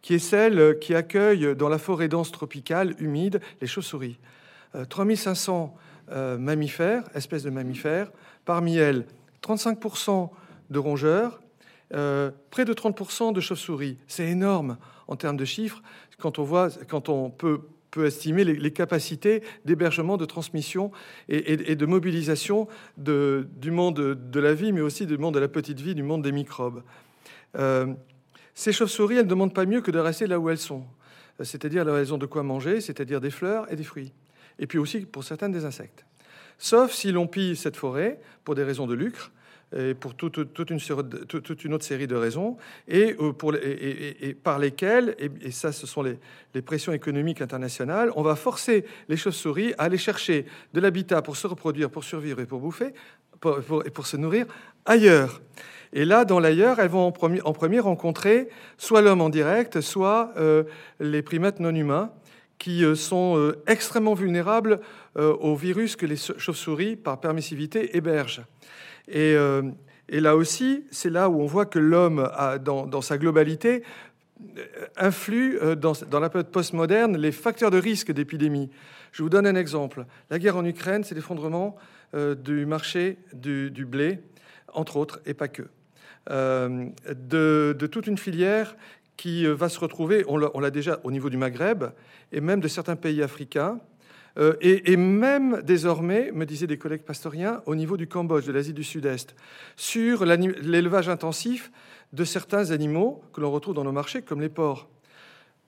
qui 0.01 0.15
est 0.15 0.19
celle 0.19 0.79
qui 0.79 0.95
accueille 0.95 1.55
dans 1.55 1.69
la 1.69 1.77
forêt 1.77 2.09
dense 2.09 2.33
tropicale 2.33 2.93
humide 2.99 3.39
les 3.61 3.67
chauves-souris. 3.67 4.17
3500 4.89 5.73
mammifères, 6.39 7.03
espèces 7.15 7.43
de 7.43 7.51
mammifères, 7.51 8.11
parmi 8.43 8.75
elles 8.75 9.05
35% 9.43 10.29
de 10.71 10.79
rongeurs, 10.79 11.39
près 11.89 12.65
de 12.65 12.73
30% 12.73 13.31
de 13.31 13.39
chauves-souris. 13.39 13.97
C'est 14.07 14.27
énorme 14.27 14.75
en 15.07 15.15
termes 15.15 15.37
de 15.37 15.45
chiffres 15.45 15.81
quand 16.17 16.37
on, 16.37 16.43
voit, 16.43 16.69
quand 16.89 17.07
on 17.07 17.29
peut 17.29 17.61
peut 17.93 18.05
estimer 18.07 18.43
les, 18.43 18.71
capacités 18.71 19.43
d'hébergement, 19.65 20.17
de 20.17 20.25
transmission 20.25 20.91
et, 21.29 21.75
de 21.75 21.85
mobilisation 21.85 22.67
du 22.97 23.71
monde 23.71 23.95
de 23.95 24.39
la 24.39 24.55
vie, 24.55 24.73
mais 24.73 24.81
aussi 24.81 25.05
du 25.05 25.19
monde 25.19 25.35
de 25.35 25.39
la 25.39 25.47
petite 25.47 25.79
vie, 25.79 25.93
du 25.93 26.01
monde 26.01 26.23
des 26.23 26.31
microbes. 26.31 26.81
Euh, 27.55 27.93
ces 28.55 28.73
chauves-souris, 28.73 29.17
elles 29.17 29.25
ne 29.25 29.29
demandent 29.29 29.53
pas 29.53 29.67
mieux 29.67 29.81
que 29.81 29.91
de 29.91 29.99
rester 29.99 30.25
là 30.25 30.39
où 30.39 30.49
elles 30.49 30.57
sont, 30.57 30.83
c'est-à-dire 31.39 31.87
elles 31.87 32.13
ont 32.13 32.17
de 32.17 32.25
quoi 32.25 32.41
manger, 32.41 32.81
c'est-à-dire 32.81 33.21
des 33.21 33.29
fleurs 33.29 33.71
et 33.71 33.75
des 33.75 33.83
fruits, 33.83 34.11
et 34.57 34.65
puis 34.65 34.79
aussi 34.79 35.01
pour 35.01 35.23
certaines 35.23 35.51
des 35.51 35.65
insectes. 35.65 36.03
Sauf 36.57 36.93
si 36.93 37.11
l'on 37.11 37.27
pille 37.27 37.55
cette 37.55 37.77
forêt 37.77 38.19
pour 38.43 38.55
des 38.55 38.63
raisons 38.63 38.87
de 38.87 38.95
lucre, 38.95 39.31
et 39.75 39.93
pour 39.93 40.13
toute, 40.15 40.37
une, 40.69 41.73
autre 41.73 41.85
série 41.85 42.07
de 42.07 42.15
raisons, 42.15 42.57
et, 42.87 43.15
euh, 43.19 43.33
pour, 43.33 43.55
par 44.43 44.59
lesquelles, 44.59 45.15
et, 45.19 45.51
ça 45.51 45.71
ce 45.71 45.87
sont 45.87 46.03
les, 46.03 46.61
pressions 46.61 46.93
économiques 46.93 47.41
internationales, 47.41 48.11
on 48.15 48.21
va 48.21 48.35
forcer 48.35 48.85
les 49.09 49.17
chauves-souris 49.17 49.73
à 49.77 49.83
aller 49.83 49.97
chercher 49.97 50.45
de 50.73 50.79
l'habitat 50.79 51.21
pour 51.21 51.35
se 51.35 51.47
reproduire, 51.47 51.89
pour 51.89 52.03
survivre 52.03 52.39
et 52.39 52.45
pour 52.45 52.59
bouffer, 52.59 52.93
et 53.85 53.89
pour 53.89 54.05
se 54.05 54.17
nourrir 54.17 54.45
ailleurs. 54.85 55.41
Et 55.91 56.05
là, 56.05 56.25
dans 56.25 56.39
l'ailleurs, 56.39 56.79
elles 56.79 56.89
vont 56.89 57.05
en 57.05 57.11
premier, 57.11 57.41
en 57.41 57.53
premier, 57.53 57.79
rencontrer 57.79 58.49
soit 58.77 59.01
l'homme 59.01 59.21
en 59.21 59.29
direct, 59.29 59.81
soit 59.81 60.33
euh, 60.37 60.63
les 60.99 61.21
primates 61.21 61.59
non 61.59 61.73
humains, 61.73 62.11
qui 62.57 62.85
euh, 62.85 62.95
sont 62.95 63.53
extrêmement 63.67 64.13
vulnérables 64.13 64.79
aux 65.15 65.55
virus 65.55 65.95
que 65.95 66.07
les 66.07 66.15
chauves-souris, 66.15 66.95
par 66.95 67.19
permissivité, 67.19 67.95
hébergent. 67.95 68.41
Euh, 69.13 69.71
et, 70.09 70.19
là 70.19 70.35
aussi, 70.35 70.85
c'est 70.91 71.09
là 71.09 71.29
où 71.29 71.41
on 71.41 71.45
voit 71.45 71.65
que 71.65 71.79
l'homme, 71.79 72.29
dans, 72.63 73.01
sa 73.01 73.17
globalité, 73.17 73.83
euh, 74.57 74.65
influe 74.97 75.57
euh, 75.61 75.75
dans, 75.75 76.19
la 76.19 76.29
période 76.29 76.51
postmoderne 76.51 77.17
les 77.17 77.31
facteurs 77.31 77.71
de 77.71 77.77
risque 77.77 78.11
d'épidémie. 78.11 78.69
Je 79.11 79.23
vous 79.23 79.29
donne 79.29 79.47
un 79.47 79.55
exemple. 79.55 80.05
La 80.29 80.39
guerre 80.39 80.57
en 80.57 80.65
Ukraine, 80.65 81.03
c'est 81.03 81.15
l'effondrement 81.15 81.75
du 82.13 82.67
marché 82.67 83.17
du, 83.33 83.85
blé, 83.87 84.19
entre 84.71 84.97
autres, 84.97 85.19
et 85.25 85.33
pas 85.33 85.47
que. 85.47 85.63
de, 86.29 87.87
toute 87.87 88.05
une 88.05 88.19
filière 88.19 88.75
qui 89.17 89.45
va 89.47 89.67
se 89.69 89.79
retrouver, 89.79 90.23
on 90.27 90.59
l'a 90.59 90.71
déjà 90.71 90.99
au 91.03 91.11
niveau 91.11 91.29
du 91.29 91.37
Maghreb, 91.37 91.85
et 92.31 92.41
même 92.41 92.59
de 92.59 92.67
certains 92.67 92.95
pays 92.95 93.21
africains, 93.21 93.79
euh, 94.37 94.55
et, 94.61 94.97
même 94.97 95.61
désormais, 95.61 96.31
me 96.31 96.45
disaient 96.45 96.67
des 96.67 96.77
collègues 96.77 97.03
pastoriens, 97.03 97.61
au 97.65 97.75
niveau 97.75 97.97
du 97.97 98.07
Cambodge, 98.07 98.45
de 98.45 98.51
l'Asie 98.51 98.73
du 98.73 98.83
Sud-Est, 98.83 99.35
sur 99.75 100.25
l'élevage 100.25 101.07
intensif 101.07 101.71
de 102.13 102.23
certains 102.23 102.71
animaux 102.71 103.23
que 103.33 103.41
l'on 103.41 103.51
retrouve 103.51 103.75
dans 103.75 103.83
nos 103.83 103.91
marchés, 103.91 104.21
comme 104.23 104.41
les 104.41 104.49
porcs. 104.49 104.89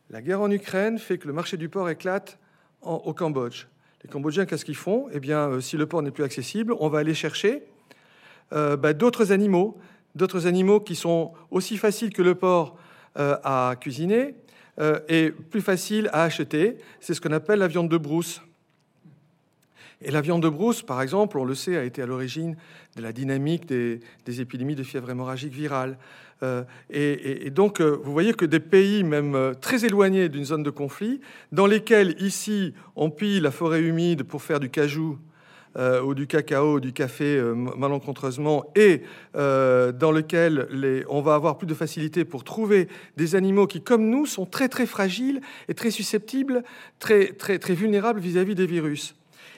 La 0.10 0.22
guerre 0.22 0.42
en 0.42 0.50
Ukraine 0.50 0.98
fait 0.98 1.18
que 1.18 1.28
le 1.28 1.34
marché 1.34 1.58
du 1.58 1.70
porc 1.70 1.90
éclate 1.90 2.40
au 2.82 3.14
Cambodge. 3.14 3.66
Les 4.04 4.10
Cambodgiens, 4.10 4.46
qu'est-ce 4.46 4.66
qu'ils 4.66 4.76
font? 4.76 5.08
Eh 5.12 5.20
bien, 5.20 5.50
euh, 5.50 5.62
si 5.62 5.78
le 5.78 5.88
porc 5.88 6.04
n'est 6.04 6.12
plus 6.12 6.24
accessible, 6.24 6.74
on 6.80 6.90
va 6.90 7.00
aller 7.00 7.16
chercher 7.16 7.64
euh, 8.54 8.78
bah, 8.78 8.94
d'autres 8.94 9.32
animaux, 9.32 9.80
d'autres 10.14 10.46
animaux 10.46 10.80
qui 10.80 10.96
sont 10.96 11.34
aussi 11.50 11.78
faciles 11.78 12.14
que 12.14 12.22
le 12.22 12.36
porc 12.36 12.78
à 13.18 13.76
cuisiner 13.80 14.36
et 15.08 15.32
plus 15.32 15.62
faciles 15.62 16.10
à 16.12 16.24
acheter. 16.24 16.78
C'est 17.00 17.14
ce 17.14 17.22
qu'on 17.22 17.32
appelle 17.32 17.60
la 17.60 17.70
viande 17.70 17.88
de 17.88 17.98
brousse. 17.98 18.42
Et 20.02 20.12
la 20.12 20.22
viande 20.22 20.44
de 20.44 20.50
brousse, 20.50 20.82
par 20.82 21.02
exemple, 21.02 21.38
on 21.38 21.46
le 21.46 21.56
sait, 21.56 21.78
a 21.78 21.84
été 21.84 22.02
à 22.02 22.06
l'origine 22.06 22.56
de 22.96 23.02
la 23.02 23.12
dynamique 23.12 23.66
des, 23.66 24.02
épidémies 24.28 24.76
de 24.76 24.84
fièvre 24.84 25.10
hémorragique 25.10 25.54
virale. 25.54 25.98
Euh, 26.44 26.64
et, 26.90 27.50
donc, 27.50 27.80
euh, 27.80 27.98
vous 28.04 28.12
voyez 28.12 28.34
que 28.34 28.46
des 28.46 28.60
pays 28.60 29.04
même 29.04 29.36
euh, 29.36 29.54
très 29.54 29.86
éloignés 29.86 30.28
d'une 30.28 30.44
zone 30.44 30.64
de 30.64 30.70
conflit, 30.70 31.22
dans 31.52 31.66
lesquels 31.66 32.16
ici 32.22 32.74
on 32.96 33.10
pille 33.10 33.40
la 33.40 33.52
forêt 33.52 33.82
humide 33.82 34.24
pour 34.24 34.42
faire 34.42 34.60
du 34.60 34.70
cajou, 34.70 35.18
ou 36.06 36.14
du 36.14 36.26
cacao, 36.26 36.76
ou 36.76 36.80
du 36.80 36.94
café 36.94 37.38
malencontreusement, 37.76 38.64
et 38.78 39.02
dans 39.34 40.12
lequel 40.14 40.70
on 41.10 41.20
va 41.20 41.36
avoir 41.36 41.58
plus 41.58 41.68
de 41.68 41.74
facilité 41.74 42.24
pour 42.24 42.46
trouver 42.46 42.88
des 43.18 43.36
animaux 43.36 43.68
qui, 43.68 43.82
comme 43.82 44.10
nous, 44.10 44.26
sont 44.26 44.46
très 44.46 44.70
très 44.70 44.86
fragiles 44.86 45.42
et 45.68 45.74
très 45.74 45.92
susceptibles, 45.92 46.64
très 46.98 47.34
très 47.34 47.60
très 47.60 47.74
vulnérables 47.74 48.22
vis-à-vis 48.22 48.54
-vis 48.54 48.56
des 48.56 48.68
virus. 48.68 49.16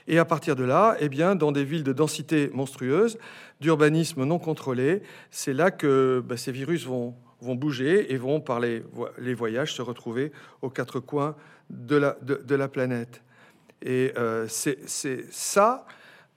Et 0.07 0.19
à 0.19 0.25
partir 0.25 0.55
de 0.55 0.63
là, 0.63 0.95
eh 0.99 1.09
bien, 1.09 1.35
dans 1.35 1.51
des 1.51 1.65
villes 1.65 1.83
de 1.83 1.91
densité 1.91 2.49
monstrueuse, 2.53 3.17
d'urbanisme 3.59 4.23
non 4.23 4.39
contrôlé, 4.39 5.01
c'est 5.31 5.53
là 5.53 5.69
que 5.69 6.23
bah, 6.25 6.37
ces 6.37 6.51
virus 6.51 6.85
vont, 6.85 7.15
bouger 7.41 8.13
et 8.13 8.17
vont, 8.17 8.39
par 8.39 8.59
les, 8.59 8.83
voyages, 9.33 9.73
se 9.73 9.81
retrouver 9.81 10.31
aux 10.61 10.69
quatre 10.69 10.99
coins 10.99 11.35
de 11.69 11.97
la, 11.97 12.17
de, 12.21 12.55
la 12.55 12.67
planète. 12.69 13.21
Et 13.81 14.13
euh, 14.17 14.47
c'est 14.47 15.31
ça. 15.31 15.85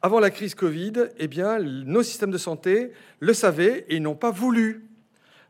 Avant 0.03 0.19
la 0.19 0.31
crise 0.31 0.55
Covid, 0.55 0.93
eh 1.19 1.29
bien, 1.29 1.59
nos 1.61 2.03
systèmes 2.03 2.31
de 2.31 2.39
santé 2.39 2.93
le 3.21 3.33
savaient 3.35 3.85
et 3.89 4.01
n'ont 4.01 4.17
pas 4.17 4.31
voulu. 4.31 4.87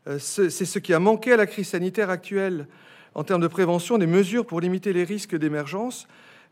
Euh, 0.07 0.19
c'est 0.19 0.49
ce 0.49 0.79
qui 0.79 0.93
a 0.93 0.99
manqué 0.99 1.33
à 1.33 1.37
la 1.37 1.47
crise 1.47 1.69
sanitaire 1.69 2.09
actuelle 2.09 2.67
en 3.13 3.23
termes 3.23 3.41
de 3.41 3.47
prévention, 3.47 3.97
des 3.97 4.07
mesures 4.07 4.45
pour 4.45 4.61
limiter 4.61 4.93
les 4.93 5.03
risques 5.03 5.35
d'émergence. 5.35 6.07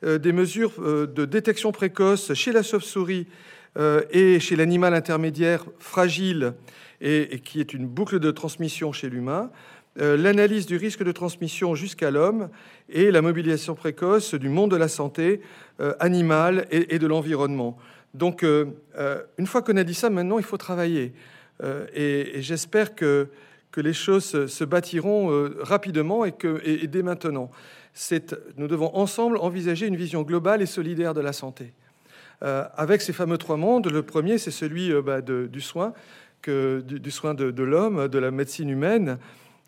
Euh, 0.06 0.18
des 0.18 0.32
mesures 0.32 0.72
euh, 0.80 1.08
de 1.08 1.26
détection 1.26 1.74
précoce 1.74 2.34
chez 2.34 2.54
la 2.54 2.64
chauve-souris 2.64 3.28
euh, 3.78 4.02
et 4.12 4.40
chez 4.40 4.56
l'animal 4.56 4.94
intermédiaire 4.94 5.66
fragile 5.78 6.54
et, 7.02 7.42
qui 7.44 7.60
est 7.60 7.74
une 7.74 7.86
boucle 7.86 8.20
de 8.20 8.32
transmission 8.32 8.94
chez 8.94 9.10
l'humain, 9.10 9.52
l'analyse 9.96 10.66
du 10.66 10.76
risque 10.76 11.04
de 11.04 11.14
transmission 11.14 11.74
jusqu'à 11.76 12.12
l'homme 12.12 12.50
et 12.90 13.10
la 13.10 13.22
mobilisation 13.22 13.74
précoce 13.74 14.34
du 14.34 14.50
monde 14.50 14.72
de 14.72 14.76
la 14.76 14.90
santé 14.90 15.40
animale 16.00 16.68
et, 16.72 17.00
de 17.00 17.08
l'environnement. 17.08 17.78
Donc, 18.14 18.44
une 18.44 19.48
fois 19.48 19.62
qu'on 19.62 19.78
a 19.78 19.86
dit 19.86 19.94
ça, 19.94 20.10
maintenant, 20.10 20.40
il 20.40 20.44
faut 20.44 20.58
travailler. 20.58 21.14
et, 21.96 22.42
j'espère 22.42 22.96
que, 22.96 23.30
les 23.78 23.94
choses 23.94 24.48
se 24.48 24.64
bâtiront 24.66 25.50
rapidement 25.62 26.26
et 26.26 26.88
dès 26.88 27.02
maintenant 27.02 27.50
nous 28.58 28.68
devons 28.68 28.96
ensemble 28.96 29.38
envisager 29.38 29.88
une 29.88 29.96
vision 29.96 30.22
globale 30.22 30.62
et 30.62 30.66
solidaire 30.66 31.14
de 31.14 31.22
la 31.22 31.34
santé. 31.34 31.74
Euh, 32.42 32.64
avec 32.76 33.02
ces 33.02 33.12
fameux 33.12 33.38
trois 33.38 33.58
mondes, 33.58 33.92
le 33.92 34.04
premier, 34.04 34.38
c'est 34.38 34.52
celui 34.52 34.92
euh, 34.92 35.02
bah, 35.02 35.22
du 35.22 35.62
soin, 35.62 35.94
du, 36.46 37.12
soin 37.12 37.34
de, 37.34 37.64
l'homme, 37.64 38.08
de 38.08 38.18
la 38.18 38.32
médecine 38.32 38.70
humaine, 38.70 39.18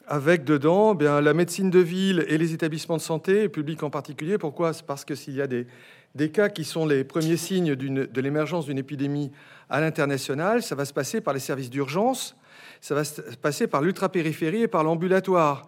avec 0.07 0.45
dedans 0.45 0.95
bien, 0.95 1.19
la 1.21 1.33
médecine 1.33 1.69
de 1.69 1.79
ville 1.79 2.25
et 2.27 2.37
les 2.37 2.53
établissements 2.53 2.97
de 2.97 3.01
santé, 3.01 3.49
publics 3.49 3.83
en 3.83 3.89
particulier. 3.89 4.37
Pourquoi? 4.37 4.71
Parce 4.87 5.03
que 5.03 5.15
s'il 5.15 5.35
y 5.35 5.41
a 5.41 5.47
des, 5.47 5.67
des, 6.15 6.31
cas 6.31 6.47
qui 6.47 6.63
sont 6.63 6.85
les 6.85 7.03
premiers 7.03 7.37
signes 7.37 7.75
de 7.75 8.21
l'émergence 8.21 8.65
d'une 8.65 8.77
épidémie 8.77 9.31
à 9.69 9.81
l'international, 9.81 10.63
ça 10.63 10.75
va 10.75 10.85
se 10.85 10.93
passer 10.93 11.19
par 11.19 11.33
les 11.33 11.39
services 11.41 11.69
d'urgence, 11.69 12.37
ça 12.79 12.95
va 12.95 13.03
se 13.03 13.21
passer 13.41 13.67
par 13.67 13.81
l'ultrapériphérie 13.81 14.63
et 14.63 14.67
par 14.67 14.83
l'ambulatoire. 14.83 15.67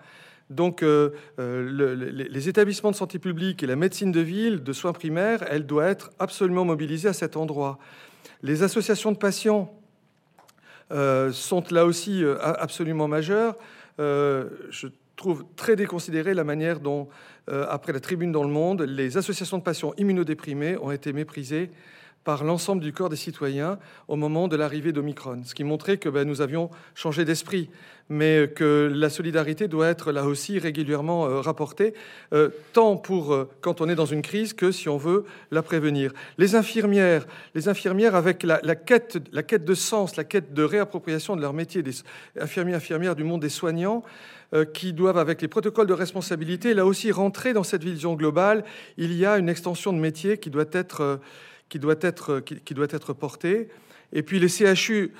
Donc, 0.49 0.83
euh, 0.83 1.11
euh, 1.39 2.13
les 2.29 2.49
établissements 2.49 2.91
de 2.91 2.95
santé 2.95 3.19
publique 3.19 3.63
et 3.63 3.67
la 3.67 3.75
médecine 3.75 4.11
de 4.11 4.19
ville, 4.19 4.63
de 4.63 4.73
soins 4.73 4.93
primaires, 4.93 5.43
elle 5.49 5.65
doit 5.65 5.85
être 5.85 6.11
absolument 6.19 6.65
mobilisée 6.65 7.09
à 7.09 7.13
cet 7.13 7.37
endroit. 7.37 7.79
Les 8.41 8.63
associations 8.63 9.11
de 9.11 9.17
patients 9.17 9.73
euh, 10.91 11.31
sont 11.31 11.63
là 11.71 11.85
aussi 11.85 12.23
absolument 12.41 13.07
majeures. 13.07 13.55
je 13.97 14.87
trouve 15.15 15.45
très 15.55 15.75
déconsidérée 15.75 16.33
la 16.33 16.43
manière 16.43 16.79
dont, 16.79 17.07
après 17.47 17.93
la 17.93 17.99
tribune 17.99 18.31
dans 18.31 18.43
le 18.43 18.49
monde, 18.49 18.81
les 18.81 19.17
associations 19.17 19.57
de 19.57 19.63
patients 19.63 19.93
immunodéprimés 19.97 20.77
ont 20.77 20.91
été 20.91 21.13
méprisées 21.13 21.71
par 22.23 22.43
l'ensemble 22.43 22.81
du 22.81 22.93
corps 22.93 23.09
des 23.09 23.15
citoyens 23.15 23.79
au 24.07 24.15
moment 24.15 24.47
de 24.47 24.55
l'arrivée 24.55 24.91
d'Omicron, 24.91 25.41
ce 25.45 25.55
qui 25.55 25.63
montrait 25.63 25.97
que 25.97 26.09
ben, 26.09 26.27
nous 26.27 26.41
avions 26.41 26.69
changé 26.95 27.25
d'esprit, 27.25 27.69
mais 28.09 28.49
que 28.53 28.91
la 28.93 29.09
solidarité 29.09 29.67
doit 29.67 29.87
être 29.87 30.11
là 30.11 30.25
aussi 30.25 30.59
régulièrement 30.59 31.25
euh, 31.25 31.41
rapportée, 31.41 31.93
euh, 32.33 32.49
tant 32.73 32.97
pour 32.97 33.33
euh, 33.33 33.49
quand 33.61 33.81
on 33.81 33.89
est 33.89 33.95
dans 33.95 34.05
une 34.05 34.21
crise 34.21 34.53
que 34.53 34.71
si 34.71 34.89
on 34.89 34.97
veut 34.97 35.25
la 35.51 35.61
prévenir. 35.61 36.11
Les 36.37 36.55
infirmières, 36.55 37.25
les 37.55 37.69
infirmières 37.69 38.15
avec 38.15 38.43
la, 38.43 38.59
quête, 38.75 39.19
la 39.31 39.43
quête 39.43 39.65
de 39.65 39.73
sens, 39.73 40.15
la 40.15 40.23
quête 40.23 40.53
de 40.53 40.63
réappropriation 40.63 41.35
de 41.35 41.41
leur 41.41 41.53
métier, 41.53 41.81
des 41.81 41.95
infirmiers, 42.39 42.75
infirmières 42.75 43.15
du 43.15 43.23
monde 43.23 43.41
des 43.41 43.49
soignants, 43.49 44.03
qui 44.71 44.93
doivent, 44.93 45.17
avec 45.17 45.41
les 45.41 45.47
protocoles 45.47 45.87
de 45.87 45.93
responsabilité, 45.93 46.75
là 46.75 46.85
aussi 46.85 47.11
rentrer 47.11 47.53
dans 47.53 47.63
cette 47.63 47.83
vision 47.83 48.13
globale. 48.13 48.63
Il 48.97 49.11
y 49.13 49.25
a 49.25 49.39
une 49.39 49.49
extension 49.49 49.91
de 49.93 49.97
métier 49.97 50.37
qui 50.37 50.51
doit 50.51 50.65
être 50.73 51.19
qui 51.73 51.79
doit 51.79 51.95
être, 52.01 52.39
qui, 52.39 52.73
doit 52.75 52.85
être 52.91 53.13
porté. 53.13 53.67
Et 54.11 54.21
puis 54.21 54.39
les 54.39 54.47
CHU, 54.47 55.11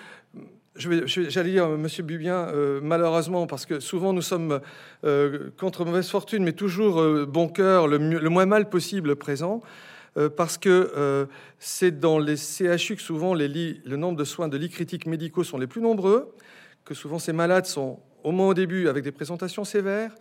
j'allais 0.76 1.50
dire, 1.50 1.68
Monsieur 1.68 2.04
Bubien, 2.04 2.48
euh, 2.50 2.80
malheureusement, 2.80 3.48
parce 3.48 3.66
que 3.66 3.80
souvent 3.80 4.14
nous 4.14 4.22
sommes 4.22 4.60
euh, 5.04 5.50
contre 5.60 5.84
mauvaise 5.84 6.08
fortune, 6.08 6.44
mais 6.44 6.54
toujours 6.54 7.02
euh, 7.02 7.26
bon 7.26 7.48
cœur, 7.48 7.88
le, 7.88 7.98
moins 8.30 8.46
mal 8.46 8.70
possible 8.70 9.16
présent, 9.16 9.64
parce 10.38 10.60
que 10.60 11.28
c'est 11.58 12.00
dans 12.00 12.20
les 12.20 12.36
CHU 12.38 12.98
que 12.98 13.02
souvent 13.02 13.34
le 13.34 13.96
nombre 13.96 14.16
de 14.20 14.24
soins 14.24 14.48
de 14.48 14.58
lits 14.58 14.70
critiques 14.70 15.08
médicaux 15.08 15.44
sont 15.44 15.58
les 15.58 15.66
plus 15.66 15.82
nombreux, 15.82 16.36
que 16.86 16.94
souvent 16.94 17.18
ces 17.18 17.34
malades 17.34 17.66
sont 17.66 18.00
au 18.24 18.32
moins 18.32 18.50
au 18.50 18.54
début 18.54 18.88
avec 18.90 19.04
des 19.04 19.12
présentations 19.12 19.66
sévères, 19.66 20.12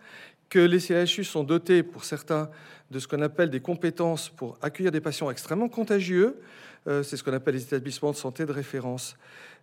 que 0.49 0.57
les 0.57 0.79
CHU 0.79 1.23
sont 1.23 1.43
dotés 1.43 1.83
pour 1.83 2.05
certains 2.05 2.49
de 2.93 2.99
ce 2.99 3.07
qu'on 3.07 3.21
appelle 3.21 3.49
des 3.49 3.59
compétences 3.59 4.29
pour 4.29 4.57
accueillir 4.61 4.91
des 4.91 5.01
patients 5.01 5.29
extrêmement 5.29 5.67
contagieux. 5.67 6.39
c'est 6.85 7.17
ce 7.17 7.23
qu'on 7.23 7.33
appelle 7.33 7.55
les 7.55 7.63
établissements 7.63 8.11
de 8.11 8.15
santé 8.15 8.45
de 8.45 8.51
référence. 8.51 9.17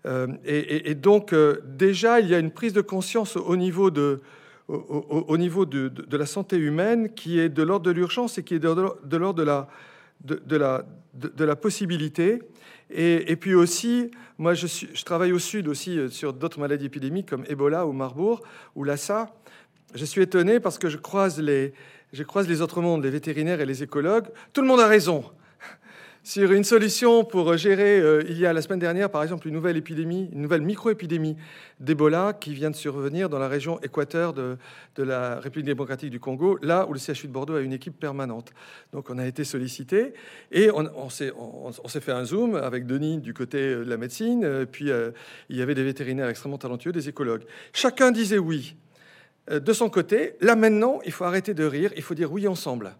Euh, 0.06 0.28
et, 0.44 0.94
donc, 0.94 1.32
euh, 1.32 1.60
déjà, 1.64 2.20
il 2.20 2.28
y 2.28 2.34
a 2.34 2.38
une 2.38 2.50
prise 2.50 2.72
de 2.72 2.80
conscience 2.80 3.36
au 3.36 3.56
niveau 3.56 3.90
de, 3.90 4.20
au, 4.68 5.36
niveau 5.36 5.66
de, 5.66 5.92
la 6.16 6.26
santé 6.26 6.56
humaine 6.56 7.12
qui 7.12 7.38
est 7.38 7.48
de 7.48 7.62
l'ordre 7.62 7.86
de 7.86 7.90
l'urgence 7.90 8.38
et 8.38 8.44
qui 8.44 8.54
est 8.54 8.58
de, 8.58 8.68
l'ordre 8.68 9.34
de 9.34 9.42
la, 9.42 9.68
de, 10.24 10.56
la, 10.56 10.84
de, 11.14 11.44
la 11.44 11.56
possibilité. 11.56 12.40
Et, 12.90 13.36
puis 13.36 13.54
aussi, 13.54 14.10
moi, 14.38 14.54
je, 14.54 14.66
je, 14.66 15.04
travaille 15.04 15.32
au 15.32 15.38
sud 15.38 15.68
aussi 15.68 15.98
euh, 15.98 16.08
sur 16.08 16.32
d'autres 16.32 16.58
maladies 16.58 16.86
épidémiques 16.86 17.28
comme 17.28 17.44
Ebola 17.48 17.86
ou 17.86 17.92
Marbourg 17.92 18.42
ou 18.74 18.84
Lassa. 18.84 19.34
Je 19.94 20.04
suis 20.04 20.22
étonné 20.22 20.60
parce 20.60 20.78
que 20.78 20.88
je 20.88 20.96
croise 20.96 21.40
les, 21.40 21.74
je 22.12 22.22
croise 22.22 22.48
les 22.48 22.60
autres 22.60 22.80
mondes, 22.80 23.02
les 23.04 23.10
vétérinaires 23.10 23.60
et 23.60 23.66
les 23.66 23.82
écologues. 23.82 24.26
Tout 24.52 24.62
le 24.62 24.66
monde 24.66 24.80
a 24.80 24.86
raison 24.86 25.24
sur 26.22 26.52
une 26.52 26.64
solution 26.64 27.24
pour 27.24 27.56
gérer. 27.56 27.98
Euh, 27.98 28.22
il 28.28 28.38
y 28.38 28.46
a 28.46 28.52
la 28.52 28.62
semaine 28.62 28.78
dernière, 28.78 29.10
par 29.10 29.22
exemple, 29.22 29.48
une 29.48 29.54
nouvelle 29.54 29.76
épidémie, 29.76 30.28
une 30.32 30.42
nouvelle 30.42 30.60
micro-épidémie 30.60 31.36
d'Ebola 31.78 32.34
qui 32.38 32.52
vient 32.52 32.70
de 32.70 32.76
survenir 32.76 33.28
dans 33.28 33.38
la 33.38 33.48
région 33.48 33.80
équateur 33.80 34.34
de, 34.34 34.58
la 34.98 35.40
République 35.40 35.66
démocratique 35.66 36.10
du 36.10 36.20
Congo, 36.20 36.58
là 36.60 36.86
où 36.86 36.92
le 36.92 36.98
CHU 36.98 37.26
de 37.26 37.32
Bordeaux 37.32 37.54
a 37.54 37.60
une 37.62 37.72
équipe 37.72 37.98
permanente. 37.98 38.52
Donc 38.92 39.08
on 39.08 39.18
a 39.18 39.26
été 39.26 39.44
sollicité 39.44 40.12
et 40.52 40.70
on, 40.70 41.08
s'est 41.08 41.32
fait 42.00 42.12
un 42.12 42.24
zoom 42.24 42.54
avec 42.54 42.86
Denis 42.86 43.18
du 43.18 43.32
côté 43.32 43.74
de 43.74 43.84
la 43.88 43.96
médecine, 43.96 44.44
euh, 44.44 44.66
puis 44.70 44.90
euh, 44.90 45.12
il 45.48 45.56
y 45.56 45.62
avait 45.62 45.74
des 45.74 45.84
vétérinaires 45.84 46.28
extrêmement 46.28 46.58
talentueux, 46.58 46.92
des 46.92 47.08
écologues. 47.08 47.44
Chacun 47.72 48.10
disait 48.10 48.38
oui. 48.38 48.76
De 49.50 49.72
son 49.72 49.90
côté, 49.90 50.34
là 50.40 50.54
maintenant, 50.54 51.00
il 51.04 51.10
faut 51.10 51.24
arrêter 51.24 51.54
de 51.54 51.64
rire, 51.64 51.92
il 51.96 52.02
faut 52.02 52.14
dire 52.14 52.32
oui 52.32 52.46
ensemble. 52.46 52.94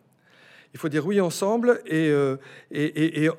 Il 0.72 0.78
faut 0.78 0.88
dire 0.88 1.06
oui 1.06 1.20
ensemble 1.20 1.80
et, 1.86 2.10
euh, 2.10 2.36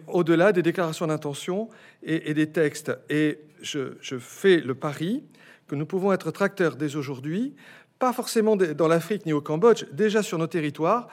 au-delà 0.07 0.51
des 0.51 0.61
déclarations 0.61 1.07
d'intention 1.07 1.69
et, 2.03 2.33
des 2.33 2.49
textes. 2.51 2.91
Et 3.09 3.39
je, 3.61 4.17
fais 4.19 4.59
le 4.59 4.75
pari 4.75 5.23
que 5.67 5.75
nous 5.75 5.85
pouvons 5.85 6.11
être 6.11 6.31
tracteurs 6.31 6.75
dès 6.75 6.95
aujourd'hui, 6.95 7.55
pas 7.99 8.11
forcément 8.11 8.55
dans 8.55 8.87
l'Afrique 8.87 9.25
ni 9.25 9.33
au 9.33 9.41
Cambodge, 9.41 9.85
déjà 9.91 10.23
sur 10.23 10.37
nos 10.37 10.47
territoires. 10.47 11.07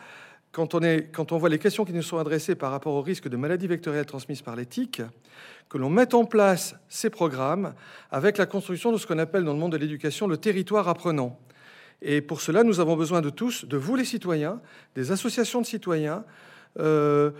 Quand 0.50 0.74
on, 0.74 0.80
quand 1.12 1.32
on 1.32 1.38
voit 1.38 1.50
les 1.50 1.58
questions 1.58 1.84
qui 1.84 1.92
nous 1.92 2.02
sont 2.02 2.18
adressées 2.18 2.54
par 2.54 2.70
rapport 2.70 2.94
au 2.94 3.02
risque 3.02 3.28
de 3.28 3.36
maladies 3.36 3.66
vectorielles 3.66 4.06
transmises 4.06 4.42
par 4.42 4.56
l'éthique, 4.56 5.02
que 5.68 5.78
l'on 5.78 5.90
mette 5.90 6.14
en 6.14 6.24
place 6.24 6.74
ces 6.88 7.10
programmes 7.10 7.74
avec 8.10 8.38
la 8.38 8.46
construction 8.46 8.90
de 8.90 8.96
ce 8.96 9.06
qu'on 9.06 9.18
appelle 9.18 9.44
dans 9.44 9.52
le 9.52 9.58
monde 9.58 9.72
de 9.72 9.76
l'éducation 9.76 10.26
le 10.26 10.38
territoire 10.38 10.88
apprenant. 10.88 11.38
Et 12.00 12.20
pour 12.20 12.40
cela, 12.40 12.62
nous 12.62 12.80
avons 12.80 12.96
besoin 12.96 13.20
de 13.20 13.30
tous, 13.30 13.64
de 13.64 13.76
vous 13.76 13.96
les 13.96 14.04
citoyens, 14.04 14.60
des 14.94 15.10
associations 15.10 15.60
de 15.60 15.66
citoyens 15.66 16.24
euh, 16.78 17.30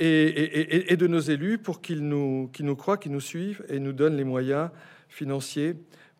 et, 0.00 0.96
de 0.96 1.06
nos 1.06 1.20
élus 1.20 1.58
pour 1.58 1.80
qu'ils 1.80 2.06
nous, 2.06 2.50
croient, 2.76 2.98
qu'ils 2.98 3.12
nous 3.12 3.20
suivent 3.20 3.64
et 3.68 3.78
nous 3.78 3.92
donnent 3.92 4.16
les 4.16 4.24
moyens 4.24 4.70
financiers 5.08 5.76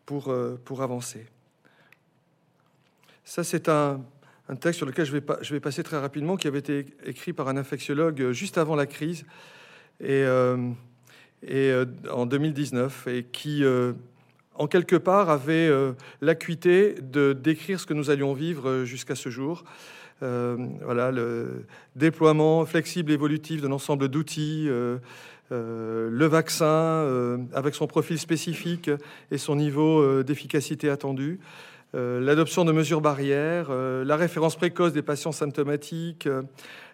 pour, 0.06 0.28
euh, 0.28 0.60
pour 0.64 0.82
avancer. 0.82 1.26
Ça, 3.24 3.42
c'est 3.42 3.68
un, 3.68 4.00
texte 4.60 4.78
sur 4.78 4.86
lequel 4.86 5.04
je 5.04 5.12
vais, 5.12 5.22
je 5.42 5.52
vais, 5.52 5.60
passer 5.60 5.82
très 5.82 5.98
rapidement, 5.98 6.36
qui 6.36 6.46
avait 6.46 6.60
été 6.60 6.86
écrit 7.04 7.32
par 7.32 7.48
un 7.48 7.56
infectiologue 7.56 8.30
juste 8.30 8.56
avant 8.56 8.76
la 8.76 8.86
crise, 8.86 9.24
et, 10.00 10.22
euh, 10.22 10.74
en 12.10 12.24
2019, 12.24 13.08
et 13.08 13.24
qui 13.24 13.64
en 14.58 14.66
quelque 14.66 14.96
part, 14.96 15.30
avait 15.30 15.68
euh, 15.68 15.92
l'acuité 16.20 16.96
de 17.00 17.32
décrire 17.32 17.80
ce 17.80 17.86
que 17.86 17.94
nous 17.94 18.10
allions 18.10 18.34
vivre 18.34 18.68
euh, 18.68 18.84
jusqu'à 18.84 19.14
ce 19.14 19.28
jour. 19.28 19.64
Euh, 20.22 20.56
voilà, 20.82 21.12
le 21.12 21.64
déploiement 21.94 22.66
flexible 22.66 23.12
évolutif 23.12 23.62
d'un 23.62 23.70
ensemble 23.70 24.08
d'outils, 24.08 24.68
le 25.50 26.26
vaccin 26.26 27.38
avec 27.54 27.76
son 27.76 27.86
profil 27.86 28.18
spécifique 28.18 28.90
et 29.30 29.38
son 29.38 29.54
niveau 29.54 30.24
d'efficacité 30.24 30.90
attendu, 30.90 31.38
l'adoption 31.94 32.64
de 32.64 32.72
mesures 32.72 33.00
barrières, 33.00 33.70
la 33.70 34.16
référence 34.16 34.56
précoce 34.56 34.92
des 34.92 35.02
patients 35.02 35.30
symptomatiques, 35.30 36.28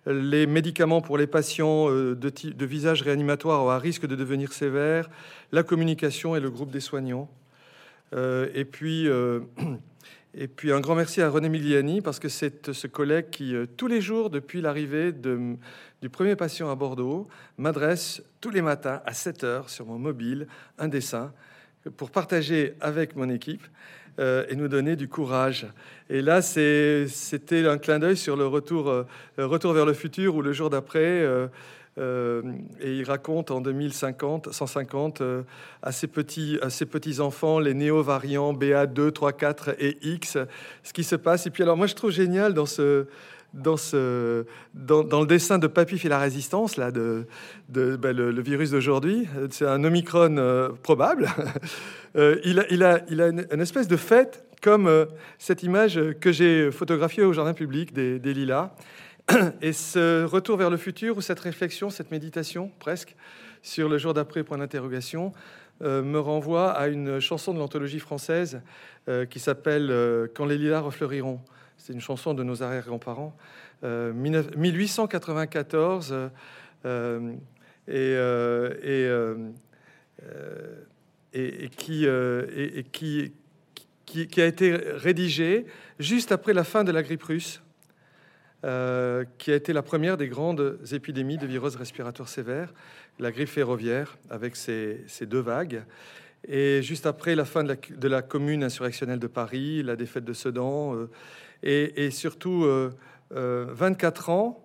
les 0.06 0.46
médicaments 0.46 1.00
pour 1.00 1.16
les 1.16 1.26
patients 1.26 1.88
de, 1.88 2.14
de 2.14 2.66
visage 2.66 3.00
réanimatoire 3.00 3.66
à 3.70 3.78
risque 3.78 4.06
de 4.06 4.16
devenir 4.16 4.52
sévères, 4.52 5.08
la 5.50 5.62
communication 5.62 6.36
et 6.36 6.40
le 6.40 6.50
groupe 6.50 6.70
des 6.70 6.80
soignants. 6.80 7.30
Euh, 8.12 8.48
et 8.54 8.64
puis. 8.64 9.08
Euh, 9.08 9.40
et 10.36 10.48
puis 10.48 10.72
un 10.72 10.80
grand 10.80 10.96
merci 10.96 11.22
à 11.22 11.28
René 11.30 11.48
Miliani 11.48 12.00
parce 12.00 12.18
que 12.18 12.28
c'est 12.28 12.72
ce 12.72 12.88
collègue 12.88 13.30
qui, 13.30 13.54
euh, 13.54 13.66
tous 13.76 13.86
les 13.86 14.00
jours, 14.00 14.30
depuis 14.30 14.60
l'arrivée 14.60 15.12
du 15.12 16.10
premier 16.10 16.34
patient 16.34 16.68
à 16.70 16.74
Bordeaux, 16.74 17.28
m'adresse 17.56 18.20
tous 18.40 18.50
les 18.50 18.60
matins 18.60 19.00
à 19.06 19.14
7 19.14 19.44
heures 19.44 19.70
sur 19.70 19.86
mon 19.86 19.98
mobile 19.98 20.48
un 20.76 20.88
dessin 20.88 21.32
pour 21.96 22.10
partager 22.10 22.74
avec 22.80 23.14
mon 23.14 23.30
équipe 23.30 23.62
et 24.18 24.54
nous 24.54 24.68
donner 24.68 24.94
du 24.94 25.08
courage. 25.08 25.66
Et 26.08 26.22
là, 26.22 26.40
c'était 26.40 27.66
un 27.66 27.78
clin 27.78 27.98
d'œil 27.98 28.16
sur 28.16 28.36
le 28.36 28.46
retour, 28.46 29.04
retour 29.38 29.72
vers 29.72 29.84
le 29.84 29.92
futur 29.92 30.36
ou 30.36 30.42
le 30.42 30.52
jour 30.52 30.70
d'après. 30.70 31.00
Euh, 31.00 31.48
et 31.96 32.92
il 32.92 33.04
raconte 33.04 33.50
en 33.50 33.60
2050, 33.60 34.52
150 34.52 35.20
euh, 35.20 35.42
à 35.82 35.92
ses 35.92 36.08
petits, 36.08 36.58
à 36.60 36.70
ses 36.70 36.86
petits 36.86 37.20
enfants 37.20 37.60
les 37.60 37.74
néo-variants 37.74 38.52
BA2, 38.52 39.12
3, 39.12 39.32
4 39.32 39.76
et 39.78 39.96
X, 40.02 40.38
ce 40.82 40.92
qui 40.92 41.04
se 41.04 41.14
passe. 41.14 41.46
Et 41.46 41.50
puis 41.50 41.62
alors 41.62 41.76
moi 41.76 41.86
je 41.86 41.94
trouve 41.94 42.10
génial 42.10 42.54
dans 42.54 42.66
ce 42.66 43.06
dans, 43.52 43.76
ce, 43.76 44.46
dans, 44.74 45.20
le 45.20 45.26
dessin 45.26 45.58
de 45.58 45.68
Papy 45.68 45.96
fait 45.96 46.08
la 46.08 46.18
résistance, 46.18 46.76
là, 46.76 46.90
de, 46.90 47.28
de 47.68 47.94
ben, 47.94 48.10
le, 48.16 48.42
virus 48.42 48.72
d'aujourd'hui, 48.72 49.28
c'est 49.50 49.64
un 49.64 49.84
Omicron 49.84 50.38
euh, 50.38 50.70
probable. 50.82 51.28
il, 52.16 52.58
a, 52.58 52.64
il, 52.72 52.82
a, 52.82 53.02
il 53.08 53.22
a 53.22 53.28
une, 53.28 53.60
espèce 53.60 53.86
de 53.86 53.96
fête 53.96 54.44
comme 54.60 55.06
cette 55.38 55.62
image 55.62 56.00
que 56.20 56.32
j'ai 56.32 56.72
photographiée 56.72 57.22
au 57.22 57.32
jardin 57.32 57.54
public 57.54 57.92
des, 57.92 58.18
des 58.18 58.34
Lilas. 58.34 58.72
Et 59.62 59.72
ce 59.72 60.24
retour 60.24 60.56
vers 60.56 60.70
le 60.70 60.76
futur, 60.76 61.16
ou 61.16 61.20
cette 61.20 61.40
réflexion, 61.40 61.90
cette 61.90 62.10
méditation 62.10 62.70
presque, 62.78 63.16
sur 63.62 63.88
le 63.88 63.98
jour 63.98 64.14
d'après, 64.14 64.44
point 64.44 64.58
d'interrogation, 64.58 65.32
euh, 65.82 66.02
me 66.02 66.20
renvoie 66.20 66.70
à 66.70 66.86
une 66.88 67.18
chanson 67.18 67.52
de 67.52 67.58
l'anthologie 67.58 67.98
française 67.98 68.60
euh, 69.08 69.26
qui 69.26 69.40
s'appelle 69.40 69.90
euh, 69.90 70.28
Quand 70.32 70.44
les 70.44 70.56
lilas 70.58 70.78
refleuriront. 70.80 71.40
C'est 71.76 71.92
une 71.92 72.00
chanson 72.00 72.34
de 72.34 72.44
nos 72.44 72.62
arrière-grands-parents. 72.62 73.36
1894, 73.82 76.14
et, 77.92 78.16
qui 81.74 82.06
a 84.40 84.46
été 84.46 84.74
rédigée 84.74 85.66
juste 85.98 86.32
après 86.32 86.54
la 86.54 86.64
fin 86.64 86.82
de 86.84 86.92
la 86.92 87.02
grippe 87.02 87.24
russe. 87.24 87.60
Euh, 88.64 89.24
qui 89.36 89.52
a 89.52 89.56
été 89.56 89.74
la 89.74 89.82
première 89.82 90.16
des 90.16 90.28
grandes 90.28 90.78
épidémies 90.90 91.36
de 91.36 91.46
virus 91.46 91.76
respiratoires 91.76 92.30
sévères, 92.30 92.72
la 93.18 93.30
grippe 93.30 93.50
ferroviaire, 93.50 94.16
avec 94.30 94.56
ses, 94.56 95.04
deux 95.20 95.40
vagues. 95.40 95.82
Et 96.48 96.80
juste 96.80 97.04
après 97.04 97.34
la 97.34 97.44
fin 97.44 97.62
de 97.62 98.08
la, 98.08 98.22
commune 98.22 98.64
insurrectionnelle 98.64 99.18
de 99.18 99.26
Paris, 99.26 99.82
la 99.82 99.96
défaite 99.96 100.24
de 100.24 100.32
Sedan, 100.32 100.94
euh, 100.94 101.10
et, 101.62 102.10
surtout 102.10 102.66
24 103.30 104.30
euh, 104.30 104.32
ans 104.32 104.64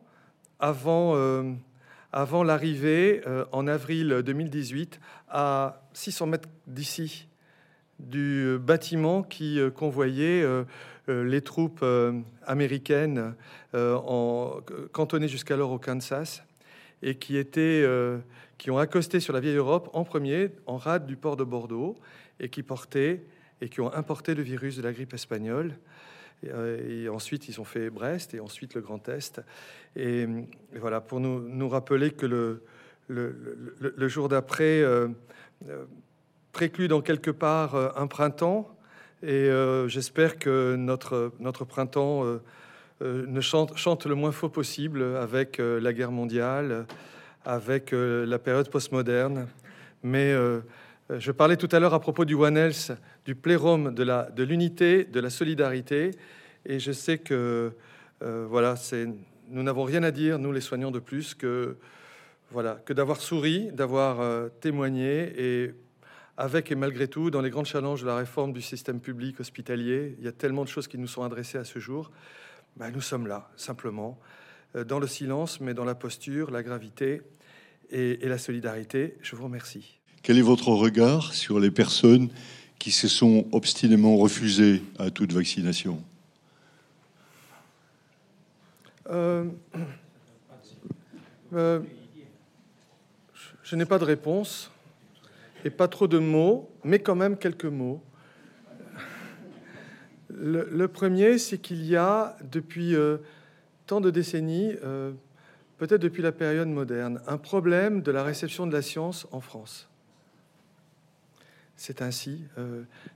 avant, 0.61 2.43
l'arrivée, 2.43 3.21
en 3.51 3.67
avril 3.67 4.21
2018, 4.25 5.01
à 5.27 5.81
600 5.91 6.25
mètres 6.27 6.49
d'ici, 6.67 7.27
du 7.99 8.57
bâtiment 8.61 9.23
qui 9.23 9.59
convoyait 9.75 10.45
les 11.09 11.41
troupes 11.41 11.79
euh, 11.81 12.19
américaines 12.45 13.35
euh, 13.73 14.61
cantonnées 14.91 15.27
jusqu'alors 15.27 15.71
au 15.71 15.79
Kansas 15.79 16.43
et 17.01 17.15
qui, 17.15 17.37
étaient, 17.37 17.85
qui 18.57 18.71
ont 18.71 18.77
accosté 18.77 19.21
sur 19.21 19.31
la 19.31 19.39
vieille 19.39 19.55
Europe 19.55 19.89
en 19.93 20.03
premier 20.03 20.51
en 20.65 20.75
rade 20.75 21.05
du 21.05 21.15
port 21.15 21.37
de 21.37 21.45
Bordeaux 21.45 21.95
et 22.41 22.49
qui 22.49 22.61
portaient 22.61 23.23
et 23.61 23.69
qui 23.69 23.79
ont 23.79 23.93
importé 23.93 24.35
le 24.35 24.43
virus 24.43 24.75
de 24.75 24.81
la 24.81 24.91
grippe 24.91 25.13
espagnole. 25.13 25.77
Et, 26.43 27.07
ensuite, 27.09 27.47
ils 27.47 27.59
ont 27.61 27.65
fait 27.65 27.89
Brest 27.89 28.33
et 28.33 28.41
ensuite 28.41 28.73
le 28.73 28.81
Grand 28.81 29.07
Est. 29.07 29.41
Et, 29.95 30.27
voilà, 30.77 30.99
pour 30.99 31.21
nous, 31.21 31.39
nous 31.39 31.69
rappeler 31.69 32.11
que 32.11 32.25
le, 32.25 32.63
le, 33.07 34.07
jour 34.09 34.27
d'après, 34.27 34.83
préclut 36.51 36.89
dans 36.89 37.01
quelque 37.01 37.31
part 37.31 37.97
un 37.97 38.07
printemps. 38.07 38.77
Et 39.21 39.49
j'espère 39.87 40.37
que 40.39 40.75
notre, 40.75 41.33
notre 41.39 41.65
printemps 41.65 42.23
ne 43.01 43.41
chante, 43.41 43.77
chante, 43.77 44.05
le 44.05 44.15
moins 44.15 44.31
faux 44.31 44.49
possible 44.49 45.03
avec 45.17 45.57
la 45.59 45.93
guerre 45.93 46.11
mondiale, 46.11 46.85
avec 47.45 47.91
la 47.91 48.39
période 48.39 48.69
postmoderne. 48.69 49.47
Mais 50.03 50.33
je 51.09 51.31
parlais 51.31 51.57
tout 51.57 51.69
à 51.71 51.79
l'heure 51.79 51.93
à 51.93 51.99
propos 51.99 52.23
du 52.23 52.35
One 52.35 52.55
Health, 52.57 52.93
du 53.25 53.35
plérum 53.35 53.93
de 53.93 54.43
l'unité, 54.43 55.03
de, 55.03 55.11
de 55.11 55.19
la 55.19 55.29
solidarité. 55.29 56.11
Et 56.65 56.79
je 56.79 56.91
sais 56.91 57.17
que 57.17 57.73
voilà, 58.21 58.75
c'est 58.75 59.07
nous 59.49 59.63
n'avons 59.63 59.83
rien 59.83 60.03
à 60.03 60.11
dire, 60.11 60.39
nous 60.39 60.51
les 60.51 60.61
soignants, 60.61 60.91
de 60.91 60.99
plus 60.99 61.33
que, 61.33 61.75
voilà, 62.51 62.79
que 62.85 62.93
d'avoir 62.93 63.19
souri, 63.19 63.71
d'avoir 63.71 64.21
euh, 64.21 64.49
témoigné 64.61 65.33
et 65.37 65.73
avec 66.39 66.71
et 66.71 66.75
malgré 66.75 67.09
tout, 67.09 67.29
dans 67.29 67.41
les 67.41 67.49
grands 67.49 67.65
challenges 67.65 68.01
de 68.01 68.07
la 68.07 68.15
réforme 68.15 68.53
du 68.53 68.61
système 68.61 69.01
public 69.01 69.41
hospitalier, 69.41 70.15
il 70.19 70.23
y 70.23 70.27
a 70.29 70.31
tellement 70.31 70.63
de 70.63 70.69
choses 70.69 70.87
qui 70.87 70.97
nous 70.97 71.07
sont 71.07 71.21
adressées 71.21 71.57
à 71.57 71.65
ce 71.65 71.79
jour. 71.79 72.11
Ben, 72.77 72.91
nous 72.91 73.01
sommes 73.01 73.27
là, 73.27 73.51
simplement, 73.57 74.17
euh, 74.77 74.85
dans 74.85 74.99
le 74.99 75.07
silence, 75.07 75.59
mais 75.59 75.73
dans 75.73 75.83
la 75.83 75.95
posture, 75.95 76.49
la 76.49 76.63
gravité 76.63 77.21
et, 77.91 78.25
et 78.25 78.29
la 78.29 78.37
solidarité. 78.37 79.17
Je 79.21 79.35
vous 79.35 79.43
remercie. 79.43 79.99
Quel 80.23 80.37
est 80.37 80.41
votre 80.41 80.69
regard 80.69 81.33
sur 81.33 81.59
les 81.59 81.71
personnes 81.71 82.29
qui 82.79 82.91
se 82.91 83.09
sont 83.09 83.45
obstinément 83.51 84.15
refusées 84.15 84.81
à 84.97 85.11
toute 85.11 85.33
vaccination? 85.33 86.01
Euh, 89.09 89.43
euh, 91.51 91.81
je 93.63 93.75
n'ai 93.75 93.85
pas 93.85 93.99
de 93.99 94.05
réponse 94.05 94.71
et 95.65 95.69
pas 95.69 95.87
trop 95.87 96.07
de 96.07 96.17
mots, 96.17 96.71
mais 96.83 96.99
quand 96.99 97.15
même 97.15 97.37
quelques 97.37 97.65
mots. 97.65 98.01
Le, 100.29 100.87
premier, 100.87 101.37
c'est 101.37 101.57
qu'il 101.57 101.85
y 101.85 101.95
a 101.95 102.37
depuis 102.49 102.95
euh, 102.95 103.17
tant 103.87 103.99
de 103.99 104.09
décennies, 104.09 104.75
peut-être 105.77 106.01
depuis 106.01 106.21
la 106.21 106.31
période 106.31 106.67
moderne, 106.67 107.21
un 107.27 107.37
problème 107.37 108.01
de 108.01 108.11
la 108.11 108.23
réception 108.23 108.67
de 108.67 108.73
la 108.73 108.81
science 108.81 109.27
en 109.31 109.41
France. 109.41 109.89
C'est 111.75 112.01
ainsi. 112.01 112.43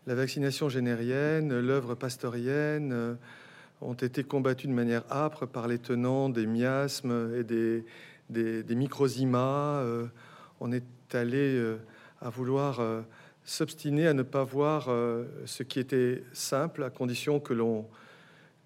la 0.07 0.15
vaccination 0.15 0.69
générienne, 0.69 1.59
l'œuvre 1.59 1.95
pastorienne, 1.95 3.17
ont 3.83 3.93
été 3.93 4.23
combattus 4.23 4.69
de 4.69 4.73
manière 4.73 5.03
âpre 5.11 5.45
par 5.45 5.67
les 5.67 5.77
tenants 5.77 6.29
des 6.29 6.47
miasmes 6.47 7.33
et 7.35 7.43
des, 7.43 7.83
des, 8.29 8.63
des 8.63 8.89
euh, 9.05 10.05
on 10.59 10.71
est 10.71 10.83
allé 11.13 11.55
euh, 11.55 11.77
à 12.23 12.29
vouloir 12.29 12.79
euh, 12.79 13.01
s'obstiner 13.43 14.07
à 14.07 14.13
ne 14.13 14.23
pas 14.23 14.43
voir 14.43 14.89
ce 15.45 15.63
qui 15.63 15.79
était 15.79 16.23
simple, 16.31 16.81
à 16.83 16.89
condition 16.89 17.41
que 17.41 17.53
l'on, 17.53 17.85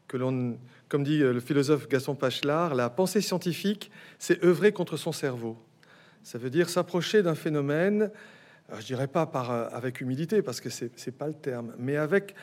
que 0.08 0.18
l'on, 0.18 0.60
comme 0.88 1.04
dit 1.04 1.18
le 1.18 1.40
philosophe 1.40 1.90
Gaston 1.90 2.14
Pachelard, 2.14 2.76
la 2.76 2.92
pensée 2.92 3.22
scientifique, 3.22 3.90
c'est 4.20 4.44
œuvrer 4.44 4.72
contre 4.72 4.96
son 4.96 5.12
cerveau. 5.12 5.58
Ça 6.22 6.38
veut 6.38 6.52
dire 6.52 6.70
s'approcher 6.70 7.24
d'un 7.24 7.34
phénomène, 7.34 8.12
je 8.78 8.86
dirais 8.86 9.08
pas 9.08 9.26
par, 9.26 9.50
avec 9.50 10.00
humilité, 10.00 10.44
parce 10.44 10.62
que 10.62 10.70
c'est, 10.70 10.92
c'est 10.96 11.18
pas 11.18 11.26
le 11.26 11.34
terme, 11.34 11.74
mais 11.80 11.98
avec 11.98 12.36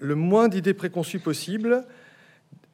le 0.00 0.16
moins 0.16 0.48
d'idées 0.48 0.74
préconçues 0.74 1.20
possible 1.20 1.86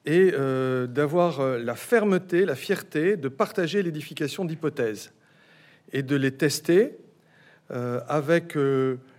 et 0.07 0.31
euh, 0.33 0.87
d'avoir 0.87 1.41
euh, 1.41 1.59
la 1.59 1.75
fermeté, 1.75 2.45
la 2.45 2.55
fierté 2.55 3.17
de 3.17 3.29
partager 3.29 3.83
l'édification 3.83 4.45
d'hypothèses 4.45 5.13
et 5.93 6.03
de 6.03 6.17
les 6.17 6.31
tester 6.31 6.85
euh, 6.85 7.06
avec 7.71 8.57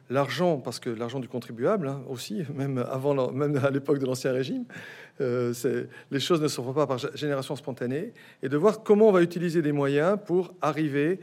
l'argent, 0.10 0.58
parce 0.58 0.80
que 0.80 0.90
l'argent 0.90 1.20
du 1.20 1.28
contribuable 1.28 1.88
hein, 1.88 2.02
aussi, 2.10 2.44
même, 2.56 2.78
avant, 2.90 3.32
même 3.32 3.58
à 3.58 3.70
l'époque 3.70 4.00
de 4.00 4.06
l'Ancien 4.06 4.32
Régime, 4.32 4.66
les 5.20 6.20
choses 6.20 6.42
ne 6.42 6.48
se 6.48 6.62
font 6.62 6.74
pas 6.74 6.88
par 6.88 6.98
génération 7.16 7.56
spontanée, 7.56 8.14
et 8.42 8.50
de 8.50 8.58
voir 8.58 8.84
comment 8.84 9.10
on 9.10 9.12
va 9.12 9.22
utiliser 9.22 9.62
des 9.62 9.72
moyens 9.72 10.18
pour 10.26 10.54
arriver, 10.62 11.20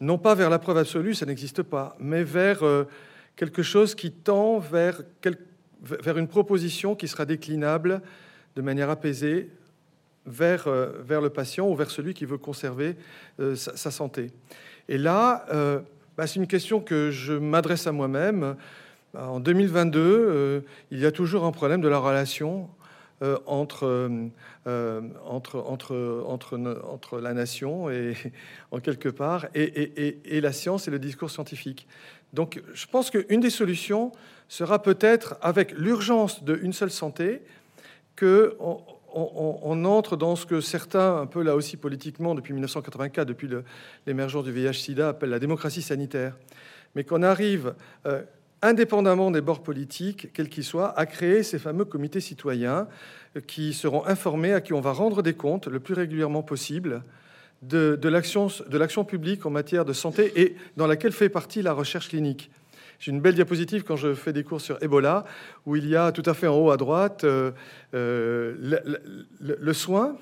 non 0.00 0.18
pas 0.18 0.34
vers 0.34 0.50
la 0.50 0.58
preuve 0.58 0.78
absolue, 0.78 1.14
ça 1.14 1.26
n'existe 1.26 1.62
pas, 1.62 1.96
mais 1.98 2.22
vers 2.22 2.62
quelque 3.36 3.62
chose 3.62 3.94
qui 3.94 4.12
tend 4.12 4.58
vers 4.58 5.02
vers 5.82 6.18
une 6.18 6.28
proposition 6.28 6.94
qui 6.94 7.08
sera 7.08 7.24
déclinable 7.24 8.02
de 8.56 8.62
manière 8.62 8.90
apaisée 8.90 9.50
vers, 10.26 10.68
euh, 10.68 10.92
vers 11.04 11.20
le 11.20 11.30
patient 11.30 11.68
ou 11.68 11.74
vers 11.74 11.90
celui 11.90 12.14
qui 12.14 12.24
veut 12.24 12.38
conserver 12.38 12.96
euh, 13.40 13.56
sa, 13.56 13.90
santé. 13.90 14.30
Et 14.88 14.98
là, 14.98 15.44
euh, 15.52 15.80
bah, 16.22 16.28
c'est 16.28 16.38
une 16.38 16.46
question 16.46 16.80
que 16.80 17.10
je 17.10 17.32
m'adresse 17.32 17.88
à 17.88 17.90
moi-même. 17.90 18.54
En 19.18 19.40
2022, 19.40 20.62
il 20.92 21.00
y 21.00 21.04
a 21.04 21.10
toujours 21.10 21.44
un 21.44 21.50
problème 21.50 21.80
de 21.80 21.88
la 21.88 21.98
relation 21.98 22.68
entre, 23.44 24.30
entre, 24.64 25.58
entre, 25.66 25.96
entre, 26.28 26.82
entre, 26.84 27.18
la 27.18 27.34
nation 27.34 27.90
et 27.90 28.14
en 28.70 28.78
quelque 28.78 29.08
part 29.08 29.46
et, 29.56 29.64
et, 29.64 30.36
et, 30.36 30.40
la 30.40 30.52
science 30.52 30.86
et 30.86 30.92
le 30.92 31.00
discours 31.00 31.28
scientifique. 31.28 31.88
Donc 32.32 32.62
je 32.72 32.86
pense 32.86 33.10
qu'une 33.10 33.40
des 33.40 33.50
solutions 33.50 34.12
sera 34.46 34.80
peut-être 34.80 35.34
avec 35.42 35.72
l'urgence 35.72 36.44
d'une 36.44 36.72
seule 36.72 36.92
santé 36.92 37.42
que 38.14 38.56
on, 38.60 38.78
entre 39.14 40.16
dans 40.16 40.36
ce 40.36 40.46
que 40.46 40.60
certains, 40.60 41.18
un 41.18 41.26
peu 41.26 41.42
là 41.42 41.54
aussi 41.54 41.76
politiquement, 41.76 42.34
depuis 42.34 42.52
1984, 42.52 43.26
depuis 43.26 43.48
l'émergence 44.06 44.44
du 44.44 44.52
VIH-Sida, 44.52 45.10
appellent 45.10 45.30
la 45.30 45.38
démocratie 45.38 45.82
sanitaire, 45.82 46.36
mais 46.94 47.04
qu'on 47.04 47.22
arrive, 47.22 47.74
euh, 48.06 48.22
indépendamment 48.62 49.30
des 49.30 49.40
bords 49.40 49.62
politiques, 49.62 50.32
quels 50.32 50.48
qu'ils 50.48 50.64
soient, 50.64 50.98
à 50.98 51.06
créer 51.06 51.42
ces 51.42 51.58
fameux 51.58 51.84
comités 51.84 52.20
citoyens 52.20 52.86
euh, 53.36 53.40
qui 53.40 53.72
seront 53.72 54.06
informés, 54.06 54.52
à 54.52 54.60
qui 54.60 54.72
on 54.72 54.80
va 54.80 54.92
rendre 54.92 55.22
des 55.22 55.34
comptes 55.34 55.66
le 55.66 55.80
plus 55.80 55.94
régulièrement 55.94 56.42
possible 56.42 57.02
de, 57.62 57.98
de 58.00 58.08
l'action 58.08 59.04
publique 59.04 59.46
en 59.46 59.50
matière 59.50 59.84
de 59.84 59.92
santé 59.92 60.32
et 60.40 60.56
dans 60.76 60.86
laquelle 60.86 61.12
fait 61.12 61.28
partie 61.28 61.62
la 61.62 61.72
recherche 61.72 62.08
clinique. 62.08 62.50
J'ai 63.02 63.10
une 63.10 63.20
belle 63.20 63.34
diapositive 63.34 63.82
quand 63.82 63.96
je 63.96 64.14
fais 64.14 64.32
des 64.32 64.44
cours 64.44 64.60
sur 64.60 64.80
Ebola, 64.80 65.24
où 65.66 65.74
il 65.74 65.88
y 65.88 65.96
a 65.96 66.12
tout 66.12 66.22
à 66.24 66.34
fait 66.34 66.46
en 66.46 66.54
haut 66.54 66.70
à 66.70 66.76
droite 66.76 67.24
euh, 67.24 67.50
euh, 67.94 68.54
le, 69.40 69.72
soin 69.72 70.16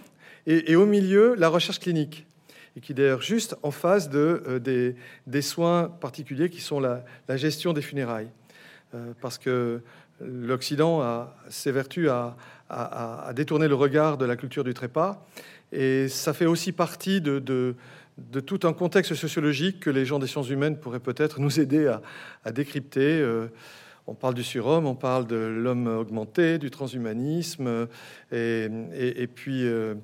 et, 0.46 0.74
au 0.76 0.86
milieu 0.86 1.34
la 1.34 1.50
recherche 1.50 1.78
clinique, 1.78 2.26
et 2.74 2.80
qui 2.80 2.92
est 2.92 2.94
d'ailleurs 2.94 3.20
juste 3.20 3.54
en 3.62 3.70
face 3.70 4.08
de, 4.08 4.42
euh, 4.48 4.94
des, 5.26 5.42
soins 5.42 5.94
particuliers 6.00 6.48
qui 6.48 6.62
sont 6.62 6.80
la, 6.80 7.04
gestion 7.36 7.74
des 7.74 7.82
funérailles. 7.82 8.30
parce 9.20 9.36
que 9.36 9.82
l'Occident 10.22 11.02
a 11.02 11.36
s'évertue 11.50 12.08
à, 12.08 12.34
à, 12.70 13.30
détourner 13.34 13.68
le 13.68 13.74
regard 13.74 14.16
de 14.16 14.24
la 14.24 14.36
culture 14.36 14.64
du 14.64 14.72
trépas, 14.72 15.22
et 15.70 16.08
ça 16.08 16.32
fait 16.32 16.46
aussi 16.46 16.72
partie 16.72 17.20
de 17.20 17.74
tout 18.40 18.60
un 18.64 18.72
contexte 18.72 19.14
sociologique 19.14 19.80
que 19.80 19.90
les 19.90 20.04
gens 20.04 20.18
des 20.18 20.26
sciences 20.26 20.50
humaines 20.50 20.78
pourraient 20.78 21.00
peut-être 21.00 21.40
nous 21.40 21.60
aider 21.60 21.92
à, 22.44 22.52
décrypter. 22.52 23.20
Euh, 23.20 23.48
on 24.06 24.14
parle 24.14 24.34
du 24.34 24.42
surhomme, 24.42 24.86
on 24.86 24.94
parle 24.94 25.26
de 25.26 25.36
l'homme 25.36 25.86
augmenté, 25.86 26.58
du 26.58 26.70
transhumanisme, 26.70 27.86
et, 28.32 28.68
et, 28.94 29.26
puis, 29.26 29.64
euh, 29.66 29.94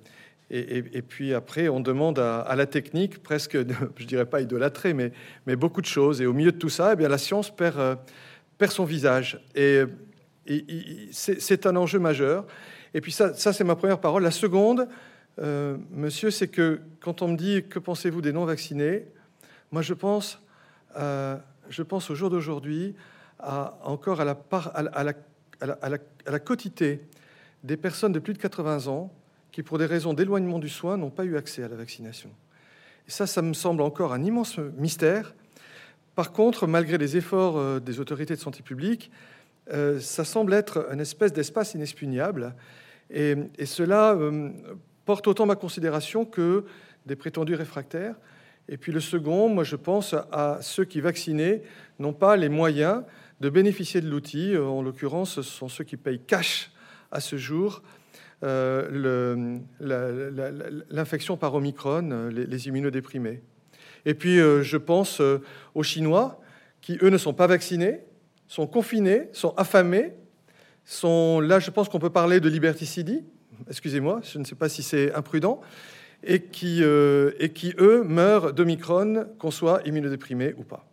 et, 0.50 1.02
puis 1.02 1.34
après, 1.34 1.68
on 1.68 1.80
demande 1.80 2.18
à, 2.18 2.54
la 2.54 2.66
technique, 2.66 3.22
presque, 3.22 3.58
je 3.96 4.04
dirais 4.04 4.26
pas 4.26 4.40
idolâtrée, 4.40 4.94
mais, 4.94 5.12
mais 5.46 5.56
beaucoup 5.56 5.80
de 5.80 5.86
choses. 5.86 6.20
Et 6.20 6.26
au 6.26 6.32
milieu 6.32 6.52
de 6.52 6.58
tout 6.58 6.68
ça, 6.68 6.92
eh 6.92 6.96
bien, 6.96 7.08
la 7.08 7.18
science 7.18 7.54
perd, 7.54 7.78
euh, 7.78 7.96
perd 8.58 8.72
son 8.72 8.84
visage. 8.84 9.40
Et, 9.54 9.82
c'est 11.10 11.66
un 11.66 11.74
enjeu 11.74 11.98
majeur. 11.98 12.46
Et 12.94 13.00
puis 13.00 13.10
ça, 13.10 13.34
ça 13.34 13.52
c'est 13.52 13.64
ma 13.64 13.74
première 13.74 13.98
parole. 13.98 14.22
La 14.22 14.30
seconde, 14.30 14.86
euh, 15.38 15.76
monsieur, 15.90 16.30
c'est 16.30 16.48
que 16.48 16.80
quand 17.00 17.22
on 17.22 17.28
me 17.28 17.36
dit 17.36 17.64
que 17.68 17.78
pensez-vous 17.78 18.22
des 18.22 18.32
non-vaccinés, 18.32 19.06
moi 19.70 19.82
je 19.82 19.94
pense, 19.94 20.40
euh, 20.96 21.36
je 21.68 21.82
pense 21.82 22.10
au 22.10 22.14
jour 22.14 22.30
d'aujourd'hui 22.30 22.94
encore 23.38 24.22
à 24.22 24.24
la, 24.24 26.38
quotité 26.38 27.02
des 27.64 27.76
personnes 27.76 28.12
de 28.12 28.18
plus 28.18 28.32
de 28.32 28.38
80 28.38 28.86
ans 28.86 29.12
qui, 29.52 29.62
pour 29.62 29.76
des 29.76 29.84
raisons 29.84 30.14
d'éloignement 30.14 30.58
du 30.58 30.70
soin, 30.70 30.96
n'ont 30.96 31.10
pas 31.10 31.24
eu 31.24 31.36
accès 31.36 31.62
à 31.62 31.68
la 31.68 31.76
vaccination. 31.76 32.30
Et 33.06 33.10
ça, 33.10 33.26
ça 33.26 33.42
me 33.42 33.52
semble 33.52 33.82
encore 33.82 34.14
un 34.14 34.24
immense 34.24 34.58
mystère. 34.78 35.34
Par 36.14 36.32
contre, 36.32 36.66
malgré 36.66 36.96
les 36.96 37.18
efforts 37.18 37.58
euh, 37.58 37.78
des 37.78 38.00
autorités 38.00 38.34
de 38.34 38.40
santé 38.40 38.62
publique, 38.62 39.10
ça 39.98 40.24
semble 40.24 40.54
être 40.54 40.86
une 40.92 41.00
espèce 41.00 41.32
d'espace 41.32 41.74
inexpugnable. 41.74 42.54
Et 43.10 43.34
cela 43.64 44.16
porte 45.06 45.26
autant 45.26 45.46
ma 45.46 45.56
considération 45.56 46.26
que 46.26 46.64
des 47.06 47.16
prétendus 47.16 47.54
réfractaires. 47.54 48.16
Et 48.68 48.76
puis 48.76 48.92
le 48.92 49.00
second, 49.00 49.48
moi 49.48 49.64
je 49.64 49.76
pense 49.76 50.14
à 50.32 50.58
ceux 50.60 50.84
qui, 50.84 51.00
vaccinés, 51.00 51.62
n'ont 51.98 52.12
pas 52.12 52.36
les 52.36 52.50
moyens 52.50 53.04
de 53.40 53.48
bénéficier 53.48 54.02
de 54.02 54.08
l'outil. 54.10 54.56
En 54.56 54.82
l'occurrence, 54.82 55.36
ce 55.36 55.42
sont 55.42 55.68
ceux 55.68 55.84
qui 55.84 55.96
payent 55.96 56.20
cash 56.20 56.72
à 57.10 57.20
ce 57.20 57.36
jour 57.36 57.82
euh, 58.44 59.58
l'infection 60.90 61.36
par 61.36 61.54
Omicron, 61.54 62.28
les, 62.30 62.68
immunodéprimés. 62.68 63.42
Et 64.04 64.14
puis 64.14 64.38
euh, 64.40 64.62
je 64.62 64.76
pense 64.76 65.20
euh, 65.20 65.42
aux 65.74 65.82
Chinois 65.82 66.40
qui, 66.82 66.98
eux, 67.02 67.08
ne 67.08 67.18
sont 67.18 67.32
pas 67.32 67.46
vaccinés, 67.46 68.00
sont 68.46 68.66
confinés, 68.66 69.28
sont 69.32 69.54
affamés, 69.56 70.12
sont 70.84 71.40
là, 71.40 71.58
je 71.58 71.70
pense 71.70 71.88
qu'on 71.88 71.98
peut 71.98 72.10
parler 72.10 72.38
de 72.38 72.48
liberticide, 72.48 73.24
excusez-moi, 73.68 74.20
je 74.22 74.38
ne 74.38 74.44
sais 74.44 74.54
pas 74.54 74.68
si 74.68 74.82
c'est 74.82 75.12
imprudent, 75.14 75.60
et 76.22 76.42
qui, 76.42 76.82
euh, 76.82 77.32
et 77.38 77.50
qui, 77.50 77.74
eux, 77.78 78.02
meurent 78.04 78.52
d'Omicron, 78.52 79.26
qu'on 79.38 79.50
soit 79.50 79.82
immunodéprimé 79.86 80.54
ou 80.56 80.64
pas. 80.64 80.84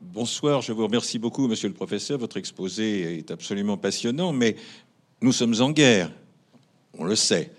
Bonsoir, 0.00 0.62
je 0.62 0.72
vous 0.72 0.84
remercie 0.84 1.18
beaucoup, 1.18 1.46
monsieur 1.46 1.68
le 1.68 1.74
professeur. 1.74 2.18
Votre 2.18 2.38
exposé 2.38 3.18
est 3.18 3.30
absolument 3.30 3.76
passionnant, 3.76 4.32
mais 4.32 4.56
nous 5.20 5.32
sommes 5.32 5.54
en 5.60 5.70
guerre, 5.70 6.10
on 6.98 7.04
le 7.04 7.16
sait. 7.16 7.52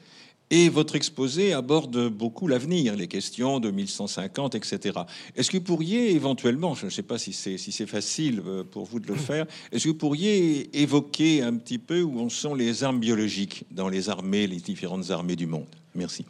Et 0.53 0.67
votre 0.67 0.97
exposé 0.97 1.53
aborde 1.53 2.09
beaucoup 2.09 2.45
l'avenir, 2.45 2.97
les 2.97 3.07
questions 3.07 3.61
de 3.61 3.71
1150, 3.71 4.53
etc. 4.53 4.99
Est-ce 5.37 5.49
que 5.49 5.55
vous 5.55 5.63
pourriez 5.63 6.11
éventuellement, 6.11 6.75
je 6.75 6.85
ne 6.87 6.89
sais 6.91 7.03
pas 7.03 7.17
si 7.17 7.31
c'est 7.31 7.57
si 7.57 7.71
facile 7.87 8.43
euh, 8.45 8.65
pour 8.65 8.83
vous 8.83 8.99
de 8.99 9.07
le 9.07 9.15
faire, 9.15 9.45
est-ce 9.71 9.85
que 9.85 9.89
vous 9.89 9.95
pourriez 9.95 10.77
évoquer 10.77 11.41
un 11.41 11.55
petit 11.55 11.77
peu 11.77 12.01
où 12.01 12.19
en 12.19 12.27
sont 12.27 12.53
les 12.53 12.83
armes 12.83 12.99
biologiques 12.99 13.63
dans 13.71 13.87
les 13.87 14.09
armées, 14.09 14.45
les 14.45 14.57
différentes 14.57 15.09
armées 15.09 15.37
du 15.37 15.47
monde? 15.47 15.73
Merci. 15.95 16.25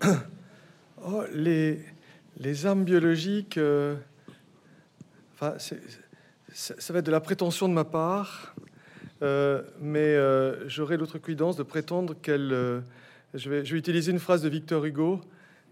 Oh, 1.06 1.22
les, 1.34 1.80
les, 2.38 2.64
armes 2.64 2.84
biologiques, 2.84 3.58
euh, 3.58 3.94
enfin, 5.34 5.52
ça 5.58 6.92
va 6.94 7.00
être 7.00 7.04
de 7.04 7.10
la 7.10 7.20
prétention 7.20 7.68
de 7.68 7.74
ma 7.74 7.84
part. 7.84 8.54
Euh, 9.22 9.62
mais 9.80 10.14
euh, 10.14 10.68
j'aurais 10.68 10.96
l'autre 10.96 11.18
cuidance 11.18 11.56
de 11.56 11.62
prétendre 11.62 12.14
qu'elle. 12.20 12.52
Euh, 12.52 12.80
je, 13.32 13.50
vais, 13.50 13.62
utiliser 13.62 14.12
une 14.12 14.18
phrase 14.18 14.42
de 14.42 14.48
Victor 14.48 14.84
Hugo 14.84 15.20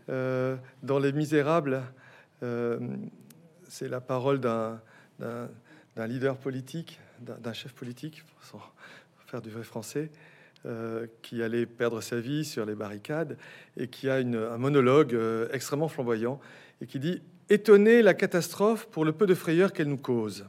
dans 0.08 0.98
Les 0.98 1.12
Misérables. 1.12 1.82
C'est 3.68 3.88
la 3.88 4.00
parole 4.00 4.40
d'un 4.40 4.80
leader 5.96 6.36
politique, 6.36 7.00
d'un 7.20 7.52
chef 7.52 7.72
politique, 7.72 8.24
sans 8.40 8.60
faire 9.26 9.40
du 9.40 9.48
vrai 9.48 9.62
français, 9.62 10.10
qui 11.22 11.40
allait 11.40 11.66
perdre 11.66 12.00
sa 12.00 12.18
vie 12.18 12.44
sur 12.44 12.66
les 12.66 12.74
barricades 12.74 13.38
et 13.76 13.86
qui 13.86 14.10
a 14.10 14.16
un 14.16 14.58
monologue 14.58 15.16
extrêmement 15.52 15.88
flamboyant 15.88 16.40
et 16.80 16.86
qui 16.86 16.98
dit 16.98 17.22
Étonner 17.48 18.02
la 18.02 18.14
catastrophe 18.14 18.86
pour 18.86 19.04
le 19.04 19.12
peu 19.12 19.26
de 19.26 19.34
frayeur 19.34 19.72
qu'elle 19.72 19.88
nous 19.88 19.96
cause. 19.96 20.46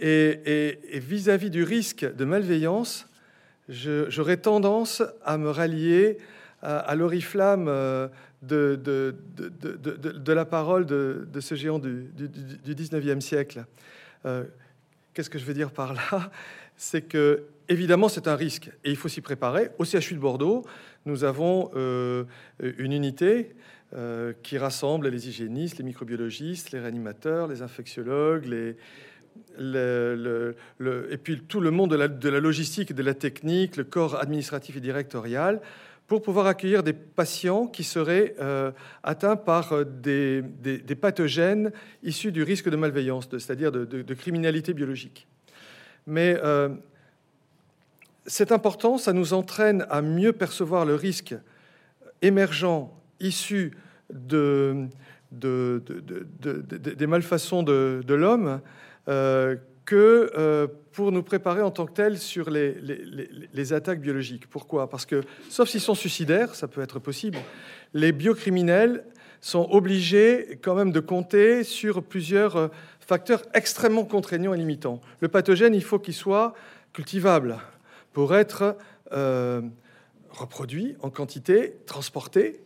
Et 0.00 0.78
vis-à-vis 0.94 1.50
du 1.50 1.62
risque 1.62 2.04
de 2.04 2.24
malveillance, 2.24 3.06
j'aurais 3.68 4.38
tendance 4.38 5.02
à 5.24 5.38
me 5.38 5.50
rallier 5.50 6.18
à, 6.62 6.94
l'oriflamme 6.94 7.66
euh, 7.68 8.08
de, 8.42 10.32
la 10.32 10.44
parole 10.44 10.86
de, 10.86 11.26
ce 11.40 11.54
géant 11.54 11.78
du, 11.78 12.10
du, 12.14 12.74
19e 12.74 13.20
siècle. 13.20 13.64
Euh, 14.26 14.44
qu'est-ce 15.12 15.30
que 15.30 15.38
je 15.38 15.44
veux 15.44 15.54
dire 15.54 15.70
par 15.70 15.94
là? 15.94 16.30
C'est 16.76 17.02
que, 17.02 17.44
évidemment, 17.68 18.08
c'est 18.08 18.28
un 18.28 18.34
risque 18.34 18.70
et 18.84 18.90
il 18.90 18.96
faut 18.96 19.08
s'y 19.08 19.20
préparer. 19.20 19.70
Au 19.78 19.84
CHU 19.84 20.14
de 20.14 20.20
Bordeaux, 20.20 20.64
nous 21.04 21.24
avons 21.24 21.70
euh, 21.76 22.24
une 22.60 22.92
unité 22.92 23.54
qui 24.42 24.56
rassemble 24.56 25.08
les 25.08 25.28
hygiénistes, 25.28 25.76
les 25.76 25.84
microbiologistes, 25.84 26.70
les 26.70 26.80
réanimateurs, 26.80 27.46
les 27.46 27.60
infectiologues, 27.60 28.46
les, 28.46 28.74
et 29.58 31.18
puis 31.18 31.42
tout 31.46 31.60
le 31.60 31.70
monde 31.70 31.90
de 31.90 31.96
la, 31.96 32.08
de 32.08 32.28
la, 32.28 32.40
logistique 32.40 32.94
de 32.94 33.02
la 33.02 33.14
technique, 33.14 33.76
le 33.76 33.84
corps 33.84 34.20
administratif 34.20 34.76
et 34.76 34.80
directorial, 34.80 35.60
pour 36.12 36.20
pouvoir 36.20 36.46
accueillir 36.46 36.82
des 36.82 36.92
patients 36.92 37.66
qui 37.66 37.84
seraient 37.84 38.34
euh, 38.38 38.70
atteints 39.02 39.36
par 39.36 39.72
euh, 39.72 39.84
des, 39.84 40.94
pathogènes 40.94 41.72
issus 42.02 42.32
du 42.32 42.42
risque 42.42 42.68
de 42.68 42.76
malveillance, 42.76 43.28
c'est-à-dire 43.30 43.72
de, 43.72 44.14
criminalité 44.14 44.74
biologique. 44.74 45.26
Mais 46.06 46.38
euh, 46.44 46.68
c'est 48.26 48.52
important, 48.52 48.98
ça 48.98 49.14
nous 49.14 49.32
entraîne 49.32 49.86
à 49.88 50.02
mieux 50.02 50.34
percevoir 50.34 50.84
le 50.84 50.96
risque 50.96 51.34
émergent 52.20 52.90
issu 53.18 53.72
de, 54.12 54.88
des 55.30 57.06
malfaçons 57.06 57.62
de, 57.62 58.04
l'homme 58.14 58.60
que 59.06 60.30
euh, 60.36 60.66
pour 60.92 61.12
nous 61.12 61.22
préparer 61.22 61.62
en 61.62 61.70
tant 61.70 61.86
que 61.86 61.92
tel 61.92 62.18
sur 62.18 62.50
les, 62.50 62.74
les, 63.52 63.72
attaques 63.72 64.00
biologiques. 64.00 64.48
Pourquoi? 64.48 64.88
Parce 64.88 65.06
que, 65.06 65.22
sauf 65.48 65.68
s'ils 65.68 65.80
sont 65.80 65.94
suicidaires, 65.94 66.54
ça 66.54 66.68
peut 66.68 66.82
être 66.82 66.98
possible, 66.98 67.38
les 67.94 68.12
biocriminels 68.12 69.04
sont 69.40 69.68
obligés 69.70 70.58
quand 70.62 70.74
même 70.74 70.92
de 70.92 71.00
compter 71.00 71.64
sur 71.64 72.02
plusieurs 72.02 72.56
euh, 72.56 72.68
facteurs 73.00 73.42
extrêmement 73.54 74.04
contraignants 74.04 74.54
et 74.54 74.58
limitants. 74.58 75.00
Le 75.20 75.28
pathogène, 75.28 75.74
il 75.74 75.82
faut 75.82 75.98
qu'il 75.98 76.14
soit 76.14 76.54
cultivable 76.92 77.58
pour 78.12 78.34
être 78.34 78.76
reproduit 80.30 80.96
en 81.00 81.10
quantité, 81.10 81.76
transporté, 81.86 82.60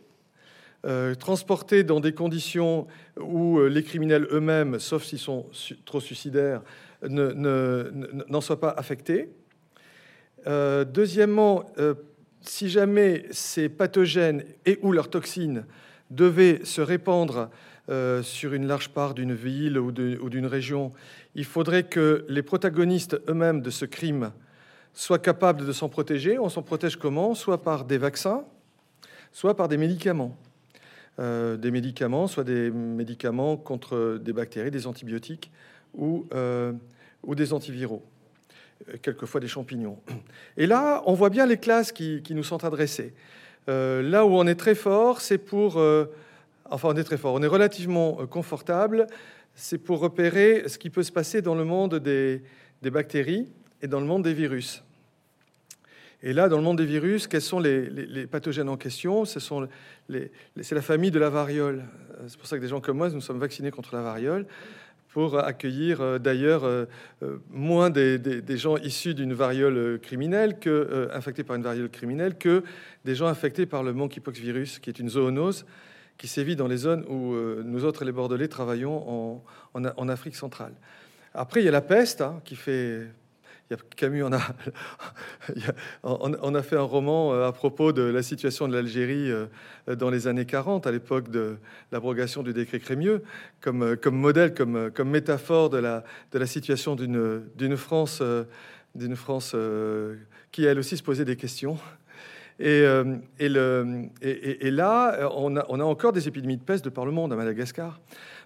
euh, 0.87 1.15
transportés 1.15 1.83
dans 1.83 1.99
des 1.99 2.13
conditions 2.13 2.87
où 3.19 3.59
euh, 3.59 3.67
les 3.67 3.83
criminels 3.83 4.25
eux-mêmes, 4.31 4.79
sauf 4.79 5.03
s'ils 5.03 5.19
sont 5.19 5.47
trop 5.83 5.99
suicidaires, 5.99 6.61
n'en 7.01 8.39
soient 8.39 8.61
pas 8.61 8.69
affectés. 8.69 9.29
Euh, 10.47 10.85
deuxièmement, 10.85 11.65
si 12.39 12.69
jamais 12.69 13.25
ces 13.31 13.67
pathogènes 13.67 14.45
et 14.65 14.79
ou 14.81 14.93
leurs 14.93 15.09
toxines 15.09 15.65
devaient 16.09 16.61
se 16.63 16.79
répandre 16.79 17.49
sur 18.21 18.53
une 18.53 18.67
large 18.67 18.89
part 18.89 19.13
d'une 19.13 19.33
ville 19.33 19.77
ou 19.77 19.91
d'une 19.91 20.45
région, 20.45 20.93
il 21.35 21.45
faudrait 21.45 21.83
que 21.83 22.25
les 22.29 22.43
protagonistes 22.43 23.19
eux-mêmes 23.27 23.61
de 23.61 23.69
ce 23.69 23.83
crime 23.83 24.31
soient 24.93 25.19
capables 25.19 25.65
de 25.65 25.71
s'en 25.73 25.89
protéger. 25.89 26.39
On 26.39 26.49
s'en 26.49 26.63
protège 26.63 26.95
comment? 26.95 27.35
Soit 27.35 27.61
par 27.61 27.83
des 27.83 27.97
vaccins, 27.97 28.45
soit 29.33 29.55
par 29.55 29.67
des 29.67 29.77
médicaments. 29.77 30.37
Euh, 31.19 31.57
des 31.57 31.71
médicaments, 31.71 32.27
soit 32.27 32.43
des 32.43 32.69
médicaments 32.69 33.57
contre 33.57 34.19
des 34.21 34.33
bactéries, 34.33 34.69
des 34.69 34.85
antibiotiques 34.85 35.51
ou, 35.95 36.27
euh, 36.35 36.73
ou 37.23 37.33
des 37.33 37.53
antiviraux, 37.53 38.05
euh, 38.87 38.97
quelquefois 39.01 39.41
des 39.41 39.47
champignons. 39.47 39.97
Et 40.57 40.67
là, 40.67 41.01
on 41.07 41.13
voit 41.13 41.31
bien 41.31 41.47
les 41.47 41.57
classes 41.57 41.91
qui, 41.91 42.21
qui 42.21 42.35
nous 42.35 42.43
sont 42.43 42.63
adressées. 42.63 43.15
là 43.67 44.25
où 44.25 44.29
on 44.29 44.45
est 44.45 44.59
très 44.59 44.75
fort, 44.75 45.21
c'est 45.21 45.39
pour... 45.39 45.81
enfin, 46.69 46.89
on 46.89 46.95
est 46.95 47.03
très 47.03 47.17
fort, 47.17 47.33
on 47.33 47.41
est 47.41 47.47
relativement 47.47 48.27
confortable, 48.27 49.07
c'est 49.55 49.79
pour 49.79 49.99
repérer 49.99 50.69
ce 50.69 50.77
qui 50.77 50.91
peut 50.91 51.03
se 51.03 51.11
passer 51.11 51.41
dans 51.41 51.55
le 51.55 51.65
monde 51.65 51.95
des, 51.95 52.43
des 52.83 52.91
bactéries 52.91 53.47
et 53.81 53.87
dans 53.87 53.99
le 53.99 54.05
monde 54.05 54.23
des 54.23 54.35
virus. 54.35 54.83
Et 56.27 56.33
là, 56.33 56.49
dans 56.49 56.57
le 56.57 56.63
monde 56.63 56.77
des 56.77 56.85
virus, 56.85 57.25
quels 57.25 57.41
sont 57.41 57.57
les, 57.57 58.27
pathogènes 58.29 58.67
en 58.67 58.75
question? 58.75 59.23
C'est 59.23 59.39
la 60.75 60.81
famille 60.81 61.09
de 61.09 61.19
la 61.19 61.29
variole. 61.29 61.85
Euh, 62.19 62.25
c'est 62.27 62.37
pour 62.37 62.47
ça 62.47 62.57
que 62.57 62.61
des 62.61 62.67
gens 62.67 62.81
comme 62.81 62.97
moi, 62.97 63.09
nous 63.09 63.21
sommes 63.21 63.39
vaccinés 63.39 63.71
contre 63.71 63.95
la 63.95 64.01
variole 64.01 64.45
pour 65.07 65.39
accueillir 65.39 66.01
euh, 66.01 66.19
d'ailleurs 66.19 66.65
euh, 66.65 66.85
moins 67.49 67.89
des, 67.89 68.41
gens 68.57 68.75
issus 68.75 69.13
d'une 69.13 69.33
variole 69.33 69.99
criminelle 70.01 70.59
que 70.59 71.09
infectés 71.13 71.45
par 71.45 71.55
une 71.55 71.63
variole 71.63 71.89
criminelle 71.89 72.37
que 72.37 72.61
des 73.05 73.15
gens 73.15 73.27
infectés 73.27 73.65
par 73.65 73.81
le 73.81 73.93
monkeypox 73.93 74.37
virus, 74.37 74.79
qui 74.79 74.89
est 74.89 74.99
une 74.99 75.09
zoonose 75.09 75.65
qui 76.17 76.27
sévit 76.27 76.57
dans 76.57 76.67
les 76.67 76.77
zones 76.77 77.05
où 77.07 77.35
nous 77.63 77.85
autres 77.85 78.03
les 78.03 78.11
Bordelais 78.11 78.49
travaillons 78.49 79.41
en, 79.73 80.09
Afrique 80.09 80.35
centrale. 80.35 80.73
Après, 81.33 81.61
il 81.61 81.65
y 81.65 81.69
a 81.69 81.71
la 81.71 81.79
peste 81.79 82.19
hein, 82.19 82.41
qui 82.43 82.57
fait 82.57 83.07
Camus 83.95 84.23
on 84.23 84.31
a, 84.31 84.39
on 86.03 86.55
a 86.55 86.63
fait 86.63 86.77
un 86.77 86.81
roman 86.81 87.33
euh, 87.33 87.47
à 87.47 87.51
propos 87.51 87.91
de 87.91 88.01
la 88.01 88.23
situation 88.23 88.67
de 88.67 88.73
l'Algérie 88.73 89.29
euh, 89.29 89.47
dans 89.95 90.09
les 90.09 90.27
années 90.27 90.45
40, 90.45 90.87
à 90.87 90.91
l'époque 90.91 91.29
de 91.29 91.57
l'abrogation 91.91 92.43
du 92.43 92.53
décret 92.53 92.79
Crémieux, 92.79 93.23
comme, 93.59 93.83
euh, 93.83 94.11
modèle, 94.11 94.53
comme, 94.53 94.89
comme 94.91 95.09
métaphore 95.09 95.69
de 95.69 95.77
la, 95.77 96.03
de 96.31 96.39
la 96.39 96.45
situation 96.45 96.95
d'une 96.95 97.77
France, 97.77 98.23
d'une 98.95 99.15
France 99.15 99.55
qui, 100.51 100.63
elle 100.63 100.79
aussi, 100.79 100.95
se 100.97 101.03
posait 101.03 101.25
des 101.25 101.35
questions. 101.35 101.77
Et, 102.59 102.83
et, 103.39 103.49
le, 103.49 104.09
et, 104.21 104.71
là, 104.71 105.29
on 105.35 105.57
a, 105.57 105.65
on 105.69 105.79
a, 105.79 105.83
encore 105.83 106.11
des 106.11 106.27
épidémies 106.27 106.57
de 106.57 106.63
peste 106.63 106.85
de 106.85 106.89
par 106.89 107.05
le 107.05 107.11
monde, 107.11 107.31
à 107.33 107.35
Madagascar, 107.35 107.99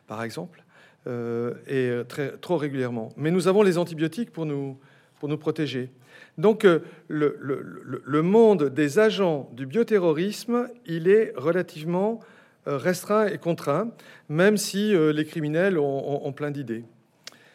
par 0.07 0.21
exemple, 0.23 0.63
et 1.07 1.91
très, 2.09 2.31
trop 2.37 2.57
régulièrement. 2.57 3.09
Mais 3.15 3.31
nous 3.31 3.47
avons 3.47 3.61
les 3.61 3.77
antibiotiques 3.77 4.31
pour 4.31 4.45
nous, 4.45 4.77
pour 5.21 5.29
nous 5.29 5.37
protéger. 5.37 5.91
Donc 6.39 6.65
euh, 6.65 6.79
le, 7.07 7.37
le, 7.39 8.21
monde 8.23 8.69
des 8.69 8.97
agents 8.97 9.51
du 9.53 9.67
bioterrorisme, 9.67 10.67
il 10.87 11.07
est 11.07 11.31
relativement 11.35 12.21
euh, 12.67 12.75
restreint 12.75 13.27
et 13.27 13.37
contraint, 13.37 13.91
même 14.29 14.57
si 14.57 14.95
euh, 14.95 15.13
les 15.13 15.23
criminels 15.23 15.77
ont, 15.77 16.33
plein 16.33 16.49
d'idées. 16.49 16.85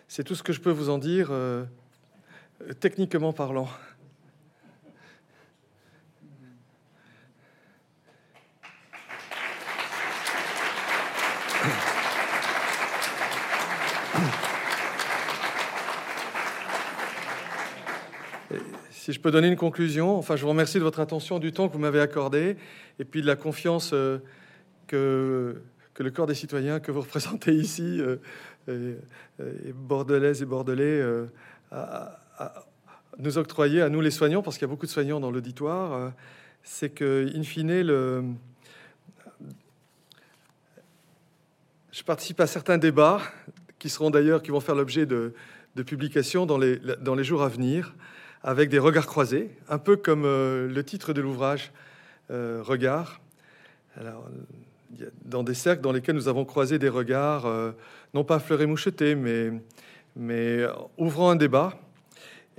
C'est 0.07 0.23
tout 0.23 0.37
ce 0.37 0.45
que 0.45 0.53
je 0.53 0.61
peux 0.61 0.71
vous 0.71 0.91
en 0.91 0.99
dire, 0.99 1.33
techniquement 2.79 3.33
parlant. 3.33 3.67
Si 19.07 19.13
je 19.13 19.21
peux 19.21 19.31
donner 19.31 19.47
une 19.47 19.57
conclusion, 19.57 20.19
enfin, 20.19 20.35
je 20.35 20.43
vous 20.43 20.49
remercie 20.49 20.79
de 20.79 20.83
votre 20.83 20.99
attention, 20.99 21.39
du 21.39 21.53
temps 21.53 21.69
que 21.69 21.73
vous 21.73 21.79
m'avez 21.79 22.01
accordé, 22.01 22.57
et 22.99 23.05
puis 23.05 23.23
de 23.23 23.27
la 23.29 23.37
confiance 23.37 23.93
euh, 23.93 24.19
que, 24.89 25.63
le 25.97 26.11
corps 26.11 26.27
des 26.27 26.35
citoyens 26.35 26.81
que 26.81 26.91
vous 26.91 27.03
représentez 27.03 27.53
ici, 27.55 28.01
euh, 28.01 28.17
et, 28.69 29.73
bordelais, 29.73 30.33
à, 31.71 32.19
nous 33.19 33.39
octroyer, 33.39 33.81
à 33.81 33.89
nous 33.91 34.01
les 34.01 34.11
soignants, 34.11 34.43
parce 34.43 34.59
qu'il 34.59 34.67
y 34.67 34.69
a 34.69 34.75
beaucoup 34.75 34.87
de 34.87 34.91
soignants 34.91 35.21
dans 35.21 35.31
l'auditoire, 35.31 36.13
c'est 36.65 36.91
que, 36.91 37.31
in 37.33 37.45
fine, 37.45 37.71
je 41.93 42.03
participe 42.05 42.41
à 42.41 42.49
certains 42.49 42.77
débats 42.77 43.21
qui 43.79 43.89
seront 43.89 44.11
d'ailleurs, 44.11 44.43
qui 44.43 44.51
vont 44.51 44.59
faire 44.59 44.75
l'objet 44.75 45.07
de, 45.07 45.33
publications 45.87 46.45
dans 46.45 46.59
les 46.59 47.25
jours 47.25 47.45
à 47.45 47.49
venir, 47.49 47.95
avec 48.47 48.69
des 48.69 48.79
regards 48.79 49.09
croisés, 49.09 49.51
un 49.69 49.79
peu 49.79 49.97
comme 49.97 50.25
euh, 50.25 50.69
le 50.69 50.85
titre 50.85 51.13
de 51.13 51.21
l'ouvrage 51.21 51.73
euh, 52.31 52.63
Regard. 52.63 53.21
Alors, 54.01 54.29
dans 55.25 55.43
des 55.43 55.53
cercles 55.53 55.83
dans 55.83 55.91
lesquels 55.91 56.15
nous 56.15 56.29
avons 56.29 56.45
croisé 56.45 56.79
des 56.79 56.89
regards, 56.89 57.47
euh, 57.47 57.73
non 58.15 58.23
pas 58.23 58.39
fleurés 58.39 58.67
mouchetés, 58.67 59.17
mais, 59.17 59.51
mais 60.15 60.65
ouvrant 60.97 61.31
un 61.31 61.37
débat, 61.37 61.81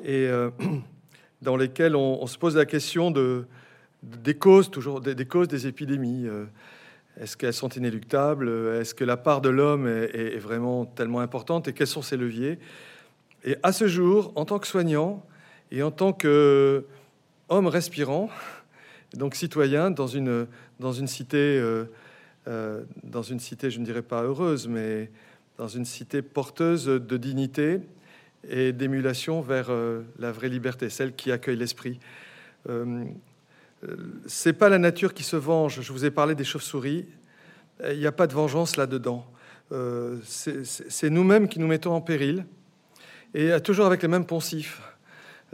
et 0.04 0.30
dans 1.42 1.56
lesquels 1.56 1.96
on, 1.96 2.28
se 2.28 2.38
pose 2.38 2.58
la 2.58 2.66
question 2.66 3.10
de, 3.10 3.46
des 4.04 4.36
causes, 4.36 4.70
toujours 4.70 5.00
des, 5.00 5.26
causes 5.26 5.48
des 5.48 5.68
épidémies. 5.68 6.28
Est-ce 7.20 7.38
qu'elles 7.38 7.54
sont 7.54 7.70
inéluctables? 7.70 8.50
Est-ce 8.80 8.94
que 8.94 9.06
la 9.06 9.18
part 9.18 9.40
de 9.40 9.50
l'homme 9.50 9.88
est, 9.88 10.36
est, 10.36 10.38
vraiment 10.38 10.86
tellement 10.86 11.22
importante? 11.22 11.68
Et 11.70 11.74
quels 11.74 11.88
sont 11.88 12.02
ses 12.02 12.18
leviers? 12.18 12.60
Et 13.46 13.56
à 13.64 13.72
ce 13.72 13.88
jour, 13.88 14.34
en 14.36 14.44
tant 14.44 14.60
que 14.60 14.68
soignant 14.68 15.26
et 15.72 15.84
en 15.84 15.92
tant 15.92 16.14
qu'homme 16.14 17.68
respirant, 17.68 18.30
donc 19.14 19.36
citoyen 19.36 19.92
dans 19.92 20.08
une, 20.08 20.48
dans 20.80 20.94
une 20.94 21.08
cité, 21.08 21.38
euh, 21.38 21.86
euh, 22.48 22.84
dans 23.04 23.22
une 23.22 23.40
cité, 23.40 23.70
je 23.70 23.80
ne 23.80 23.86
dirais 23.86 24.02
pas 24.02 24.24
heureuse, 24.24 24.68
mais 24.68 25.12
dans 25.58 25.68
une 25.68 25.86
cité 25.86 26.22
porteuse 26.22 26.86
de 26.86 27.18
dignité 27.18 27.80
et 28.50 28.72
d'émulation 28.72 29.42
vers 29.42 29.68
euh, 29.70 30.04
la 30.20 30.32
vraie 30.32 30.50
liberté, 30.50 30.90
celle 30.90 31.16
qui 31.16 31.32
accueille 31.32 31.58
l'esprit. 31.58 32.00
c'est 34.26 34.54
pas 34.54 34.70
la 34.70 34.80
nature 34.80 35.14
qui 35.14 35.24
se 35.24 35.36
venge. 35.38 35.82
Je 35.82 35.94
vous 35.94 36.04
ai 36.06 36.12
parlé 36.12 36.36
des 36.36 36.44
chauves-souris. 36.44 37.06
Il 37.90 38.00
n'y 38.00 38.08
a 38.08 38.12
pas 38.12 38.28
de 38.28 38.34
vengeance 38.34 38.76
là-dedans. 38.76 39.26
c'est 40.24 41.10
nous-mêmes 41.10 41.48
qui 41.48 41.60
nous 41.60 41.68
mettons 41.68 41.94
en 41.94 42.02
péril 42.02 42.46
et 43.34 43.52
toujours 43.62 43.86
avec 43.86 44.02
les 44.02 44.08
mêmes 44.08 44.26
poncifs. 44.26 44.82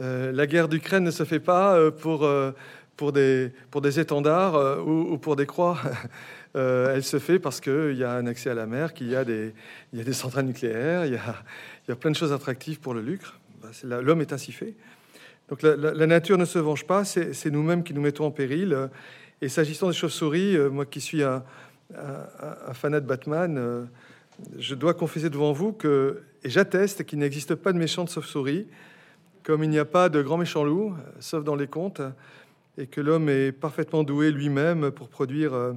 Euh, 0.00 0.32
la 0.32 0.46
guerre 0.46 0.68
d'Ukraine 0.68 1.04
ne 1.04 1.10
se 1.10 1.24
fait 1.24 1.40
pas 1.40 1.76
euh, 1.76 1.90
pour, 1.90 2.24
euh, 2.24 2.50
pour, 2.96 3.12
des, 3.12 3.52
pour 3.70 3.80
des 3.80 4.00
étendards 4.00 4.86
ou, 4.86 5.18
pour 5.18 5.36
des 5.36 5.46
croix. 5.46 5.78
elle 6.54 7.02
se 7.02 7.18
fait 7.18 7.38
parce 7.38 7.60
qu'il 7.60 7.96
y 7.96 8.04
a 8.04 8.12
un 8.12 8.26
accès 8.26 8.50
à 8.50 8.54
la 8.54 8.66
mer, 8.66 8.94
qu'il 8.94 9.08
y, 9.08 9.10
y 9.10 9.16
a 9.16 9.24
des 9.24 10.12
centrales 10.12 10.46
nucléaires, 10.46 11.04
il 11.06 11.14
y 11.14 11.18
y 11.88 11.92
a 11.92 11.96
plein 11.96 12.10
de 12.10 12.16
choses 12.16 12.32
attractives 12.32 12.80
pour 12.80 12.94
le 12.94 13.02
lucre. 13.02 13.38
Bah, 13.62 14.00
l'homme 14.00 14.20
est 14.20 14.32
ainsi 14.32 14.52
fait. 14.52 14.74
Donc 15.48 15.62
la, 15.62 16.06
nature 16.06 16.38
ne 16.38 16.44
se 16.44 16.58
venge 16.58 16.86
pas, 16.86 17.04
c'est 17.04 17.50
nous-mêmes 17.50 17.82
qui 17.82 17.92
nous 17.92 18.00
mettons 18.00 18.24
en 18.24 18.30
péril. 18.30 18.88
Et 19.42 19.48
s'agissant 19.48 19.88
des 19.88 19.94
chauves-souris, 19.94 20.56
moi 20.70 20.86
qui 20.86 21.00
suis 21.00 21.22
un, 21.22 21.42
fanat 22.72 23.00
de 23.00 23.06
Batman, 23.06 23.86
je 24.58 24.74
dois 24.74 24.94
confesser 24.94 25.28
devant 25.28 25.52
vous 25.52 25.72
que, 25.72 26.22
et 26.42 26.48
j'atteste 26.48 27.04
qu'il 27.04 27.18
n'existe 27.18 27.54
pas 27.56 27.72
de 27.72 27.78
méchants 27.78 28.04
de 28.04 28.10
chauve-souris, 28.10 28.66
comme 29.44 29.62
il 29.62 29.70
n'y 29.70 29.78
a 29.78 29.84
pas 29.84 30.08
de 30.08 30.22
grands 30.22 30.38
méchants 30.38 30.64
loups, 30.64 30.96
sauf 31.20 31.44
dans 31.44 31.54
les 31.54 31.66
contes, 31.66 32.00
et 32.78 32.86
que 32.86 33.00
l'homme 33.00 33.28
est 33.28 33.52
parfaitement 33.52 34.02
doué 34.02 34.32
lui-même 34.32 34.90
pour 34.90 35.08
produire 35.08 35.54
euh, 35.54 35.72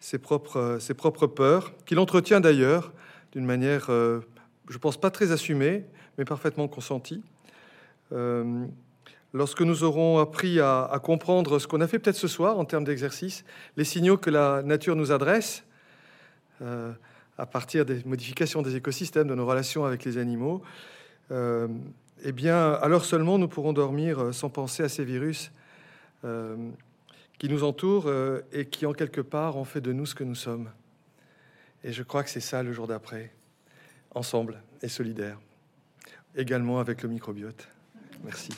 ses 0.00 0.18
propres, 0.18 0.56
euh, 0.58 0.78
ses 0.80 0.94
propres 0.94 1.28
peurs, 1.28 1.72
qu'il 1.86 1.98
entretient 2.00 2.40
d'ailleurs 2.40 2.92
d'une 3.32 3.46
manière, 3.46 3.86
euh, 3.88 4.20
je 4.68 4.76
pense, 4.78 4.96
pas 4.96 5.10
très 5.10 5.30
assumée, 5.30 5.84
mais 6.18 6.24
parfaitement 6.24 6.68
consentie. 6.68 7.22
lorsque 9.32 9.62
nous 9.62 9.82
aurons 9.82 10.18
appris 10.18 10.60
à, 10.60 11.00
comprendre 11.02 11.58
ce 11.58 11.66
qu'on 11.66 11.80
a 11.80 11.88
fait 11.88 11.98
peut-être 11.98 12.16
ce 12.16 12.28
soir 12.28 12.58
en 12.58 12.64
termes 12.64 12.84
d'exercice, 12.84 13.44
les 13.76 13.82
signaux 13.82 14.16
que 14.16 14.30
la 14.30 14.62
nature 14.62 14.94
nous 14.94 15.10
adresse, 15.10 15.64
à 16.60 17.46
partir 17.46 17.84
des 17.84 18.04
modifications 18.04 18.62
des 18.62 18.76
écosystèmes, 18.76 19.26
de 19.26 19.34
nos 19.34 19.44
relations 19.44 19.84
avec 19.84 20.04
les 20.04 20.18
animaux, 20.18 20.62
euh, 21.30 21.68
eh 22.24 22.32
bien, 22.32 22.72
alors 22.72 23.04
seulement 23.04 23.38
nous 23.38 23.48
pourrons 23.48 23.72
dormir 23.72 24.18
euh, 24.18 24.32
sans 24.32 24.48
penser 24.48 24.82
à 24.82 24.88
ces 24.88 25.04
virus 25.04 25.52
euh, 26.24 26.56
qui 27.38 27.48
nous 27.48 27.64
entourent 27.64 28.10
et 28.52 28.66
qui, 28.66 28.86
en 28.86 28.92
quelque 28.92 29.20
part, 29.20 29.56
ont 29.56 29.64
fait 29.64 29.80
de 29.80 29.92
nous 29.92 30.06
ce 30.06 30.14
que 30.14 30.24
nous 30.24 30.34
sommes. 30.34 30.70
Et 31.82 31.92
je 31.92 32.02
crois 32.02 32.22
que 32.22 32.30
c'est 32.30 32.40
ça 32.40 32.62
le 32.62 32.72
jour 32.72 32.86
d'après, 32.86 33.32
ensemble 34.14 34.62
et 34.80 34.88
solidaire, 34.88 35.38
également 36.34 36.78
avec 36.78 37.02
le 37.02 37.08
microbiote. 37.10 37.68
Merci. 38.24 38.50